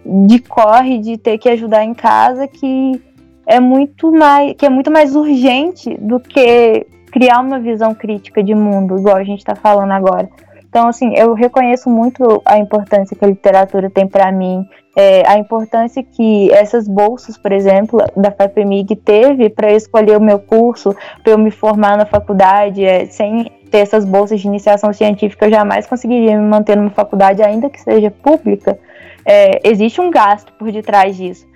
de 0.04 0.38
corre, 0.38 0.98
de 0.98 1.16
ter 1.16 1.38
que 1.38 1.48
ajudar 1.48 1.82
em 1.82 1.94
casa, 1.94 2.46
que 2.46 3.00
é 3.46 3.58
muito 3.58 4.12
mais, 4.12 4.54
que 4.54 4.66
é 4.66 4.68
muito 4.68 4.90
mais 4.90 5.16
urgente 5.16 5.96
do 5.98 6.20
que 6.20 6.86
criar 7.10 7.40
uma 7.40 7.58
visão 7.58 7.94
crítica 7.94 8.42
de 8.42 8.54
mundo, 8.54 8.98
igual 8.98 9.16
a 9.16 9.24
gente 9.24 9.38
está 9.38 9.54
falando 9.54 9.92
agora. 9.92 10.28
Então, 10.74 10.88
assim, 10.88 11.14
eu 11.14 11.34
reconheço 11.34 11.88
muito 11.88 12.42
a 12.44 12.58
importância 12.58 13.16
que 13.16 13.24
a 13.24 13.28
literatura 13.28 13.88
tem 13.88 14.08
para 14.08 14.32
mim, 14.32 14.68
é, 14.96 15.22
a 15.24 15.38
importância 15.38 16.02
que 16.02 16.52
essas 16.52 16.88
bolsas, 16.88 17.38
por 17.38 17.52
exemplo, 17.52 18.00
da 18.16 18.32
FAPEMIG 18.32 18.96
teve 18.96 19.48
para 19.50 19.70
escolher 19.70 20.16
o 20.16 20.20
meu 20.20 20.40
curso, 20.40 20.92
para 21.22 21.32
eu 21.32 21.38
me 21.38 21.52
formar 21.52 21.96
na 21.96 22.04
faculdade, 22.04 22.84
é, 22.84 23.06
sem 23.06 23.52
ter 23.70 23.78
essas 23.78 24.04
bolsas 24.04 24.40
de 24.40 24.48
iniciação 24.48 24.92
científica, 24.92 25.46
eu 25.46 25.50
jamais 25.52 25.86
conseguiria 25.86 26.36
me 26.36 26.44
manter 26.44 26.76
numa 26.76 26.90
faculdade, 26.90 27.40
ainda 27.40 27.70
que 27.70 27.80
seja 27.80 28.10
pública. 28.10 28.76
É, 29.24 29.60
existe 29.62 30.00
um 30.00 30.10
gasto 30.10 30.52
por 30.54 30.72
detrás 30.72 31.16
disso. 31.16 31.46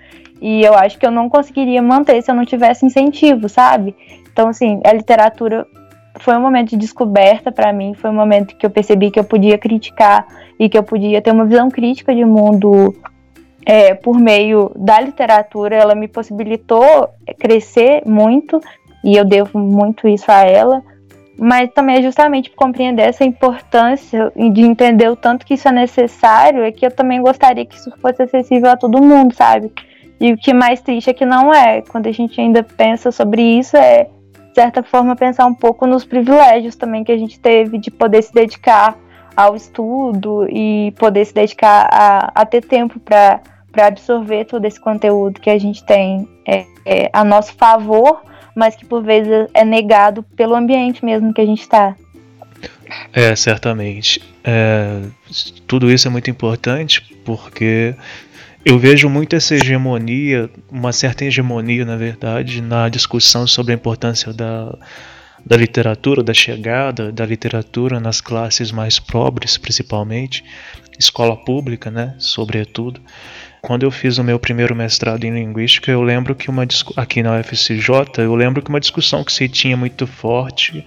E 0.41 0.63
eu 0.63 0.73
acho 0.75 0.97
que 0.97 1.05
eu 1.05 1.11
não 1.11 1.27
conseguiria 1.27 1.81
manter 1.81 2.23
se 2.23 2.31
eu 2.31 2.35
não 2.35 2.45
tivesse 2.45 2.85
incentivo, 2.85 3.49
sabe? 3.49 3.93
Então, 4.31 4.47
assim, 4.47 4.79
a 4.85 4.93
literatura 4.93 5.67
foi 6.17 6.35
um 6.35 6.41
momento 6.41 6.69
de 6.69 6.77
descoberta 6.77 7.51
para 7.51 7.71
mim, 7.71 7.93
foi 7.93 8.09
um 8.09 8.13
momento 8.13 8.55
que 8.55 8.65
eu 8.65 8.69
percebi 8.69 9.11
que 9.11 9.19
eu 9.19 9.23
podia 9.23 9.57
criticar 9.57 10.25
e 10.59 10.67
que 10.67 10.77
eu 10.77 10.83
podia 10.83 11.21
ter 11.21 11.31
uma 11.31 11.45
visão 11.45 11.69
crítica 11.69 12.13
de 12.13 12.25
mundo 12.25 12.95
é, 13.65 13.93
por 13.93 14.19
meio 14.19 14.71
da 14.75 14.99
literatura. 14.99 15.75
Ela 15.75 15.95
me 15.95 16.07
possibilitou 16.07 17.09
crescer 17.37 18.03
muito 18.05 18.59
e 19.03 19.15
eu 19.15 19.23
devo 19.23 19.59
muito 19.59 20.07
isso 20.07 20.31
a 20.31 20.41
ela. 20.41 20.81
Mas 21.37 21.71
também 21.71 21.97
é 21.97 22.01
justamente 22.01 22.51
compreender 22.51 23.03
essa 23.03 23.23
importância 23.23 24.29
de 24.35 24.61
entender 24.61 25.09
o 25.09 25.15
tanto 25.15 25.45
que 25.45 25.53
isso 25.53 25.69
é 25.69 25.71
necessário, 25.71 26.63
é 26.63 26.71
que 26.71 26.85
eu 26.85 26.91
também 26.91 27.21
gostaria 27.21 27.65
que 27.65 27.77
isso 27.77 27.89
fosse 28.01 28.21
acessível 28.21 28.69
a 28.69 28.75
todo 28.75 29.01
mundo, 29.01 29.33
sabe? 29.33 29.71
E 30.19 30.33
o 30.33 30.37
que 30.37 30.53
mais 30.53 30.81
triste 30.81 31.09
é 31.09 31.13
que 31.13 31.25
não 31.25 31.53
é. 31.53 31.81
Quando 31.81 32.07
a 32.07 32.11
gente 32.11 32.41
ainda 32.41 32.61
pensa 32.61 33.09
sobre 33.09 33.41
isso, 33.41 33.77
é 33.77 34.09
certa 34.61 34.83
forma, 34.83 35.15
pensar 35.15 35.45
um 35.45 35.53
pouco 35.53 35.87
nos 35.87 36.03
privilégios 36.03 36.75
também 36.75 37.01
que 37.01 37.11
a 37.13 37.17
gente 37.17 37.39
teve 37.39 37.77
de 37.77 37.89
poder 37.89 38.21
se 38.21 38.33
dedicar 38.33 38.97
ao 39.35 39.55
estudo 39.55 40.45
e 40.49 40.93
poder 40.99 41.23
se 41.23 41.33
dedicar 41.33 41.87
a, 41.89 42.31
a 42.35 42.45
ter 42.45 42.61
tempo 42.61 42.99
para 42.99 43.41
absorver 43.77 44.43
todo 44.43 44.65
esse 44.65 44.77
conteúdo 44.77 45.39
que 45.39 45.49
a 45.49 45.57
gente 45.57 45.81
tem 45.85 46.27
é, 46.45 46.65
é, 46.85 47.09
a 47.13 47.23
nosso 47.23 47.53
favor, 47.53 48.21
mas 48.53 48.75
que 48.75 48.85
por 48.85 49.01
vezes 49.01 49.47
é 49.53 49.63
negado 49.63 50.23
pelo 50.35 50.55
ambiente 50.55 51.05
mesmo 51.05 51.33
que 51.33 51.39
a 51.39 51.45
gente 51.45 51.61
está. 51.61 51.95
É, 53.13 53.33
certamente. 53.37 54.21
É, 54.43 55.03
tudo 55.67 55.89
isso 55.89 56.05
é 56.09 56.11
muito 56.11 56.29
importante 56.29 57.15
porque 57.23 57.95
eu 58.65 58.77
vejo 58.77 59.09
muito 59.09 59.35
essa 59.35 59.55
hegemonia, 59.55 60.49
uma 60.69 60.91
certa 60.91 61.25
hegemonia, 61.25 61.85
na 61.85 61.95
verdade, 61.95 62.61
na 62.61 62.89
discussão 62.89 63.47
sobre 63.47 63.71
a 63.71 63.75
importância 63.75 64.33
da, 64.33 64.77
da 65.45 65.55
literatura, 65.55 66.23
da 66.23 66.33
chegada 66.33 67.11
da 67.11 67.25
literatura 67.25 67.99
nas 67.99 68.19
classes 68.19 68.71
mais 68.71 68.99
pobres, 68.99 69.57
principalmente, 69.57 70.43
escola 70.99 71.35
pública, 71.37 71.89
né, 71.89 72.15
sobretudo. 72.19 73.01
Quando 73.61 73.83
eu 73.83 73.91
fiz 73.91 74.17
o 74.17 74.23
meu 74.23 74.39
primeiro 74.39 74.75
mestrado 74.75 75.23
em 75.23 75.33
linguística, 75.33 75.91
eu 75.91 76.01
lembro 76.01 76.35
que 76.35 76.49
uma 76.49 76.65
aqui 76.95 77.23
na 77.23 77.37
UFCJ, 77.39 78.19
eu 78.19 78.35
lembro 78.35 78.61
que 78.61 78.69
uma 78.69 78.79
discussão 78.79 79.23
que 79.23 79.31
se 79.31 79.49
tinha 79.49 79.75
muito 79.75 80.05
forte 80.05 80.85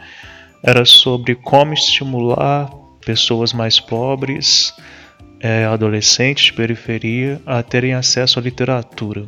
era 0.62 0.84
sobre 0.84 1.34
como 1.34 1.74
estimular 1.74 2.70
pessoas 3.04 3.52
mais 3.52 3.80
pobres 3.80 4.74
é, 5.42 5.64
adolescentes 5.64 6.44
de 6.44 6.52
periferia 6.52 7.42
a 7.44 7.62
terem 7.62 7.92
acesso 7.92 8.38
à 8.38 8.42
literatura. 8.42 9.26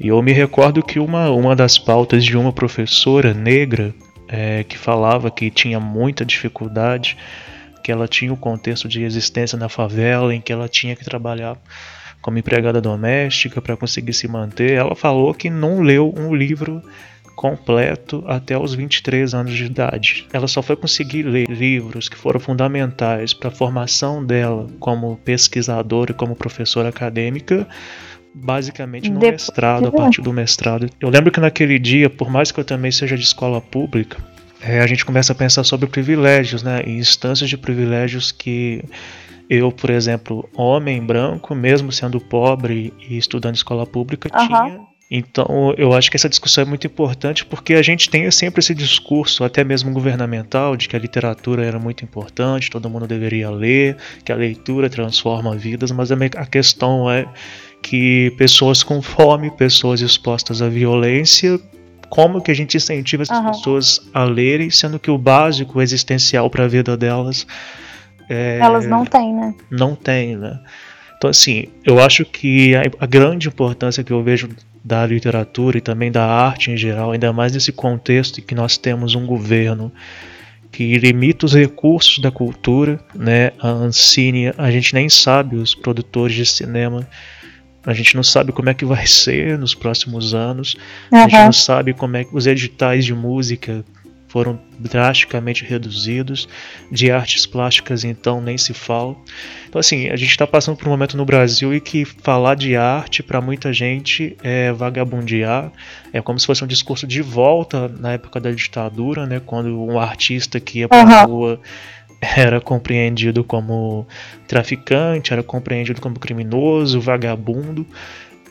E 0.00 0.08
eu 0.08 0.22
me 0.22 0.32
recordo 0.32 0.82
que 0.82 0.98
uma, 0.98 1.30
uma 1.30 1.54
das 1.54 1.76
pautas 1.76 2.24
de 2.24 2.36
uma 2.36 2.52
professora 2.52 3.34
negra 3.34 3.94
é, 4.26 4.64
que 4.64 4.78
falava 4.78 5.30
que 5.30 5.50
tinha 5.50 5.78
muita 5.78 6.24
dificuldade, 6.24 7.16
que 7.84 7.92
ela 7.92 8.08
tinha 8.08 8.30
o 8.30 8.34
um 8.34 8.38
contexto 8.38 8.88
de 8.88 9.02
existência 9.02 9.58
na 9.58 9.68
favela, 9.68 10.34
em 10.34 10.40
que 10.40 10.52
ela 10.52 10.68
tinha 10.68 10.96
que 10.96 11.04
trabalhar 11.04 11.58
como 12.22 12.38
empregada 12.38 12.80
doméstica 12.80 13.60
para 13.60 13.76
conseguir 13.76 14.12
se 14.12 14.26
manter, 14.26 14.72
ela 14.72 14.94
falou 14.94 15.32
que 15.32 15.48
não 15.48 15.80
leu 15.80 16.12
um 16.16 16.34
livro 16.34 16.82
completo 17.38 18.24
até 18.26 18.58
os 18.58 18.74
23 18.74 19.32
anos 19.32 19.54
de 19.54 19.66
idade. 19.66 20.26
Ela 20.32 20.48
só 20.48 20.60
foi 20.60 20.74
conseguir 20.74 21.22
ler 21.22 21.48
livros 21.48 22.08
que 22.08 22.16
foram 22.16 22.40
fundamentais 22.40 23.32
para 23.32 23.46
a 23.46 23.52
formação 23.52 24.26
dela 24.26 24.66
como 24.80 25.16
pesquisadora 25.18 26.10
e 26.10 26.14
como 26.14 26.34
professora 26.34 26.88
acadêmica 26.88 27.64
basicamente 28.34 29.08
no 29.08 29.20
Depois, 29.20 29.42
mestrado, 29.42 29.86
a 29.86 29.92
partir 29.92 30.20
do 30.20 30.32
mestrado. 30.32 30.88
Eu 31.00 31.08
lembro 31.10 31.30
que 31.30 31.38
naquele 31.38 31.78
dia, 31.78 32.10
por 32.10 32.28
mais 32.28 32.50
que 32.50 32.58
eu 32.58 32.64
também 32.64 32.90
seja 32.90 33.16
de 33.16 33.22
escola 33.22 33.60
pública, 33.60 34.18
é, 34.60 34.80
a 34.80 34.86
gente 34.88 35.04
começa 35.04 35.32
a 35.32 35.36
pensar 35.36 35.62
sobre 35.62 35.86
privilégios, 35.86 36.64
né, 36.64 36.82
e 36.84 36.98
instâncias 36.98 37.48
de 37.48 37.56
privilégios 37.56 38.32
que 38.32 38.84
eu, 39.48 39.70
por 39.70 39.90
exemplo, 39.90 40.48
homem 40.56 41.00
branco, 41.00 41.54
mesmo 41.54 41.92
sendo 41.92 42.20
pobre 42.20 42.92
e 43.08 43.16
estudando 43.16 43.54
escola 43.54 43.86
pública, 43.86 44.28
uhum. 44.36 44.46
tinha 44.46 44.80
então, 45.10 45.74
eu 45.78 45.94
acho 45.94 46.10
que 46.10 46.16
essa 46.18 46.28
discussão 46.28 46.62
é 46.62 46.66
muito 46.66 46.86
importante 46.86 47.44
porque 47.46 47.74
a 47.74 47.82
gente 47.82 48.10
tem 48.10 48.30
sempre 48.30 48.60
esse 48.60 48.74
discurso, 48.74 49.42
até 49.42 49.64
mesmo 49.64 49.90
governamental, 49.90 50.76
de 50.76 50.86
que 50.86 50.94
a 50.94 50.98
literatura 50.98 51.64
era 51.64 51.78
muito 51.78 52.04
importante, 52.04 52.70
todo 52.70 52.90
mundo 52.90 53.06
deveria 53.06 53.50
ler, 53.50 53.96
que 54.22 54.30
a 54.30 54.36
leitura 54.36 54.90
transforma 54.90 55.56
vidas, 55.56 55.90
mas 55.92 56.12
a 56.12 56.44
questão 56.44 57.10
é 57.10 57.26
que 57.82 58.34
pessoas 58.36 58.82
com 58.82 59.00
fome, 59.00 59.50
pessoas 59.50 60.02
expostas 60.02 60.60
à 60.60 60.68
violência, 60.68 61.58
como 62.10 62.42
que 62.42 62.50
a 62.50 62.54
gente 62.54 62.76
incentiva 62.76 63.22
essas 63.22 63.38
uhum. 63.38 63.46
pessoas 63.46 64.10
a 64.12 64.24
lerem, 64.24 64.68
sendo 64.68 64.98
que 64.98 65.10
o 65.10 65.16
básico, 65.16 65.78
o 65.78 65.82
existencial 65.82 66.50
para 66.50 66.64
a 66.64 66.68
vida 66.68 66.98
delas. 66.98 67.46
É... 68.28 68.58
Elas 68.60 68.86
não 68.86 69.06
têm, 69.06 69.34
né? 69.34 69.54
Não 69.70 69.94
têm, 69.94 70.36
né? 70.36 70.60
Então, 71.16 71.30
assim, 71.30 71.64
eu 71.84 71.98
acho 71.98 72.24
que 72.24 72.76
a, 72.76 72.82
a 73.00 73.06
grande 73.06 73.48
importância 73.48 74.04
que 74.04 74.12
eu 74.12 74.22
vejo 74.22 74.48
da 74.88 75.04
literatura 75.04 75.76
e 75.76 75.82
também 75.82 76.10
da 76.10 76.24
arte 76.24 76.70
em 76.70 76.76
geral, 76.76 77.12
ainda 77.12 77.30
mais 77.30 77.52
nesse 77.52 77.70
contexto 77.70 78.40
em 78.40 78.42
que 78.42 78.54
nós 78.54 78.78
temos 78.78 79.14
um 79.14 79.26
governo 79.26 79.92
que 80.72 80.96
limita 80.96 81.44
os 81.44 81.52
recursos 81.52 82.18
da 82.20 82.30
cultura, 82.30 82.98
né? 83.14 83.52
A 83.60 83.68
Ancine, 83.68 84.52
a 84.56 84.70
gente 84.70 84.94
nem 84.94 85.08
sabe 85.08 85.56
os 85.56 85.74
produtores 85.74 86.34
de 86.34 86.46
cinema, 86.46 87.06
a 87.84 87.92
gente 87.92 88.16
não 88.16 88.22
sabe 88.22 88.50
como 88.50 88.70
é 88.70 88.74
que 88.74 88.84
vai 88.84 89.06
ser 89.06 89.58
nos 89.58 89.74
próximos 89.74 90.34
anos, 90.34 90.74
uhum. 91.12 91.18
a 91.18 91.28
gente 91.28 91.44
não 91.44 91.52
sabe 91.52 91.92
como 91.92 92.16
é 92.16 92.24
que 92.24 92.34
os 92.34 92.46
editais 92.46 93.04
de 93.04 93.14
música 93.14 93.84
foram 94.28 94.60
drasticamente 94.78 95.64
reduzidos, 95.64 96.48
de 96.92 97.10
artes 97.10 97.46
plásticas 97.46 98.04
então 98.04 98.40
nem 98.40 98.56
se 98.56 98.72
fala. 98.72 99.16
Então 99.68 99.78
assim, 99.78 100.08
a 100.08 100.16
gente 100.16 100.30
está 100.30 100.46
passando 100.46 100.76
por 100.76 100.86
um 100.86 100.90
momento 100.90 101.16
no 101.16 101.24
Brasil 101.24 101.74
em 101.74 101.80
que 101.80 102.04
falar 102.04 102.54
de 102.54 102.76
arte 102.76 103.22
para 103.22 103.40
muita 103.40 103.72
gente 103.72 104.36
é 104.42 104.72
vagabundear, 104.72 105.72
é 106.12 106.20
como 106.20 106.38
se 106.38 106.46
fosse 106.46 106.62
um 106.62 106.68
discurso 106.68 107.06
de 107.06 107.22
volta 107.22 107.88
na 107.88 108.12
época 108.12 108.38
da 108.38 108.50
ditadura, 108.50 109.26
né, 109.26 109.40
quando 109.44 109.82
um 109.82 109.98
artista 109.98 110.60
que 110.60 110.80
ia 110.80 110.88
para 110.88 111.24
uhum. 111.24 111.26
rua 111.26 111.60
era 112.20 112.60
compreendido 112.60 113.44
como 113.44 114.06
traficante, 114.46 115.32
era 115.32 115.42
compreendido 115.42 116.00
como 116.00 116.18
criminoso, 116.18 117.00
vagabundo. 117.00 117.86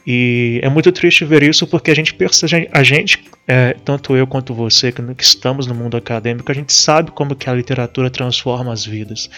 E 0.10 0.62
é 0.64 0.70
muito 0.70 0.90
triste 0.94 1.26
ver 1.26 1.44
isso 1.44 1.68
porque 1.68 1.92
a 1.92 1.94
gente 1.94 2.14
percebe, 2.14 2.70
a 2.72 2.82
gente, 2.82 3.26
é, 3.46 3.76
tanto 3.84 4.16
eu 4.16 4.26
quanto 4.26 4.54
você, 4.54 4.90
que, 4.90 5.02
que 5.14 5.24
estamos 5.24 5.68
no 5.68 5.76
mundo 5.76 5.98
acadêmico, 5.98 6.50
a 6.50 6.56
gente 6.56 6.72
sabe 6.72 7.12
como 7.12 7.36
que 7.36 7.50
a 7.50 7.54
literatura 7.54 8.10
transforma 8.10 8.72
as 8.72 8.86
vidas. 8.86 9.30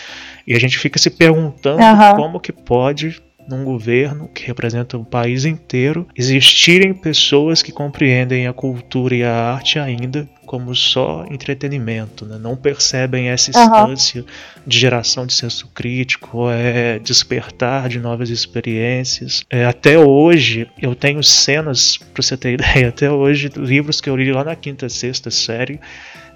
E 0.45 0.55
a 0.55 0.59
gente 0.59 0.78
fica 0.78 0.99
se 0.99 1.09
perguntando 1.09 1.82
uhum. 1.82 2.15
como 2.15 2.39
que 2.39 2.51
pode 2.51 3.20
num 3.49 3.63
governo 3.63 4.28
que 4.28 4.45
representa 4.45 4.95
o 4.95 5.03
país 5.03 5.43
inteiro, 5.43 6.07
existirem 6.15 6.93
pessoas 6.93 7.63
que 7.63 7.72
compreendem 7.72 8.45
a 8.45 8.53
cultura 8.53 9.15
e 9.15 9.24
a 9.24 9.34
arte 9.34 9.80
ainda 9.80 10.30
como 10.50 10.74
só 10.74 11.28
entretenimento, 11.30 12.26
né? 12.26 12.39
não 12.39 12.56
percebem 12.56 13.30
essa 13.30 13.52
instância 13.52 14.22
uhum. 14.22 14.28
de 14.66 14.80
geração 14.80 15.28
de 15.28 15.34
senso 15.36 15.68
crítico, 15.68 16.50
é 16.50 16.97
despertar 16.97 17.88
de 17.88 18.00
novas 18.00 18.32
experiências. 18.32 19.43
É, 19.47 19.64
até 19.64 20.00
hoje 20.00 20.68
eu 20.82 20.95
tenho 20.95 21.24
cenas, 21.24 21.97
para 21.97 22.24
você 22.24 22.36
ter 22.36 22.54
ideia, 22.58 22.89
até 22.89 23.12
hoje 23.12 23.52
livros 23.56 24.02
que 24.02 24.10
eu 24.10 24.18
li 24.18 24.32
lá 24.32 24.43
na 24.43 24.56
quinta, 24.56 24.89
sexta 24.89 25.30
série 25.30 25.80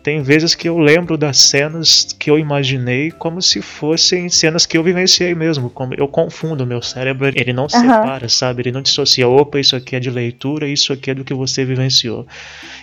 tem 0.04 0.22
vezes 0.22 0.54
que 0.54 0.68
eu 0.68 0.78
lembro 0.78 1.18
das 1.18 1.38
cenas 1.38 2.14
que 2.20 2.30
eu 2.30 2.38
imaginei 2.38 3.10
como 3.10 3.42
se 3.42 3.62
fossem 3.62 4.28
cenas 4.28 4.66
que 4.66 4.78
eu 4.78 4.84
vivenciei 4.84 5.34
mesmo. 5.34 5.70
Como 5.70 5.94
eu 5.94 6.10
confundo 6.10 6.66
meu 6.66 6.82
cérebro, 6.82 7.32
ele 7.34 7.54
não 7.54 7.64
uhum. 7.64 7.70
separa, 7.70 8.28
sabe? 8.28 8.64
Ele 8.64 8.72
não 8.74 8.82
dissocia. 8.82 9.28
Opa, 9.28 9.60
isso 9.60 9.78
aqui 9.78 9.96
é 9.96 10.02
de 10.02 10.10
leitura, 10.10 10.68
isso 10.68 10.92
aqui 10.92 11.12
é 11.12 11.14
do 11.14 11.24
que 11.24 11.34
você 11.34 11.64
vivenciou. 11.64 12.28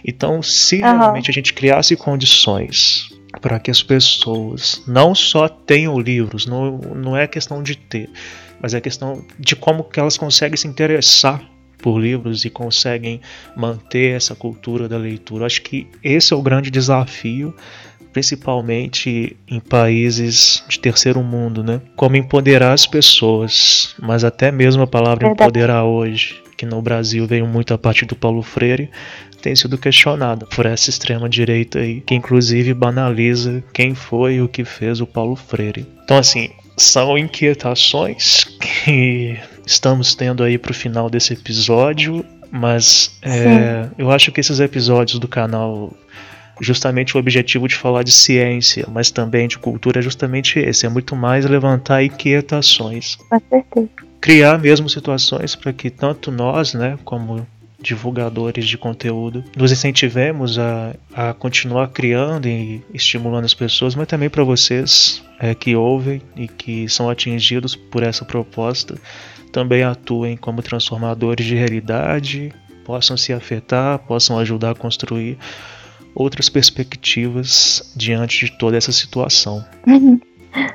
Então, 0.02 0.42
se 0.42 0.76
uhum. 0.76 0.98
realmente 0.98 1.30
a 1.30 1.34
gente 1.34 1.52
criasse 1.52 1.94
condições 1.94 3.10
para 3.42 3.60
que 3.60 3.70
as 3.70 3.82
pessoas 3.82 4.82
não 4.86 5.14
só 5.14 5.46
tenham 5.46 6.00
livros, 6.00 6.46
não, 6.46 6.78
não 6.78 7.16
é 7.16 7.26
questão 7.26 7.62
de 7.62 7.76
ter, 7.76 8.08
mas 8.62 8.72
é 8.72 8.80
questão 8.80 9.22
de 9.38 9.54
como 9.54 9.84
que 9.84 10.00
elas 10.00 10.16
conseguem 10.16 10.56
se 10.56 10.66
interessar 10.66 11.49
por 11.80 11.98
livros 11.98 12.44
e 12.44 12.50
conseguem 12.50 13.20
manter 13.56 14.16
essa 14.16 14.34
cultura 14.34 14.88
da 14.88 14.96
leitura. 14.96 15.46
Acho 15.46 15.62
que 15.62 15.86
esse 16.02 16.32
é 16.32 16.36
o 16.36 16.42
grande 16.42 16.70
desafio 16.70 17.54
principalmente 18.12 19.36
em 19.48 19.60
países 19.60 20.64
de 20.68 20.80
terceiro 20.80 21.22
mundo, 21.22 21.62
né? 21.62 21.80
Como 21.96 22.16
empoderar 22.16 22.72
as 22.72 22.86
pessoas, 22.86 23.94
mas 24.00 24.24
até 24.24 24.50
mesmo 24.50 24.82
a 24.82 24.86
palavra 24.86 25.28
Verdade. 25.28 25.48
empoderar 25.48 25.84
hoje, 25.84 26.42
que 26.56 26.66
no 26.66 26.82
Brasil 26.82 27.26
veio 27.26 27.46
muito 27.46 27.72
a 27.72 27.78
partir 27.78 28.06
do 28.06 28.16
Paulo 28.16 28.42
Freire, 28.42 28.90
tem 29.40 29.56
sido 29.56 29.78
questionada 29.78 30.46
por 30.46 30.66
essa 30.66 30.90
extrema 30.90 31.28
direita 31.28 31.78
aí, 31.78 32.00
que 32.00 32.14
inclusive 32.14 32.74
banaliza 32.74 33.62
quem 33.72 33.94
foi 33.94 34.34
e 34.34 34.42
o 34.42 34.48
que 34.48 34.64
fez 34.64 35.00
o 35.00 35.06
Paulo 35.06 35.36
Freire. 35.36 35.86
Então 36.04 36.18
assim, 36.18 36.50
são 36.76 37.16
inquietações 37.16 38.44
que 38.84 39.38
estamos 39.70 40.14
tendo 40.14 40.42
aí 40.42 40.58
para 40.58 40.72
o 40.72 40.74
final 40.74 41.08
desse 41.08 41.32
episódio, 41.32 42.24
mas 42.50 43.16
é, 43.22 43.88
eu 43.96 44.10
acho 44.10 44.32
que 44.32 44.40
esses 44.40 44.58
episódios 44.58 45.18
do 45.18 45.28
canal 45.28 45.94
justamente 46.60 47.16
o 47.16 47.20
objetivo 47.20 47.66
de 47.66 47.74
falar 47.74 48.02
de 48.02 48.12
ciência, 48.12 48.86
mas 48.92 49.10
também 49.10 49.48
de 49.48 49.58
cultura 49.58 50.00
é 50.00 50.02
justamente 50.02 50.58
esse, 50.58 50.84
é 50.84 50.88
muito 50.88 51.16
mais 51.16 51.46
levantar 51.46 52.04
inquietações. 52.04 53.16
Com 53.16 53.40
certeza. 53.48 53.88
Criar 54.20 54.58
mesmo 54.58 54.90
situações 54.90 55.54
para 55.54 55.72
que 55.72 55.88
tanto 55.88 56.30
nós, 56.30 56.74
né, 56.74 56.98
como 57.02 57.46
divulgadores 57.80 58.66
de 58.66 58.76
conteúdo, 58.76 59.42
nos 59.56 59.72
incentivemos 59.72 60.58
a, 60.58 60.94
a 61.14 61.32
continuar 61.32 61.88
criando 61.88 62.46
e 62.46 62.82
estimulando 62.92 63.46
as 63.46 63.54
pessoas, 63.54 63.94
mas 63.94 64.06
também 64.06 64.28
para 64.28 64.44
vocês 64.44 65.22
é, 65.38 65.54
que 65.54 65.74
ouvem 65.74 66.20
e 66.36 66.46
que 66.46 66.86
são 66.90 67.08
atingidos 67.08 67.74
por 67.74 68.02
essa 68.02 68.22
proposta, 68.22 68.96
também 69.52 69.82
atuem 69.82 70.36
como 70.36 70.62
transformadores 70.62 71.46
de 71.46 71.54
realidade, 71.54 72.52
possam 72.84 73.16
se 73.16 73.32
afetar, 73.32 73.98
possam 74.00 74.38
ajudar 74.38 74.70
a 74.70 74.74
construir 74.74 75.38
outras 76.14 76.48
perspectivas 76.48 77.92
diante 77.96 78.46
de 78.46 78.58
toda 78.58 78.76
essa 78.76 78.92
situação. 78.92 79.64
Uhum. 79.86 80.20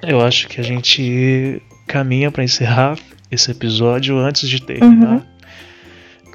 Eu 0.01 0.21
acho 0.21 0.47
que 0.47 0.59
a 0.59 0.63
gente 0.63 1.61
caminha 1.87 2.31
para 2.31 2.43
encerrar 2.43 2.97
esse 3.29 3.51
episódio 3.51 4.17
antes 4.17 4.47
de 4.47 4.61
terminar. 4.61 5.15
Uhum. 5.15 5.21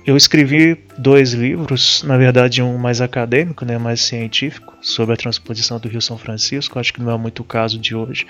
Eu 0.06 0.16
escrevi 0.16 0.78
dois 0.98 1.32
livros, 1.32 2.02
na 2.02 2.16
verdade 2.16 2.62
um 2.62 2.78
mais 2.78 3.00
acadêmico, 3.00 3.64
né, 3.64 3.76
mais 3.78 4.00
científico, 4.00 4.74
sobre 4.80 5.14
a 5.14 5.16
transposição 5.16 5.78
do 5.78 5.88
Rio 5.88 6.00
São 6.00 6.16
Francisco. 6.16 6.78
Acho 6.78 6.92
que 6.92 7.00
não 7.02 7.10
é 7.10 7.18
muito 7.18 7.40
o 7.40 7.44
caso 7.44 7.78
de 7.78 7.94
hoje. 7.94 8.26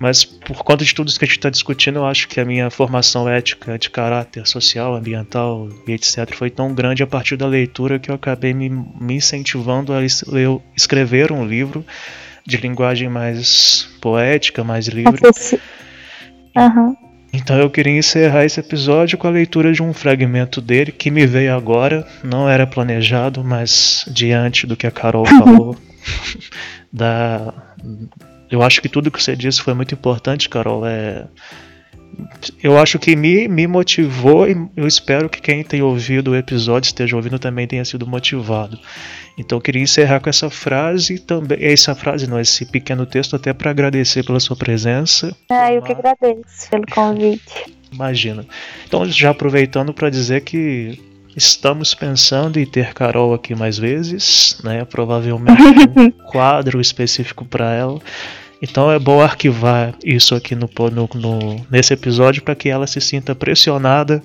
Mas 0.00 0.24
por 0.24 0.64
conta 0.64 0.82
de 0.82 0.94
tudo 0.94 1.08
isso 1.08 1.18
que 1.18 1.26
a 1.26 1.28
gente 1.28 1.36
está 1.36 1.50
discutindo, 1.50 1.98
eu 1.98 2.06
acho 2.06 2.26
que 2.26 2.40
a 2.40 2.44
minha 2.44 2.70
formação 2.70 3.28
ética 3.28 3.78
de 3.78 3.90
caráter 3.90 4.46
social, 4.46 4.94
ambiental 4.94 5.68
e 5.86 5.92
etc. 5.92 6.34
foi 6.34 6.48
tão 6.48 6.74
grande 6.74 7.02
a 7.02 7.06
partir 7.06 7.36
da 7.36 7.46
leitura 7.46 7.98
que 7.98 8.10
eu 8.10 8.14
acabei 8.14 8.54
me, 8.54 8.70
me 8.70 9.16
incentivando 9.16 9.92
a 9.92 10.02
escrever 10.74 11.30
um 11.30 11.46
livro 11.46 11.84
de 12.46 12.56
linguagem 12.56 13.10
mais 13.10 13.90
poética, 14.00 14.64
mais 14.64 14.86
livre. 14.86 15.20
Uhum. 16.56 16.96
Então 17.30 17.58
eu 17.58 17.68
queria 17.68 17.98
encerrar 17.98 18.46
esse 18.46 18.58
episódio 18.58 19.18
com 19.18 19.26
a 19.26 19.30
leitura 19.30 19.70
de 19.70 19.82
um 19.82 19.92
fragmento 19.92 20.62
dele 20.62 20.92
que 20.92 21.10
me 21.10 21.26
veio 21.26 21.54
agora, 21.54 22.08
não 22.24 22.48
era 22.48 22.66
planejado, 22.66 23.44
mas 23.44 24.06
diante 24.08 24.66
do 24.66 24.78
que 24.78 24.86
a 24.86 24.90
Carol 24.90 25.26
falou, 25.28 25.76
da 26.90 27.52
eu 28.50 28.62
acho 28.62 28.80
que 28.82 28.88
tudo 28.88 29.10
que 29.10 29.22
você 29.22 29.36
disse 29.36 29.62
foi 29.62 29.74
muito 29.74 29.94
importante, 29.94 30.48
Carol. 30.48 30.86
É, 30.86 31.26
eu 32.62 32.78
acho 32.78 32.98
que 32.98 33.14
me, 33.14 33.46
me 33.48 33.66
motivou 33.66 34.48
e 34.48 34.56
eu 34.76 34.86
espero 34.86 35.28
que 35.28 35.40
quem 35.40 35.62
tem 35.62 35.82
ouvido 35.82 36.32
o 36.32 36.36
episódio, 36.36 36.88
esteja 36.88 37.16
ouvindo, 37.16 37.38
também 37.38 37.66
tenha 37.66 37.84
sido 37.84 38.06
motivado. 38.06 38.78
Então 39.38 39.58
eu 39.58 39.62
queria 39.62 39.82
encerrar 39.82 40.20
com 40.20 40.28
essa 40.28 40.50
frase 40.50 41.18
também. 41.18 41.58
Essa 41.60 41.94
frase, 41.94 42.26
não, 42.26 42.38
esse 42.40 42.66
pequeno 42.66 43.06
texto, 43.06 43.36
até 43.36 43.52
para 43.52 43.70
agradecer 43.70 44.24
pela 44.24 44.40
sua 44.40 44.56
presença. 44.56 45.34
Ah, 45.50 45.72
eu 45.72 45.82
que 45.82 45.92
agradeço 45.92 46.68
pelo 46.70 46.86
convite. 46.90 47.72
Imagina. 47.92 48.44
Então, 48.86 49.04
já 49.06 49.30
aproveitando 49.30 49.92
para 49.92 50.10
dizer 50.10 50.42
que 50.42 50.98
Estamos 51.36 51.94
pensando 51.94 52.58
em 52.58 52.66
ter 52.66 52.92
Carol 52.92 53.32
aqui 53.32 53.54
mais 53.54 53.78
vezes, 53.78 54.60
né? 54.64 54.84
Provavelmente 54.84 55.62
um 55.96 56.10
quadro 56.28 56.80
específico 56.80 57.44
para 57.44 57.72
ela. 57.72 58.00
Então 58.62 58.90
é 58.90 58.98
bom 58.98 59.22
arquivar 59.22 59.94
isso 60.04 60.34
aqui 60.34 60.54
no, 60.54 60.68
no, 60.92 61.08
no 61.14 61.66
nesse 61.70 61.94
episódio 61.94 62.42
para 62.42 62.54
que 62.54 62.68
ela 62.68 62.86
se 62.86 63.00
sinta 63.00 63.34
pressionada 63.34 64.22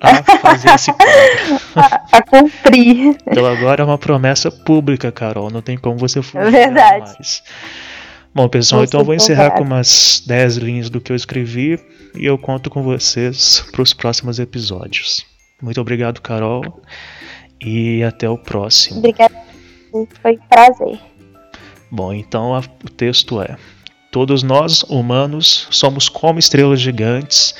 a 0.00 0.22
fazer 0.38 0.70
esse. 0.70 0.90
A, 1.76 2.16
a, 2.16 2.22
cumprir. 2.22 3.18
Então 3.26 3.44
agora 3.44 3.82
é 3.82 3.84
uma 3.84 3.98
promessa 3.98 4.50
pública, 4.50 5.12
Carol. 5.12 5.50
Não 5.50 5.60
tem 5.60 5.76
como 5.76 5.98
você 5.98 6.22
fugir 6.22 6.50
Verdade. 6.50 7.00
mais. 7.00 7.42
Bom, 8.34 8.48
pessoal, 8.48 8.84
então 8.84 9.00
eu 9.00 9.04
vou 9.04 9.14
encerrar 9.14 9.50
com 9.50 9.62
umas 9.62 10.22
10 10.26 10.56
linhas 10.56 10.88
do 10.88 11.02
que 11.02 11.12
eu 11.12 11.16
escrevi 11.16 11.78
e 12.14 12.24
eu 12.24 12.38
conto 12.38 12.70
com 12.70 12.82
vocês 12.82 13.62
para 13.70 13.82
os 13.82 13.92
próximos 13.92 14.38
episódios. 14.38 15.26
Muito 15.60 15.80
obrigado, 15.80 16.20
Carol. 16.22 16.82
E 17.60 18.02
até 18.02 18.28
o 18.28 18.38
próximo. 18.38 18.98
Obrigada. 18.98 19.34
Foi 20.22 20.32
um 20.32 20.48
prazer. 20.48 20.98
Bom, 21.90 22.12
então 22.12 22.54
a, 22.54 22.60
o 22.60 22.90
texto 22.90 23.40
é: 23.40 23.56
Todos 24.10 24.42
nós, 24.42 24.82
humanos, 24.84 25.68
somos 25.70 26.08
como 26.08 26.38
estrelas 26.38 26.80
gigantes 26.80 27.54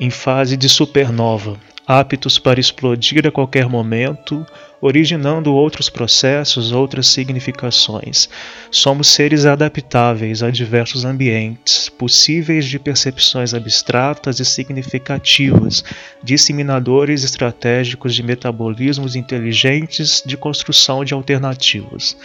em 0.00 0.10
fase 0.10 0.56
de 0.56 0.68
supernova, 0.68 1.58
aptos 1.86 2.38
para 2.38 2.58
explodir 2.58 3.26
a 3.26 3.30
qualquer 3.30 3.68
momento, 3.68 4.44
originando 4.80 5.54
outros 5.54 5.88
processos, 5.88 6.72
outras 6.72 7.06
significações. 7.06 8.28
Somos 8.70 9.08
seres 9.08 9.44
adaptáveis 9.44 10.42
a 10.42 10.50
diversos 10.50 11.04
ambientes, 11.04 11.88
possíveis 11.88 12.64
de 12.64 12.78
percepções 12.78 13.54
abstratas 13.54 14.40
e 14.40 14.44
significativas, 14.44 15.84
disseminadores 16.22 17.22
estratégicos 17.22 18.14
de 18.14 18.22
metabolismos 18.22 19.14
inteligentes 19.14 20.22
de 20.24 20.36
construção 20.36 21.04
de 21.04 21.14
alternativas. 21.14 22.16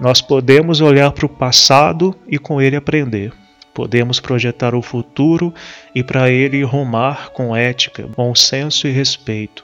Nós 0.00 0.22
podemos 0.22 0.80
olhar 0.80 1.12
para 1.12 1.26
o 1.26 1.28
passado 1.28 2.16
e 2.26 2.38
com 2.38 2.58
ele 2.58 2.74
aprender. 2.74 3.34
Podemos 3.74 4.18
projetar 4.18 4.74
o 4.74 4.80
futuro 4.80 5.52
e 5.94 6.02
para 6.02 6.30
ele 6.30 6.62
rumar 6.62 7.28
com 7.30 7.54
ética, 7.54 8.08
bom 8.16 8.34
senso 8.34 8.88
e 8.88 8.90
respeito. 8.90 9.62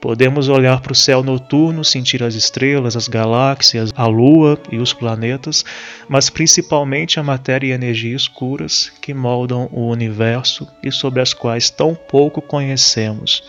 Podemos 0.00 0.48
olhar 0.48 0.80
para 0.80 0.92
o 0.92 0.96
céu 0.96 1.22
noturno, 1.22 1.84
sentir 1.84 2.22
as 2.22 2.34
estrelas, 2.34 2.96
as 2.96 3.08
galáxias, 3.08 3.90
a 3.94 4.06
lua 4.06 4.58
e 4.72 4.78
os 4.78 4.94
planetas, 4.94 5.64
mas 6.08 6.30
principalmente 6.30 7.20
a 7.20 7.22
matéria 7.22 7.68
e 7.68 7.72
energia 7.72 8.16
escuras 8.16 8.90
que 9.02 9.12
moldam 9.12 9.68
o 9.70 9.88
universo 9.88 10.66
e 10.82 10.90
sobre 10.90 11.20
as 11.20 11.34
quais 11.34 11.68
tão 11.68 11.94
pouco 11.94 12.40
conhecemos. 12.40 13.42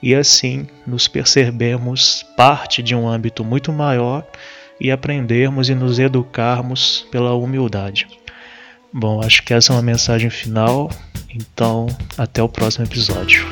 E 0.00 0.14
assim 0.14 0.68
nos 0.86 1.08
percebemos 1.08 2.24
parte 2.36 2.80
de 2.80 2.94
um 2.94 3.08
âmbito 3.08 3.44
muito 3.44 3.72
maior 3.72 4.24
e 4.80 4.90
aprendermos 4.90 5.68
e 5.68 5.74
nos 5.74 5.98
educarmos 5.98 7.06
pela 7.10 7.34
humildade. 7.34 8.08
Bom, 8.92 9.22
acho 9.22 9.42
que 9.44 9.54
essa 9.54 9.72
é 9.72 9.76
uma 9.76 9.82
mensagem 9.82 10.30
final, 10.30 10.90
então 11.32 11.86
até 12.16 12.42
o 12.42 12.48
próximo 12.48 12.84
episódio. 12.84 13.46